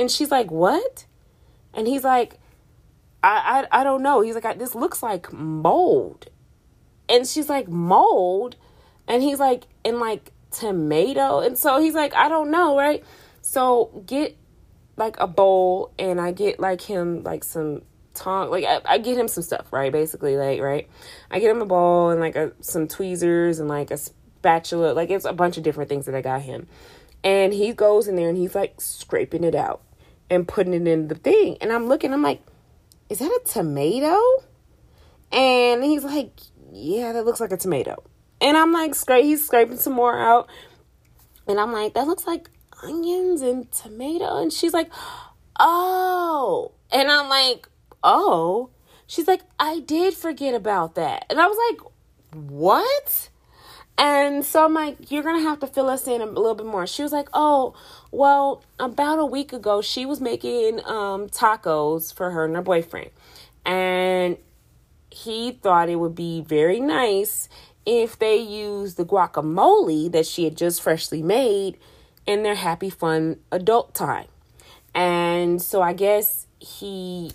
And 0.00 0.10
she's 0.10 0.30
like, 0.30 0.50
what? 0.50 1.04
And 1.74 1.86
he's 1.86 2.04
like, 2.04 2.40
I, 3.22 3.66
I, 3.70 3.80
I 3.80 3.84
don't 3.84 4.02
know. 4.02 4.22
He's 4.22 4.34
like, 4.34 4.58
this 4.58 4.74
looks 4.74 5.02
like 5.02 5.30
mold. 5.30 6.30
And 7.06 7.26
she's 7.26 7.50
like 7.50 7.68
mold? 7.68 8.56
And 9.06 9.22
he's 9.22 9.38
like 9.38 9.64
in 9.84 10.00
like 10.00 10.32
tomato? 10.50 11.40
And 11.40 11.58
so 11.58 11.78
he's 11.78 11.92
like 11.92 12.14
i 12.14 12.30
don't 12.30 12.50
know 12.50 12.78
right? 12.78 13.04
So 13.42 14.02
get 14.06 14.38
like 14.96 15.16
a 15.20 15.26
bowl 15.26 15.92
and 15.98 16.18
i 16.18 16.32
get 16.32 16.60
like 16.60 16.80
him 16.80 17.22
like 17.22 17.44
some 17.44 17.82
tongue 18.14 18.50
like 18.50 18.64
I, 18.64 18.80
I, 18.84 18.98
get 18.98 19.16
him 19.16 19.28
some 19.28 19.42
stuff 19.42 19.70
right 19.70 19.92
basically 19.92 20.36
like 20.38 20.62
right? 20.62 20.88
I 21.30 21.40
get 21.40 21.50
him 21.50 21.60
a 21.60 21.66
bowl 21.66 22.08
and 22.08 22.20
like 22.20 22.36
a, 22.36 22.52
some 22.60 22.88
tweezers 22.88 23.58
and 23.58 23.68
like 23.68 23.90
a 23.90 23.98
spatula 23.98 24.94
like 24.94 25.10
it's 25.10 25.26
a 25.26 25.34
bunch 25.34 25.58
of 25.58 25.62
different 25.62 25.90
things 25.90 26.06
that 26.06 26.14
i 26.14 26.22
got 26.22 26.40
him. 26.40 26.68
And 27.22 27.52
he 27.52 27.74
goes 27.74 28.08
in 28.08 28.16
there 28.16 28.30
and 28.30 28.38
he's 28.38 28.54
like 28.54 28.80
scraping 28.80 29.44
it 29.44 29.54
out 29.54 29.82
and 30.30 30.46
putting 30.46 30.72
it 30.74 30.86
in 30.86 31.08
the 31.08 31.14
thing 31.14 31.56
and 31.60 31.72
i'm 31.72 31.86
looking 31.86 32.12
i'm 32.12 32.22
like 32.22 32.42
is 33.08 33.18
that 33.18 33.30
a 33.30 33.48
tomato 33.48 34.18
and 35.32 35.82
he's 35.84 36.04
like 36.04 36.40
yeah, 36.72 37.12
that 37.12 37.24
looks 37.24 37.40
like 37.40 37.52
a 37.52 37.56
tomato. 37.56 38.02
And 38.40 38.56
I'm 38.56 38.72
like, 38.72 38.94
scrape, 38.94 39.24
he's 39.24 39.44
scraping 39.44 39.76
some 39.76 39.92
more 39.92 40.18
out. 40.18 40.48
And 41.46 41.58
I'm 41.58 41.72
like, 41.72 41.94
that 41.94 42.06
looks 42.06 42.26
like 42.26 42.48
onions 42.82 43.42
and 43.42 43.70
tomato. 43.70 44.40
And 44.40 44.52
she's 44.52 44.72
like, 44.72 44.90
oh. 45.58 46.72
And 46.90 47.10
I'm 47.10 47.28
like, 47.28 47.68
oh. 48.02 48.70
She's 49.06 49.26
like, 49.26 49.42
I 49.58 49.80
did 49.80 50.14
forget 50.14 50.54
about 50.54 50.94
that. 50.94 51.26
And 51.28 51.40
I 51.40 51.46
was 51.46 51.58
like, 51.70 51.92
what? 52.44 53.28
And 54.00 54.46
so 54.46 54.64
I'm 54.64 54.72
like, 54.72 55.10
you're 55.10 55.22
going 55.22 55.36
to 55.36 55.46
have 55.46 55.60
to 55.60 55.66
fill 55.66 55.90
us 55.90 56.08
in 56.08 56.22
a 56.22 56.26
little 56.26 56.54
bit 56.54 56.64
more. 56.64 56.86
She 56.86 57.02
was 57.02 57.12
like, 57.12 57.28
oh, 57.34 57.74
well, 58.10 58.64
about 58.78 59.18
a 59.18 59.26
week 59.26 59.52
ago, 59.52 59.82
she 59.82 60.06
was 60.06 60.22
making 60.22 60.80
um, 60.86 61.28
tacos 61.28 62.12
for 62.12 62.30
her 62.30 62.46
and 62.46 62.56
her 62.56 62.62
boyfriend. 62.62 63.10
And 63.66 64.38
he 65.10 65.52
thought 65.52 65.90
it 65.90 65.96
would 65.96 66.14
be 66.14 66.40
very 66.40 66.80
nice 66.80 67.50
if 67.84 68.18
they 68.18 68.36
used 68.36 68.96
the 68.96 69.04
guacamole 69.04 70.10
that 70.12 70.24
she 70.24 70.44
had 70.44 70.56
just 70.56 70.80
freshly 70.80 71.22
made 71.22 71.76
in 72.24 72.42
their 72.42 72.54
happy 72.54 72.88
fun 72.88 73.40
adult 73.52 73.94
time. 73.94 74.28
And 74.94 75.60
so 75.60 75.82
I 75.82 75.92
guess 75.92 76.46
he 76.58 77.32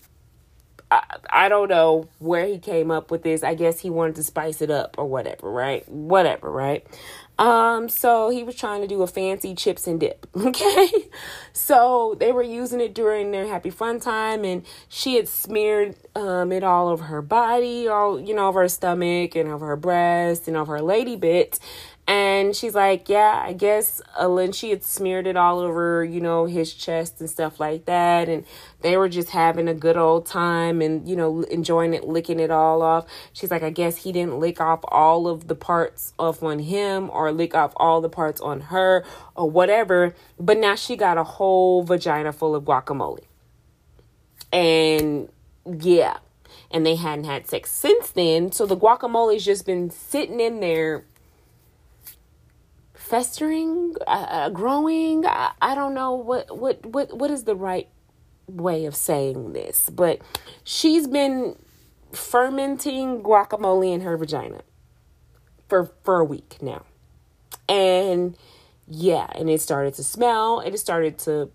I, 0.91 1.17
I 1.29 1.49
don't 1.49 1.69
know 1.69 2.07
where 2.19 2.45
he 2.47 2.59
came 2.59 2.91
up 2.91 3.11
with 3.11 3.23
this. 3.23 3.43
I 3.43 3.55
guess 3.55 3.79
he 3.79 3.89
wanted 3.89 4.15
to 4.15 4.23
spice 4.23 4.61
it 4.61 4.69
up 4.71 4.95
or 4.97 5.05
whatever, 5.05 5.49
right? 5.49 5.87
Whatever, 5.89 6.51
right? 6.51 6.85
Um, 7.37 7.89
so 7.89 8.29
he 8.29 8.43
was 8.43 8.55
trying 8.55 8.81
to 8.81 8.87
do 8.87 9.01
a 9.01 9.07
fancy 9.07 9.55
chips 9.55 9.87
and 9.87 9.99
dip. 9.99 10.25
Okay. 10.35 10.89
So 11.53 12.15
they 12.19 12.31
were 12.31 12.43
using 12.43 12.79
it 12.79 12.93
during 12.93 13.31
their 13.31 13.47
happy 13.47 13.69
fun 13.69 13.99
time 13.99 14.45
and 14.45 14.65
she 14.87 15.15
had 15.15 15.27
smeared 15.27 15.95
um 16.15 16.51
it 16.51 16.63
all 16.63 16.87
over 16.87 17.05
her 17.05 17.21
body, 17.21 17.87
all 17.87 18.19
you 18.19 18.33
know, 18.33 18.47
over 18.47 18.61
her 18.61 18.69
stomach 18.69 19.35
and 19.35 19.49
over 19.49 19.65
her 19.67 19.75
breast 19.75 20.47
and 20.47 20.55
over 20.55 20.73
her 20.77 20.81
lady 20.81 21.15
bits. 21.15 21.59
And 22.07 22.55
she's 22.55 22.75
like, 22.75 23.09
Yeah, 23.09 23.41
I 23.43 23.53
guess 23.53 23.99
Lynn, 24.21 24.51
she 24.51 24.69
had 24.69 24.83
smeared 24.83 25.25
it 25.25 25.35
all 25.35 25.59
over, 25.59 26.05
you 26.05 26.21
know, 26.21 26.45
his 26.45 26.73
chest 26.73 27.19
and 27.19 27.27
stuff 27.27 27.59
like 27.59 27.85
that. 27.85 28.29
And 28.29 28.45
they 28.81 28.95
were 28.95 29.09
just 29.09 29.31
having 29.31 29.67
a 29.67 29.73
good 29.73 29.97
old 29.97 30.27
time 30.27 30.81
and, 30.81 31.07
you 31.09 31.15
know, 31.15 31.41
enjoying 31.43 31.95
it, 31.95 32.03
licking 32.03 32.39
it 32.39 32.51
all 32.51 32.83
off. 32.83 33.07
She's 33.33 33.49
like, 33.49 33.63
I 33.63 33.71
guess 33.71 33.97
he 33.97 34.11
didn't 34.11 34.39
lick 34.39 34.61
off 34.61 34.81
all 34.89 35.27
of 35.27 35.47
the 35.47 35.55
parts 35.55 36.13
off 36.19 36.43
on 36.43 36.59
him 36.59 37.09
or 37.09 37.31
lick 37.31 37.55
off 37.55 37.73
all 37.77 38.01
the 38.01 38.09
parts 38.09 38.39
on 38.39 38.61
her 38.61 39.03
or 39.35 39.49
whatever. 39.49 40.13
But 40.39 40.59
now 40.59 40.75
she 40.75 40.95
got 40.95 41.17
a 41.17 41.23
whole 41.23 41.81
vagina 41.81 42.33
full 42.33 42.53
of 42.53 42.65
guacamole. 42.65 43.23
And 44.53 45.29
yeah. 45.65 46.17
And 46.69 46.85
they 46.85 46.95
hadn't 46.95 47.25
had 47.25 47.47
sex 47.47 47.71
since 47.71 48.11
then. 48.11 48.51
So 48.51 48.67
the 48.67 48.77
guacamole's 48.77 49.43
just 49.43 49.65
been 49.65 49.89
sitting 49.89 50.39
in 50.39 50.59
there 50.59 51.05
festering, 53.05 53.95
uh, 54.07 54.27
uh, 54.29 54.49
growing. 54.49 55.25
I, 55.25 55.51
I 55.61 55.75
don't 55.75 55.93
know 55.93 56.13
what 56.13 56.57
what 56.57 56.85
what 56.85 57.15
what 57.15 57.29
is 57.29 57.43
the 57.43 57.55
right 57.55 57.87
way 58.47 58.85
of 58.85 58.95
saying 58.95 59.53
this, 59.53 59.89
but 59.89 60.21
she's 60.63 61.07
been 61.07 61.55
fermenting 62.11 63.21
guacamole 63.21 63.93
in 63.93 64.01
her 64.01 64.17
vagina 64.17 64.61
for 65.67 65.91
for 66.03 66.19
a 66.19 66.25
week 66.25 66.57
now. 66.61 66.83
And 67.69 68.37
yeah, 68.87 69.27
and 69.35 69.49
it 69.49 69.61
started 69.61 69.93
to 69.95 70.03
smell 70.03 70.59
and 70.59 70.73
it 70.73 70.77
started 70.79 71.19
to 71.19 71.51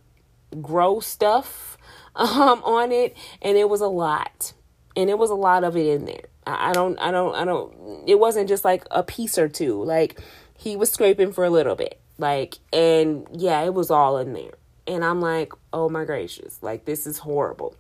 grow 0.61 1.01
stuff 1.01 1.79
um 2.17 2.63
on 2.65 2.91
it 2.93 3.17
and 3.43 3.57
it 3.57 3.69
was 3.69 3.81
a 3.81 3.89
lot. 3.89 4.53
And 4.97 5.09
it 5.09 5.19
was 5.19 5.31
a 5.31 5.37
lot 5.37 5.65
of 5.65 5.77
it 5.77 5.87
in 5.87 6.05
there. 6.05 6.27
I, 6.47 6.71
I 6.71 6.73
don't 6.73 6.99
I 6.99 7.11
don't 7.11 7.35
I 7.35 7.45
don't 7.45 8.05
it 8.07 8.19
wasn't 8.19 8.49
just 8.49 8.65
like 8.65 8.85
a 8.91 9.03
piece 9.03 9.37
or 9.37 9.49
two. 9.49 9.83
Like 9.83 10.21
he 10.61 10.77
was 10.77 10.93
scraping 10.93 11.33
for 11.33 11.45
a 11.45 11.51
little 11.51 11.75
bit. 11.75 11.99
Like, 12.19 12.59
and 12.71 13.27
yeah, 13.33 13.63
it 13.63 13.73
was 13.73 13.91
all 13.91 14.19
in 14.19 14.35
there. 14.35 14.53
And 14.87 15.03
I'm 15.03 15.21
like, 15.21 15.53
oh 15.73 15.89
my 15.89 16.05
gracious, 16.05 16.63
like 16.63 16.85
this 16.85 17.07
is 17.07 17.19
horrible. 17.19 17.75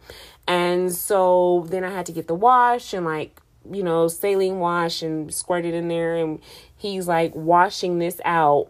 And 0.48 0.90
so 0.90 1.66
then 1.68 1.84
I 1.84 1.90
had 1.90 2.06
to 2.06 2.12
get 2.12 2.26
the 2.26 2.34
wash 2.34 2.94
and 2.94 3.04
like, 3.04 3.38
you 3.70 3.82
know, 3.82 4.08
saline 4.08 4.60
wash 4.60 5.02
and 5.02 5.32
squirt 5.32 5.66
it 5.66 5.74
in 5.74 5.88
there. 5.88 6.16
And 6.16 6.40
he's 6.74 7.06
like 7.06 7.34
washing 7.34 7.98
this 7.98 8.18
out. 8.24 8.68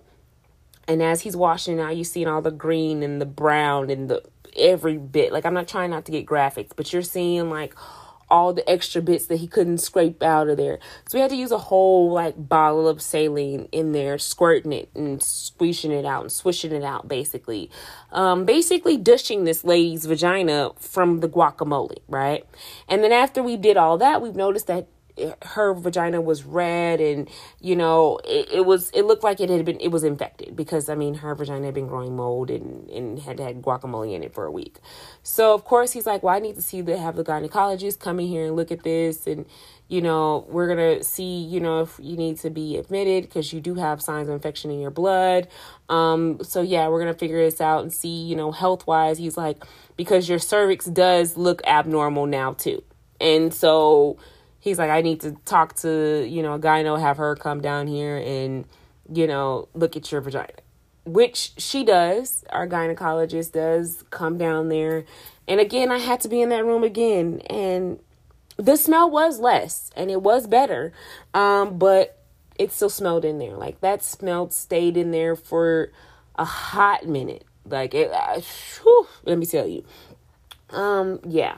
And 0.88 1.02
as 1.02 1.20
he's 1.20 1.36
washing 1.36 1.78
out, 1.78 1.94
you're 1.94 2.04
seeing 2.04 2.26
all 2.26 2.42
the 2.42 2.50
green 2.50 3.04
and 3.04 3.20
the 3.20 3.26
brown 3.26 3.90
and 3.90 4.10
the 4.10 4.24
every 4.56 4.96
bit. 4.96 5.32
Like 5.32 5.46
I'm 5.46 5.54
not 5.54 5.68
trying 5.68 5.90
not 5.90 6.04
to 6.06 6.12
get 6.12 6.26
graphics, 6.26 6.70
but 6.74 6.92
you're 6.92 7.02
seeing 7.02 7.48
like 7.48 7.76
all 8.30 8.52
the 8.52 8.68
extra 8.68 9.02
bits 9.02 9.26
that 9.26 9.36
he 9.36 9.46
couldn't 9.46 9.78
scrape 9.78 10.22
out 10.22 10.48
of 10.48 10.56
there. 10.56 10.78
So 11.08 11.18
we 11.18 11.22
had 11.22 11.30
to 11.30 11.36
use 11.36 11.52
a 11.52 11.58
whole 11.58 12.12
like 12.12 12.34
bottle 12.48 12.88
of 12.88 13.02
saline 13.02 13.68
in 13.72 13.92
there, 13.92 14.18
squirting 14.18 14.72
it 14.72 14.90
and 14.94 15.22
squeezing 15.22 15.92
it 15.92 16.04
out 16.04 16.22
and 16.22 16.32
swishing 16.32 16.72
it 16.72 16.84
out 16.84 17.08
basically. 17.08 17.70
Um, 18.12 18.44
basically 18.44 18.96
dishing 18.96 19.44
this 19.44 19.64
lady's 19.64 20.06
vagina 20.06 20.70
from 20.78 21.20
the 21.20 21.28
guacamole, 21.28 21.98
right? 22.08 22.44
And 22.88 23.02
then 23.02 23.12
after 23.12 23.42
we 23.42 23.56
did 23.56 23.76
all 23.76 23.98
that, 23.98 24.22
we've 24.22 24.36
noticed 24.36 24.66
that 24.68 24.88
her 25.42 25.74
vagina 25.74 26.20
was 26.20 26.44
red 26.44 27.00
and 27.00 27.28
you 27.60 27.76
know 27.76 28.18
it, 28.24 28.48
it, 28.52 28.66
was 28.66 28.90
it 28.90 29.04
looked 29.04 29.24
like 29.24 29.40
it 29.40 29.50
had 29.50 29.64
been 29.64 29.80
it 29.80 29.88
was 29.88 30.04
infected 30.04 30.54
because 30.56 30.88
i 30.88 30.94
mean 30.94 31.14
her 31.14 31.34
vagina 31.34 31.66
had 31.66 31.74
been 31.74 31.86
growing 31.86 32.16
mold 32.16 32.50
and, 32.50 32.88
and 32.90 33.18
had 33.20 33.38
had 33.38 33.62
guacamole 33.62 34.14
in 34.14 34.22
it 34.22 34.34
for 34.34 34.44
a 34.44 34.50
week. 34.50 34.78
So 35.22 35.54
of 35.54 35.64
course 35.64 35.92
he's 35.92 36.06
like 36.06 36.22
well 36.22 36.34
i 36.34 36.38
need 36.38 36.56
to 36.56 36.62
see 36.62 36.80
the 36.80 36.96
have 36.98 37.16
the 37.16 37.24
gynecologist 37.24 37.98
come 37.98 38.20
in 38.20 38.26
here 38.28 38.46
and 38.46 38.56
look 38.56 38.70
at 38.70 38.82
this 38.82 39.26
and 39.26 39.46
you 39.88 40.00
know 40.00 40.46
we're 40.48 40.68
gonna 40.68 41.02
see 41.02 41.42
you 41.42 41.60
know 41.60 41.80
if 41.82 41.98
you 42.00 42.16
need 42.16 42.38
to 42.38 42.50
be 42.50 42.76
admitted 42.76 43.24
because 43.24 43.52
you 43.52 43.60
do 43.60 43.74
have 43.74 44.00
signs 44.00 44.28
of 44.28 44.34
infection 44.34 44.70
in 44.70 44.80
your 44.80 44.90
blood. 44.90 45.48
Um 45.88 46.42
so 46.42 46.62
yeah 46.62 46.88
we're 46.88 47.00
gonna 47.00 47.14
figure 47.14 47.42
this 47.42 47.60
out 47.60 47.82
and 47.82 47.92
see 47.92 48.22
you 48.22 48.36
know 48.36 48.52
health 48.52 48.86
wise 48.86 49.18
he's 49.18 49.36
like 49.36 49.62
because 49.96 50.28
your 50.28 50.38
cervix 50.38 50.86
does 50.86 51.36
look 51.36 51.60
abnormal 51.66 52.26
now 52.26 52.52
too. 52.52 52.82
And 53.20 53.52
so 53.52 54.16
he's 54.60 54.78
like, 54.78 54.90
I 54.90 55.00
need 55.00 55.20
to 55.22 55.32
talk 55.44 55.74
to, 55.76 56.26
you 56.28 56.42
know, 56.42 56.54
a 56.54 56.58
gyno, 56.58 57.00
have 57.00 57.16
her 57.16 57.34
come 57.34 57.60
down 57.60 57.86
here 57.86 58.16
and, 58.16 58.66
you 59.12 59.26
know, 59.26 59.68
look 59.74 59.96
at 59.96 60.12
your 60.12 60.20
vagina. 60.20 60.52
Which 61.04 61.52
she 61.56 61.82
does, 61.82 62.44
our 62.50 62.68
gynecologist 62.68 63.52
does 63.52 64.04
come 64.10 64.38
down 64.38 64.68
there. 64.68 65.04
And 65.48 65.58
again, 65.58 65.90
I 65.90 65.98
had 65.98 66.20
to 66.20 66.28
be 66.28 66.42
in 66.42 66.50
that 66.50 66.64
room 66.64 66.84
again. 66.84 67.40
And 67.48 67.98
the 68.56 68.76
smell 68.76 69.10
was 69.10 69.40
less 69.40 69.90
and 69.96 70.10
it 70.10 70.22
was 70.22 70.46
better. 70.46 70.92
Um, 71.34 71.78
but 71.78 72.18
it 72.58 72.70
still 72.70 72.90
smelled 72.90 73.24
in 73.24 73.38
there. 73.38 73.56
Like 73.56 73.80
that 73.80 74.04
smell 74.04 74.50
stayed 74.50 74.96
in 74.96 75.10
there 75.10 75.34
for 75.34 75.90
a 76.36 76.44
hot 76.44 77.06
minute. 77.06 77.44
Like 77.64 77.94
it, 77.94 78.12
whew, 78.82 79.06
let 79.24 79.38
me 79.38 79.46
tell 79.46 79.66
you. 79.66 79.84
Um, 80.68 81.20
yeah. 81.26 81.56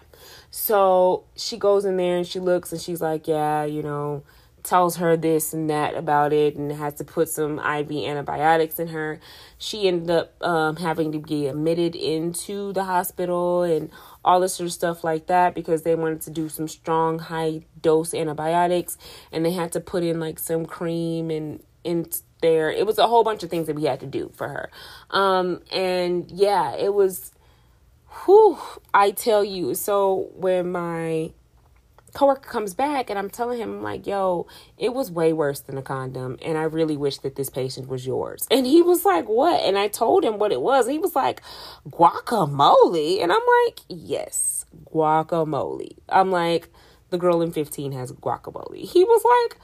So 0.53 1.25
she 1.35 1.57
goes 1.57 1.87
in 1.87 1.97
there 1.97 2.19
and 2.19 2.27
she 2.27 2.39
looks 2.39 2.73
and 2.73 2.81
she's 2.81 3.01
like, 3.01 3.27
yeah, 3.27 3.65
you 3.65 3.83
know, 3.83 4.23
tells 4.63 4.97
her 4.97 5.17
this 5.17 5.55
and 5.55 5.71
that 5.71 5.97
about 5.97 6.31
it 6.31 6.57
and 6.57 6.71
has 6.71 6.95
to 6.97 7.05
put 7.05 7.31
some 7.31 7.59
IV 7.59 7.91
antibiotics 7.91 8.79
in 8.79 8.89
her. 8.89 9.19
She 9.57 9.89
ended 9.89 10.11
up 10.11 10.45
um, 10.45 10.77
having 10.77 11.11
to 11.13 11.19
be 11.19 11.47
admitted 11.47 11.97
into 11.97 12.75
the 12.75 12.85
hospital 12.85 13.63
and 13.63 13.91
all 14.23 14.41
this 14.41 14.55
sort 14.55 14.67
of 14.67 14.75
stuff 14.75 15.03
like 15.03 15.27
that 15.27 15.55
because 15.55 15.85
they 15.85 15.95
wanted 15.95 16.21
to 16.21 16.31
do 16.31 16.51
some 16.51 16.69
strong 16.69 17.19
high 17.19 17.63
dose 17.81 18.13
antibiotics 18.13 18.99
and 19.33 19.47
they 19.47 19.53
had 19.53 19.73
to 19.73 19.81
put 19.81 20.05
in 20.05 20.21
like 20.21 20.39
some 20.39 20.67
cream 20.67 21.31
and 21.31 21.63
in 21.83 22.07
there. 22.43 22.71
It 22.71 22.87
was 22.87 22.99
a 22.99 23.07
whole 23.07 23.25
bunch 23.25 23.43
of 23.43 23.49
things 23.49 23.69
that 23.69 23.77
we 23.77 23.85
had 23.85 24.01
to 24.01 24.07
do 24.07 24.31
for 24.35 24.49
her. 24.49 24.71
Um, 25.11 25.63
and 25.73 26.31
yeah, 26.31 26.77
it 26.77 26.93
was 26.93 27.33
whew, 28.25 28.59
I 28.93 29.11
tell 29.11 29.45
you. 29.45 29.75
So 29.75 30.31
when 30.35 30.73
my 30.73 31.33
coworker 32.15 32.49
comes 32.49 32.75
back 32.75 33.09
and 33.09 33.19
I'm 33.19 33.31
telling 33.31 33.59
him 33.59 33.83
like, 33.83 34.07
yo, 34.07 34.47
it 34.79 34.93
was 34.93 35.11
way 35.11 35.33
worse 35.33 35.61
than 35.61 35.79
a 35.79 35.83
condom 35.83 36.39
and 36.43 36.59
I 36.59 36.65
really 36.65 36.97
wish 36.97 37.19
that 37.19 37.37
this 37.37 37.51
patient 37.51 37.89
was 37.89 38.07
yours. 38.07 38.47
And 38.51 38.67
he 38.67 38.83
was 38.83 39.05
like, 39.05 39.29
what? 39.29 39.63
And 39.63 39.79
I 39.79 39.89
told 39.89 40.25
him 40.25 40.39
what 40.39 40.53
it 40.53 40.61
was. 40.61 40.87
He 40.87 40.99
was 40.99 41.17
like, 41.17 41.43
guacamole. 41.89 43.23
And 43.23 43.33
I'm 43.33 43.43
like, 43.67 43.81
yes, 43.89 44.67
guacamole. 44.93 45.97
I'm 46.09 46.31
like, 46.31 46.71
the 47.11 47.19
girl 47.19 47.43
in 47.43 47.53
15 47.53 47.93
has 47.93 48.13
guacamole. 48.13 48.85
He 48.85 49.05
was 49.05 49.23
like, 49.25 49.59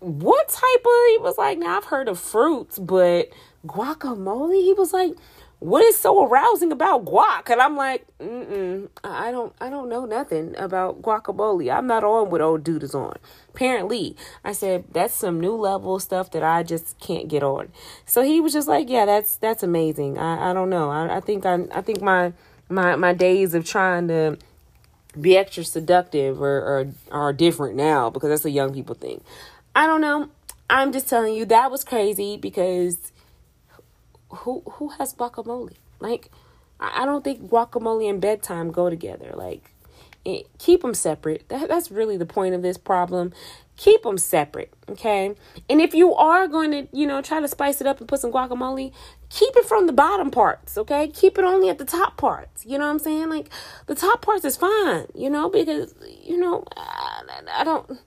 what 0.00 0.48
type 0.48 0.80
of, 0.80 1.08
he 1.08 1.18
was 1.18 1.36
like, 1.36 1.58
now 1.58 1.76
I've 1.76 1.84
heard 1.84 2.08
of 2.08 2.18
fruits, 2.18 2.78
but 2.78 3.28
guacamole? 3.66 4.62
He 4.62 4.72
was 4.72 4.92
like, 4.92 5.12
what 5.60 5.84
is 5.84 5.98
so 5.98 6.26
arousing 6.26 6.72
about 6.72 7.04
guac? 7.04 7.50
And 7.50 7.60
I'm 7.60 7.76
like, 7.76 8.06
mm 8.18 8.88
I 9.04 9.30
don't, 9.30 9.52
I 9.60 9.68
don't 9.68 9.90
know 9.90 10.06
nothing 10.06 10.56
about 10.56 11.02
guacamole. 11.02 11.72
I'm 11.72 11.86
not 11.86 12.02
on 12.02 12.30
what 12.30 12.40
old 12.40 12.64
dude 12.64 12.82
is 12.82 12.94
on. 12.94 13.16
Apparently, 13.54 14.16
I 14.42 14.52
said 14.52 14.84
that's 14.90 15.14
some 15.14 15.38
new 15.38 15.54
level 15.54 15.98
stuff 16.00 16.30
that 16.32 16.42
I 16.42 16.62
just 16.62 16.98
can't 16.98 17.28
get 17.28 17.42
on. 17.42 17.68
So 18.06 18.22
he 18.22 18.40
was 18.40 18.54
just 18.54 18.68
like, 18.68 18.88
yeah, 18.88 19.04
that's 19.04 19.36
that's 19.36 19.62
amazing. 19.62 20.18
I, 20.18 20.50
I 20.50 20.52
don't 20.54 20.70
know. 20.70 20.90
I, 20.90 21.16
I 21.16 21.20
think 21.20 21.44
I, 21.44 21.66
I 21.72 21.82
think 21.82 22.00
my 22.00 22.32
my 22.70 22.96
my 22.96 23.12
days 23.12 23.52
of 23.54 23.66
trying 23.66 24.08
to 24.08 24.38
be 25.20 25.36
extra 25.36 25.64
seductive 25.64 26.40
are, 26.40 26.62
are 26.62 26.86
are 27.10 27.32
different 27.34 27.76
now 27.76 28.08
because 28.08 28.30
that's 28.30 28.44
a 28.46 28.50
young 28.50 28.72
people 28.72 28.94
thing. 28.94 29.20
I 29.74 29.86
don't 29.86 30.00
know. 30.00 30.30
I'm 30.70 30.92
just 30.92 31.08
telling 31.08 31.34
you 31.34 31.44
that 31.46 31.70
was 31.70 31.84
crazy 31.84 32.36
because 32.36 33.12
who 34.30 34.62
who 34.72 34.88
has 34.90 35.14
guacamole? 35.14 35.76
Like, 36.00 36.30
I, 36.80 37.04
don't 37.04 37.22
think 37.22 37.50
guacamole 37.50 38.08
and 38.08 38.20
bedtime 38.20 38.70
go 38.70 38.88
together. 38.88 39.32
Like, 39.34 39.70
it, 40.24 40.46
keep 40.58 40.82
them 40.82 40.94
separate. 40.94 41.48
That, 41.48 41.68
that's 41.68 41.90
really 41.90 42.16
the 42.16 42.26
point 42.26 42.54
of 42.54 42.62
this 42.62 42.78
problem. 42.78 43.32
Keep 43.76 44.02
them 44.02 44.18
separate, 44.18 44.72
okay? 44.88 45.34
And 45.68 45.80
if 45.80 45.94
you 45.94 46.14
are 46.14 46.46
going 46.48 46.70
to, 46.70 46.88
you 46.92 47.06
know, 47.06 47.22
try 47.22 47.40
to 47.40 47.48
spice 47.48 47.80
it 47.80 47.86
up 47.86 47.98
and 47.98 48.08
put 48.08 48.20
some 48.20 48.32
guacamole, 48.32 48.92
keep 49.30 49.56
it 49.56 49.64
from 49.64 49.86
the 49.86 49.92
bottom 49.92 50.30
parts, 50.30 50.76
okay? 50.76 51.08
Keep 51.08 51.38
it 51.38 51.44
only 51.44 51.70
at 51.70 51.78
the 51.78 51.84
top 51.84 52.16
parts. 52.16 52.64
You 52.66 52.78
know 52.78 52.84
what 52.84 52.92
I'm 52.92 52.98
saying? 52.98 53.30
Like, 53.30 53.48
the 53.86 53.94
top 53.94 54.20
parts 54.22 54.44
is 54.44 54.56
fine, 54.56 55.06
you 55.14 55.30
know, 55.30 55.48
because, 55.48 55.94
you 56.22 56.38
know, 56.38 56.64
I, 56.76 57.22
I 57.54 57.64
don't. 57.64 57.98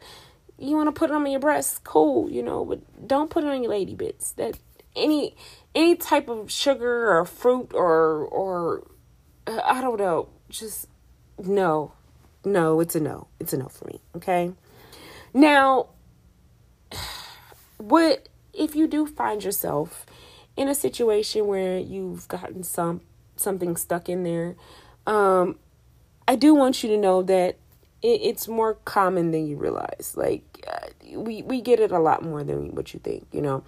You 0.59 0.75
want 0.77 0.87
to 0.87 0.91
put 0.97 1.09
it 1.09 1.13
on 1.13 1.25
your 1.25 1.39
breast, 1.39 1.83
cool, 1.83 2.29
you 2.29 2.43
know, 2.43 2.63
but 2.63 3.07
don't 3.07 3.29
put 3.29 3.43
it 3.43 3.47
on 3.47 3.63
your 3.63 3.71
lady 3.71 3.95
bits. 3.95 4.31
That 4.33 4.57
any 4.95 5.35
any 5.75 5.95
type 5.95 6.29
of 6.29 6.51
sugar 6.51 7.09
or 7.17 7.25
fruit 7.25 7.71
or 7.73 8.25
or 8.25 8.87
uh, 9.47 9.59
I 9.63 9.81
don't 9.81 9.99
know, 9.99 10.29
just 10.49 10.87
no. 11.37 11.93
No, 12.45 12.81
it's 12.81 12.95
a 12.95 12.99
no. 12.99 13.27
It's 13.39 13.53
a 13.53 13.57
no 13.57 13.67
for 13.67 13.85
me, 13.85 14.01
okay? 14.17 14.51
Now, 15.33 15.87
what 17.77 18.29
if 18.53 18.75
you 18.75 18.87
do 18.87 19.05
find 19.05 19.43
yourself 19.43 20.05
in 20.55 20.67
a 20.67 20.75
situation 20.75 21.47
where 21.47 21.79
you've 21.79 22.27
gotten 22.27 22.63
some 22.63 23.01
something 23.35 23.75
stuck 23.75 24.09
in 24.09 24.23
there? 24.23 24.55
Um 25.07 25.57
I 26.27 26.35
do 26.35 26.53
want 26.53 26.83
you 26.83 26.89
to 26.89 26.97
know 26.97 27.21
that 27.23 27.57
it, 28.01 28.21
it's 28.21 28.47
more 28.47 28.75
common 28.85 29.31
than 29.31 29.47
you 29.47 29.57
realize. 29.57 30.13
Like 30.15 30.65
uh, 30.67 31.19
we 31.19 31.41
we 31.41 31.61
get 31.61 31.79
it 31.79 31.91
a 31.91 31.99
lot 31.99 32.23
more 32.23 32.43
than 32.43 32.75
what 32.75 32.93
you 32.93 32.99
think. 32.99 33.27
You 33.31 33.41
know, 33.41 33.63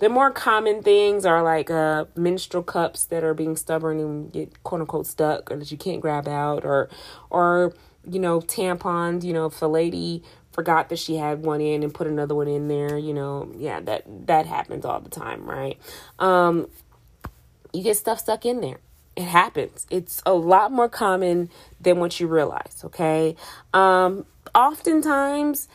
the 0.00 0.08
more 0.08 0.30
common 0.30 0.82
things 0.82 1.24
are 1.24 1.42
like 1.42 1.70
uh, 1.70 2.06
menstrual 2.16 2.62
cups 2.62 3.04
that 3.06 3.22
are 3.22 3.34
being 3.34 3.56
stubborn 3.56 4.00
and 4.00 4.32
get 4.32 4.62
quote 4.62 4.80
unquote 4.80 5.06
stuck, 5.06 5.50
or 5.50 5.56
that 5.56 5.70
you 5.70 5.78
can't 5.78 6.00
grab 6.00 6.26
out, 6.26 6.64
or 6.64 6.88
or 7.30 7.72
you 8.10 8.18
know 8.18 8.40
tampons. 8.40 9.24
You 9.24 9.32
know, 9.32 9.46
if 9.46 9.62
a 9.62 9.66
lady 9.66 10.22
forgot 10.52 10.88
that 10.88 10.98
she 10.98 11.16
had 11.16 11.44
one 11.44 11.60
in 11.60 11.82
and 11.82 11.94
put 11.94 12.06
another 12.06 12.34
one 12.34 12.48
in 12.48 12.68
there, 12.68 12.98
you 12.98 13.14
know, 13.14 13.52
yeah, 13.56 13.80
that 13.80 14.04
that 14.26 14.46
happens 14.46 14.84
all 14.84 15.00
the 15.00 15.10
time, 15.10 15.48
right? 15.48 15.78
Um, 16.18 16.68
you 17.72 17.82
get 17.84 17.96
stuff 17.96 18.18
stuck 18.18 18.44
in 18.44 18.60
there 18.60 18.78
it 19.16 19.24
happens. 19.24 19.86
It's 19.90 20.22
a 20.24 20.32
lot 20.32 20.72
more 20.72 20.88
common 20.88 21.50
than 21.80 21.98
what 21.98 22.20
you 22.20 22.26
realize, 22.26 22.80
okay? 22.84 23.36
Um, 23.74 24.24
oftentimes, 24.54 25.68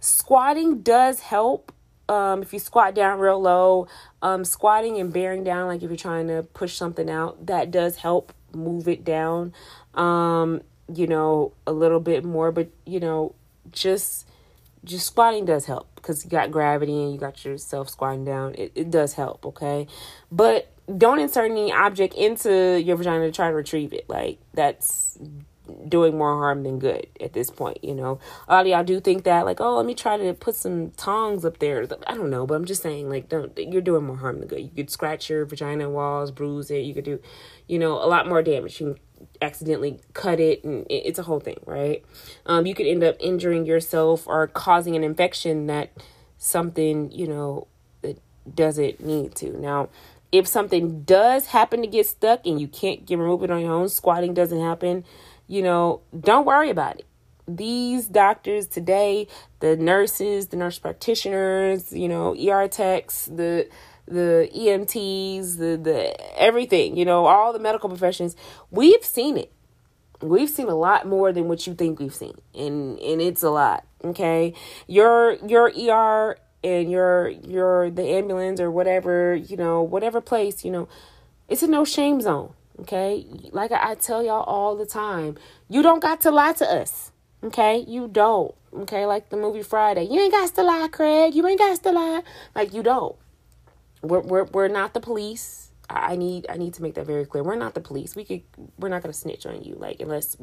squatting 0.00 0.80
does 0.80 1.20
help. 1.20 1.72
Um, 2.08 2.42
if 2.42 2.52
you 2.52 2.58
squat 2.58 2.94
down 2.94 3.18
real 3.18 3.40
low, 3.40 3.86
um, 4.22 4.44
squatting 4.44 4.98
and 4.98 5.12
bearing 5.12 5.44
down, 5.44 5.68
like 5.68 5.82
if 5.82 5.90
you're 5.90 5.96
trying 5.96 6.28
to 6.28 6.42
push 6.54 6.74
something 6.74 7.10
out, 7.10 7.46
that 7.46 7.70
does 7.70 7.96
help 7.96 8.32
move 8.54 8.88
it 8.88 9.04
down, 9.04 9.52
um, 9.94 10.62
you 10.92 11.06
know, 11.06 11.52
a 11.66 11.72
little 11.72 12.00
bit 12.00 12.24
more. 12.24 12.50
But, 12.50 12.70
you 12.86 13.00
know, 13.00 13.34
just 13.70 14.26
just 14.84 15.06
squatting 15.06 15.44
does 15.44 15.66
help 15.66 15.94
because 15.96 16.24
you 16.24 16.30
got 16.30 16.50
gravity 16.50 16.92
and 16.92 17.12
you 17.12 17.18
got 17.18 17.44
yourself 17.44 17.90
squatting 17.90 18.24
down. 18.24 18.54
It, 18.54 18.72
it 18.74 18.90
does 18.90 19.12
help, 19.14 19.44
okay? 19.44 19.86
But 20.32 20.70
don't 20.96 21.18
insert 21.18 21.50
any 21.50 21.70
object 21.70 22.14
into 22.14 22.80
your 22.80 22.96
vagina 22.96 23.26
to 23.26 23.32
try 23.32 23.48
to 23.48 23.54
retrieve 23.54 23.92
it. 23.92 24.08
Like 24.08 24.38
that's 24.54 25.18
doing 25.88 26.16
more 26.16 26.38
harm 26.38 26.62
than 26.62 26.78
good 26.78 27.06
at 27.20 27.32
this 27.32 27.50
point, 27.50 27.82
you 27.82 27.94
know. 27.94 28.18
A 28.48 28.54
lot 28.54 28.60
of 28.62 28.66
y'all 28.66 28.84
do 28.84 29.00
think 29.00 29.24
that, 29.24 29.44
like, 29.44 29.60
oh, 29.60 29.76
let 29.76 29.86
me 29.86 29.94
try 29.94 30.16
to 30.16 30.34
put 30.34 30.56
some 30.56 30.90
tongs 30.92 31.44
up 31.44 31.58
there. 31.58 31.86
I 32.06 32.14
don't 32.14 32.30
know, 32.30 32.46
but 32.46 32.54
I'm 32.54 32.64
just 32.64 32.82
saying, 32.82 33.08
like, 33.08 33.28
don't 33.28 33.56
you're 33.56 33.82
doing 33.82 34.04
more 34.04 34.16
harm 34.16 34.40
than 34.40 34.48
good. 34.48 34.60
You 34.60 34.70
could 34.70 34.90
scratch 34.90 35.30
your 35.30 35.44
vagina 35.44 35.88
walls, 35.88 36.30
bruise 36.30 36.70
it. 36.70 36.80
You 36.80 36.94
could 36.94 37.04
do, 37.04 37.20
you 37.66 37.78
know, 37.78 37.94
a 37.94 38.06
lot 38.06 38.28
more 38.28 38.42
damage. 38.42 38.80
You 38.80 38.94
can 38.94 39.28
accidentally 39.42 40.00
cut 40.12 40.40
it, 40.40 40.64
and 40.64 40.86
it's 40.88 41.18
a 41.18 41.24
whole 41.24 41.40
thing, 41.40 41.60
right? 41.66 42.04
Um, 42.46 42.66
you 42.66 42.74
could 42.74 42.86
end 42.86 43.02
up 43.04 43.16
injuring 43.20 43.66
yourself 43.66 44.26
or 44.26 44.46
causing 44.46 44.96
an 44.96 45.04
infection 45.04 45.66
that 45.66 45.90
something, 46.36 47.10
you 47.12 47.26
know, 47.26 47.66
that 48.02 48.20
doesn't 48.54 49.04
need 49.04 49.34
to. 49.36 49.58
Now, 49.60 49.88
if 50.30 50.46
something 50.46 51.02
does 51.02 51.46
happen 51.46 51.80
to 51.80 51.86
get 51.86 52.06
stuck 52.06 52.46
and 52.46 52.60
you 52.60 52.68
can't 52.68 53.06
get 53.06 53.18
remove 53.18 53.42
it 53.42 53.50
on 53.50 53.60
your 53.60 53.72
own, 53.72 53.88
squatting 53.88 54.34
doesn't 54.34 54.60
happen, 54.60 55.04
you 55.48 55.62
know, 55.62 56.02
don't 56.18 56.46
worry 56.46 56.70
about 56.70 56.98
it. 56.98 57.06
These 57.48 58.06
doctors 58.06 58.66
today, 58.66 59.26
the 59.60 59.76
nurses, 59.76 60.48
the 60.48 60.56
nurse 60.56 60.78
practitioners, 60.78 61.92
you 61.92 62.08
know, 62.08 62.36
ER 62.36 62.68
techs, 62.68 63.24
the 63.24 63.68
the 64.06 64.50
EMTs, 64.54 65.56
the 65.56 65.76
the 65.76 66.40
everything, 66.40 66.96
you 66.96 67.04
know, 67.04 67.26
all 67.26 67.52
the 67.52 67.58
medical 67.58 67.88
professions, 67.88 68.36
we've 68.70 69.04
seen 69.04 69.36
it. 69.36 69.52
We've 70.20 70.50
seen 70.50 70.68
a 70.68 70.74
lot 70.74 71.06
more 71.06 71.32
than 71.32 71.48
what 71.48 71.66
you 71.66 71.74
think 71.74 72.00
we've 72.00 72.14
seen. 72.14 72.36
And 72.54 72.98
and 72.98 73.20
it's 73.20 73.42
a 73.42 73.50
lot, 73.50 73.86
okay? 74.04 74.52
Your 74.86 75.34
your 75.46 75.70
ER 75.70 76.36
and 76.62 76.90
you're 76.90 77.28
you're 77.28 77.90
the 77.90 78.02
ambulance 78.02 78.60
or 78.60 78.70
whatever, 78.70 79.34
you 79.34 79.56
know, 79.56 79.82
whatever 79.82 80.20
place, 80.20 80.64
you 80.64 80.70
know, 80.70 80.88
it's 81.48 81.62
a 81.62 81.66
no 81.66 81.84
shame 81.84 82.20
zone. 82.20 82.52
Okay. 82.80 83.26
Like 83.52 83.72
I, 83.72 83.94
tell 83.94 84.22
y'all 84.22 84.44
all 84.44 84.76
the 84.76 84.86
time, 84.86 85.36
you 85.68 85.82
don't 85.82 86.00
got 86.00 86.20
to 86.22 86.30
lie 86.30 86.52
to 86.54 86.64
us. 86.64 87.10
Okay. 87.42 87.84
You 87.86 88.08
don't. 88.08 88.54
Okay. 88.72 89.06
Like 89.06 89.30
the 89.30 89.36
movie 89.36 89.62
Friday. 89.62 90.04
You 90.04 90.20
ain't 90.20 90.32
got 90.32 90.54
to 90.54 90.62
lie, 90.62 90.88
Craig. 90.90 91.34
You 91.34 91.46
ain't 91.46 91.58
got 91.58 91.82
to 91.82 91.92
lie. 91.92 92.22
Like 92.54 92.72
you 92.72 92.82
don't. 92.82 93.16
We're 94.02 94.20
we're 94.20 94.44
we're 94.44 94.68
not 94.68 94.94
the 94.94 95.00
police. 95.00 95.70
I 95.90 96.16
need 96.16 96.46
I 96.48 96.56
need 96.56 96.74
to 96.74 96.82
make 96.82 96.94
that 96.94 97.06
very 97.06 97.24
clear. 97.24 97.42
We're 97.42 97.56
not 97.56 97.74
the 97.74 97.80
police. 97.80 98.14
We 98.14 98.24
could 98.24 98.42
we're 98.78 98.90
not 98.90 99.02
gonna 99.02 99.14
snitch 99.14 99.46
on 99.46 99.62
you, 99.62 99.74
like 99.74 100.00
unless 100.00 100.36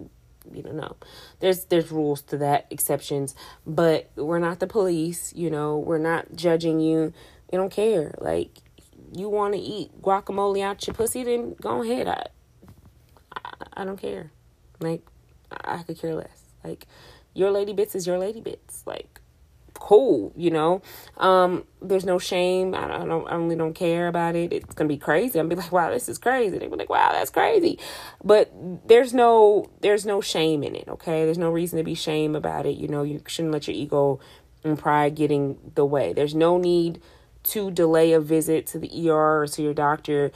you 0.53 0.63
know, 0.63 0.71
no. 0.71 0.95
There's 1.39 1.65
there's 1.65 1.91
rules 1.91 2.21
to 2.23 2.37
that, 2.37 2.67
exceptions, 2.69 3.35
but 3.65 4.09
we're 4.15 4.39
not 4.39 4.59
the 4.59 4.67
police, 4.67 5.33
you 5.33 5.49
know, 5.49 5.77
we're 5.77 5.97
not 5.97 6.35
judging 6.35 6.79
you. 6.79 7.13
We 7.51 7.57
don't 7.57 7.71
care. 7.71 8.15
Like 8.19 8.49
you 9.13 9.29
want 9.29 9.53
to 9.53 9.59
eat 9.59 10.01
guacamole 10.01 10.61
out 10.63 10.85
your 10.87 10.93
pussy, 10.93 11.23
then 11.23 11.55
go 11.61 11.83
ahead. 11.83 12.07
I, 12.07 12.23
I, 13.35 13.51
I 13.81 13.85
don't 13.85 13.99
care. 13.99 14.31
Like 14.79 15.01
I 15.51 15.83
could 15.83 15.99
care 15.99 16.15
less. 16.15 16.43
Like 16.63 16.87
your 17.33 17.51
lady 17.51 17.73
bits 17.73 17.95
is 17.95 18.07
your 18.07 18.17
lady 18.17 18.41
bits. 18.41 18.83
Like 18.85 19.21
cool, 19.75 20.33
you 20.35 20.49
know. 20.49 20.81
Um, 21.17 21.65
there's 21.81 22.05
no 22.05 22.17
shame. 22.17 22.73
I, 22.73 23.01
I 23.01 23.05
don't. 23.05 23.27
I 23.27 23.35
really 23.35 23.55
don't 23.55 23.73
care 23.73 24.07
about 24.07 24.35
it. 24.35 24.51
It's 24.51 24.73
gonna 24.73 24.87
be 24.87 24.97
crazy. 24.97 25.39
I'm 25.39 25.47
be 25.47 25.55
like, 25.55 25.71
wow, 25.71 25.91
this 25.91 26.09
is 26.09 26.17
crazy. 26.17 26.57
They 26.57 26.67
be 26.67 26.75
like, 26.75 26.89
wow, 26.89 27.11
that's 27.11 27.29
crazy. 27.29 27.77
But 28.23 28.51
there's 28.87 29.13
no. 29.13 29.69
There's 29.81 30.05
no 30.05 30.21
shame 30.21 30.63
in 30.63 30.75
it. 30.75 30.87
Okay. 30.87 31.25
There's 31.25 31.37
no 31.37 31.51
reason 31.51 31.77
to 31.77 31.83
be 31.83 31.95
shame 31.95 32.35
about 32.35 32.65
it. 32.65 32.77
You 32.77 32.87
know, 32.87 33.03
you 33.03 33.21
shouldn't 33.27 33.53
let 33.53 33.67
your 33.67 33.75
ego 33.75 34.19
and 34.63 34.79
pride 34.79 35.15
getting 35.15 35.57
the 35.75 35.85
way. 35.85 36.13
There's 36.13 36.33
no 36.33 36.57
need 36.57 37.01
to 37.45 37.71
delay 37.71 38.13
a 38.13 38.19
visit 38.19 38.65
to 38.67 38.79
the 38.79 39.09
ER 39.09 39.41
or 39.41 39.47
to 39.47 39.61
your 39.61 39.73
doctor 39.73 40.31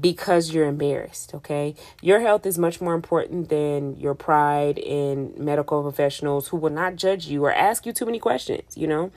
because 0.00 0.52
you're 0.52 0.66
embarrassed, 0.66 1.34
okay? 1.34 1.74
Your 2.00 2.20
health 2.20 2.46
is 2.46 2.58
much 2.58 2.80
more 2.80 2.94
important 2.94 3.48
than 3.48 3.96
your 3.96 4.14
pride 4.14 4.78
in 4.78 5.34
medical 5.36 5.82
professionals 5.82 6.48
who 6.48 6.56
will 6.56 6.70
not 6.70 6.96
judge 6.96 7.26
you 7.26 7.44
or 7.44 7.52
ask 7.52 7.84
you 7.84 7.92
too 7.92 8.06
many 8.06 8.18
questions, 8.18 8.76
you 8.76 8.86
know? 8.86 9.10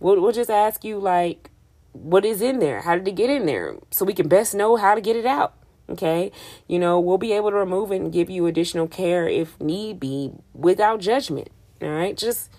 We'll, 0.00 0.20
we'll 0.20 0.32
just 0.32 0.50
ask 0.50 0.84
you, 0.84 0.98
like, 0.98 1.50
what 1.92 2.24
is 2.24 2.42
in 2.42 2.58
there? 2.58 2.82
How 2.82 2.96
did 2.96 3.06
it 3.08 3.14
get 3.14 3.30
in 3.30 3.46
there? 3.46 3.76
So 3.90 4.04
we 4.04 4.12
can 4.12 4.28
best 4.28 4.54
know 4.54 4.76
how 4.76 4.94
to 4.94 5.00
get 5.00 5.16
it 5.16 5.26
out, 5.26 5.54
okay? 5.88 6.32
You 6.66 6.78
know, 6.78 6.98
we'll 6.98 7.18
be 7.18 7.32
able 7.32 7.50
to 7.50 7.56
remove 7.56 7.92
it 7.92 8.00
and 8.00 8.12
give 8.12 8.28
you 8.28 8.46
additional 8.46 8.88
care 8.88 9.28
if 9.28 9.60
need 9.60 10.00
be 10.00 10.32
without 10.52 11.00
judgment, 11.00 11.50
all 11.80 11.90
right? 11.90 12.16
Just 12.16 12.50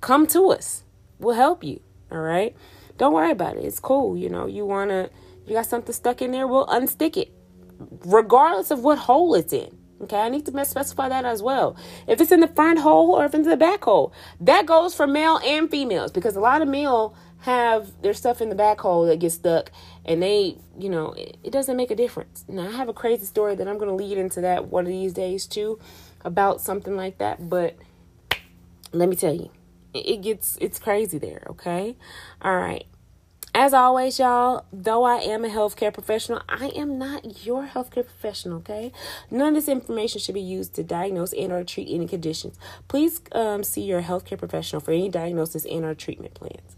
come 0.00 0.26
to 0.28 0.50
us. 0.50 0.84
We'll 1.18 1.34
help 1.34 1.64
you, 1.64 1.80
all 2.10 2.20
right? 2.20 2.54
Don't 3.00 3.14
worry 3.14 3.32
about 3.32 3.56
it. 3.56 3.64
It's 3.64 3.80
cool, 3.80 4.16
you 4.16 4.28
know. 4.28 4.46
You 4.46 4.66
want 4.66 4.90
to 4.90 5.08
you 5.46 5.54
got 5.54 5.66
something 5.66 5.92
stuck 5.92 6.22
in 6.22 6.30
there, 6.30 6.46
we'll 6.46 6.66
unstick 6.68 7.16
it, 7.16 7.32
regardless 8.04 8.70
of 8.70 8.84
what 8.84 8.98
hole 8.98 9.34
it's 9.34 9.52
in. 9.52 9.76
Okay, 10.02 10.16
I 10.16 10.28
need 10.28 10.46
to 10.46 10.64
specify 10.64 11.08
that 11.08 11.24
as 11.24 11.42
well. 11.42 11.76
If 12.06 12.20
it's 12.20 12.30
in 12.30 12.38
the 12.38 12.46
front 12.46 12.78
hole 12.78 13.10
or 13.10 13.24
if 13.24 13.34
it's 13.34 13.44
in 13.44 13.50
the 13.50 13.56
back 13.56 13.82
hole, 13.82 14.12
that 14.42 14.64
goes 14.64 14.94
for 14.94 15.08
male 15.08 15.40
and 15.44 15.68
females 15.68 16.12
because 16.12 16.36
a 16.36 16.40
lot 16.40 16.62
of 16.62 16.68
male 16.68 17.16
have 17.40 18.00
their 18.00 18.14
stuff 18.14 18.40
in 18.40 18.48
the 18.48 18.54
back 18.54 18.80
hole 18.80 19.06
that 19.06 19.18
gets 19.18 19.34
stuck 19.34 19.72
and 20.04 20.22
they, 20.22 20.56
you 20.78 20.88
know, 20.88 21.12
it, 21.14 21.36
it 21.42 21.50
doesn't 21.50 21.76
make 21.76 21.90
a 21.90 21.96
difference. 21.96 22.44
Now, 22.46 22.68
I 22.68 22.70
have 22.70 22.88
a 22.88 22.94
crazy 22.94 23.24
story 23.24 23.56
that 23.56 23.66
I'm 23.66 23.76
going 23.76 23.88
to 23.90 23.94
lead 23.94 24.18
into 24.18 24.40
that 24.42 24.68
one 24.68 24.84
of 24.86 24.92
these 24.92 25.12
days 25.12 25.48
too 25.48 25.80
about 26.24 26.60
something 26.60 26.96
like 26.96 27.18
that, 27.18 27.48
but 27.48 27.76
let 28.92 29.08
me 29.08 29.16
tell 29.16 29.34
you, 29.34 29.50
it 29.94 30.22
gets, 30.22 30.56
it's 30.60 30.78
crazy 30.78 31.18
there, 31.18 31.42
okay? 31.50 31.96
All 32.42 32.56
right. 32.56 32.86
As 33.52 33.74
always, 33.74 34.20
y'all, 34.20 34.64
though 34.72 35.02
I 35.02 35.16
am 35.16 35.44
a 35.44 35.48
healthcare 35.48 35.92
professional, 35.92 36.40
I 36.48 36.68
am 36.68 36.98
not 36.98 37.44
your 37.44 37.66
healthcare 37.66 38.06
professional, 38.06 38.58
okay? 38.58 38.92
None 39.28 39.48
of 39.48 39.54
this 39.54 39.68
information 39.68 40.20
should 40.20 40.36
be 40.36 40.40
used 40.40 40.74
to 40.74 40.84
diagnose 40.84 41.32
and 41.32 41.52
or 41.52 41.64
treat 41.64 41.92
any 41.92 42.06
conditions. 42.06 42.56
Please 42.86 43.20
um, 43.32 43.64
see 43.64 43.82
your 43.82 44.02
healthcare 44.02 44.38
professional 44.38 44.80
for 44.80 44.92
any 44.92 45.08
diagnosis 45.08 45.64
and 45.64 45.84
or 45.84 45.94
treatment 45.94 46.34
plans. 46.34 46.76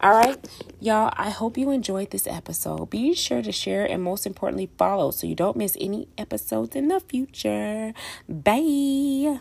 All 0.00 0.10
right, 0.10 0.36
y'all, 0.80 1.12
I 1.16 1.30
hope 1.30 1.56
you 1.56 1.70
enjoyed 1.70 2.10
this 2.10 2.26
episode. 2.26 2.90
Be 2.90 3.14
sure 3.14 3.42
to 3.42 3.52
share 3.52 3.84
and 3.84 4.02
most 4.02 4.26
importantly, 4.26 4.68
follow 4.76 5.12
so 5.12 5.28
you 5.28 5.36
don't 5.36 5.56
miss 5.56 5.76
any 5.80 6.08
episodes 6.18 6.74
in 6.74 6.88
the 6.88 6.98
future. 6.98 7.92
Bye. 8.28 9.40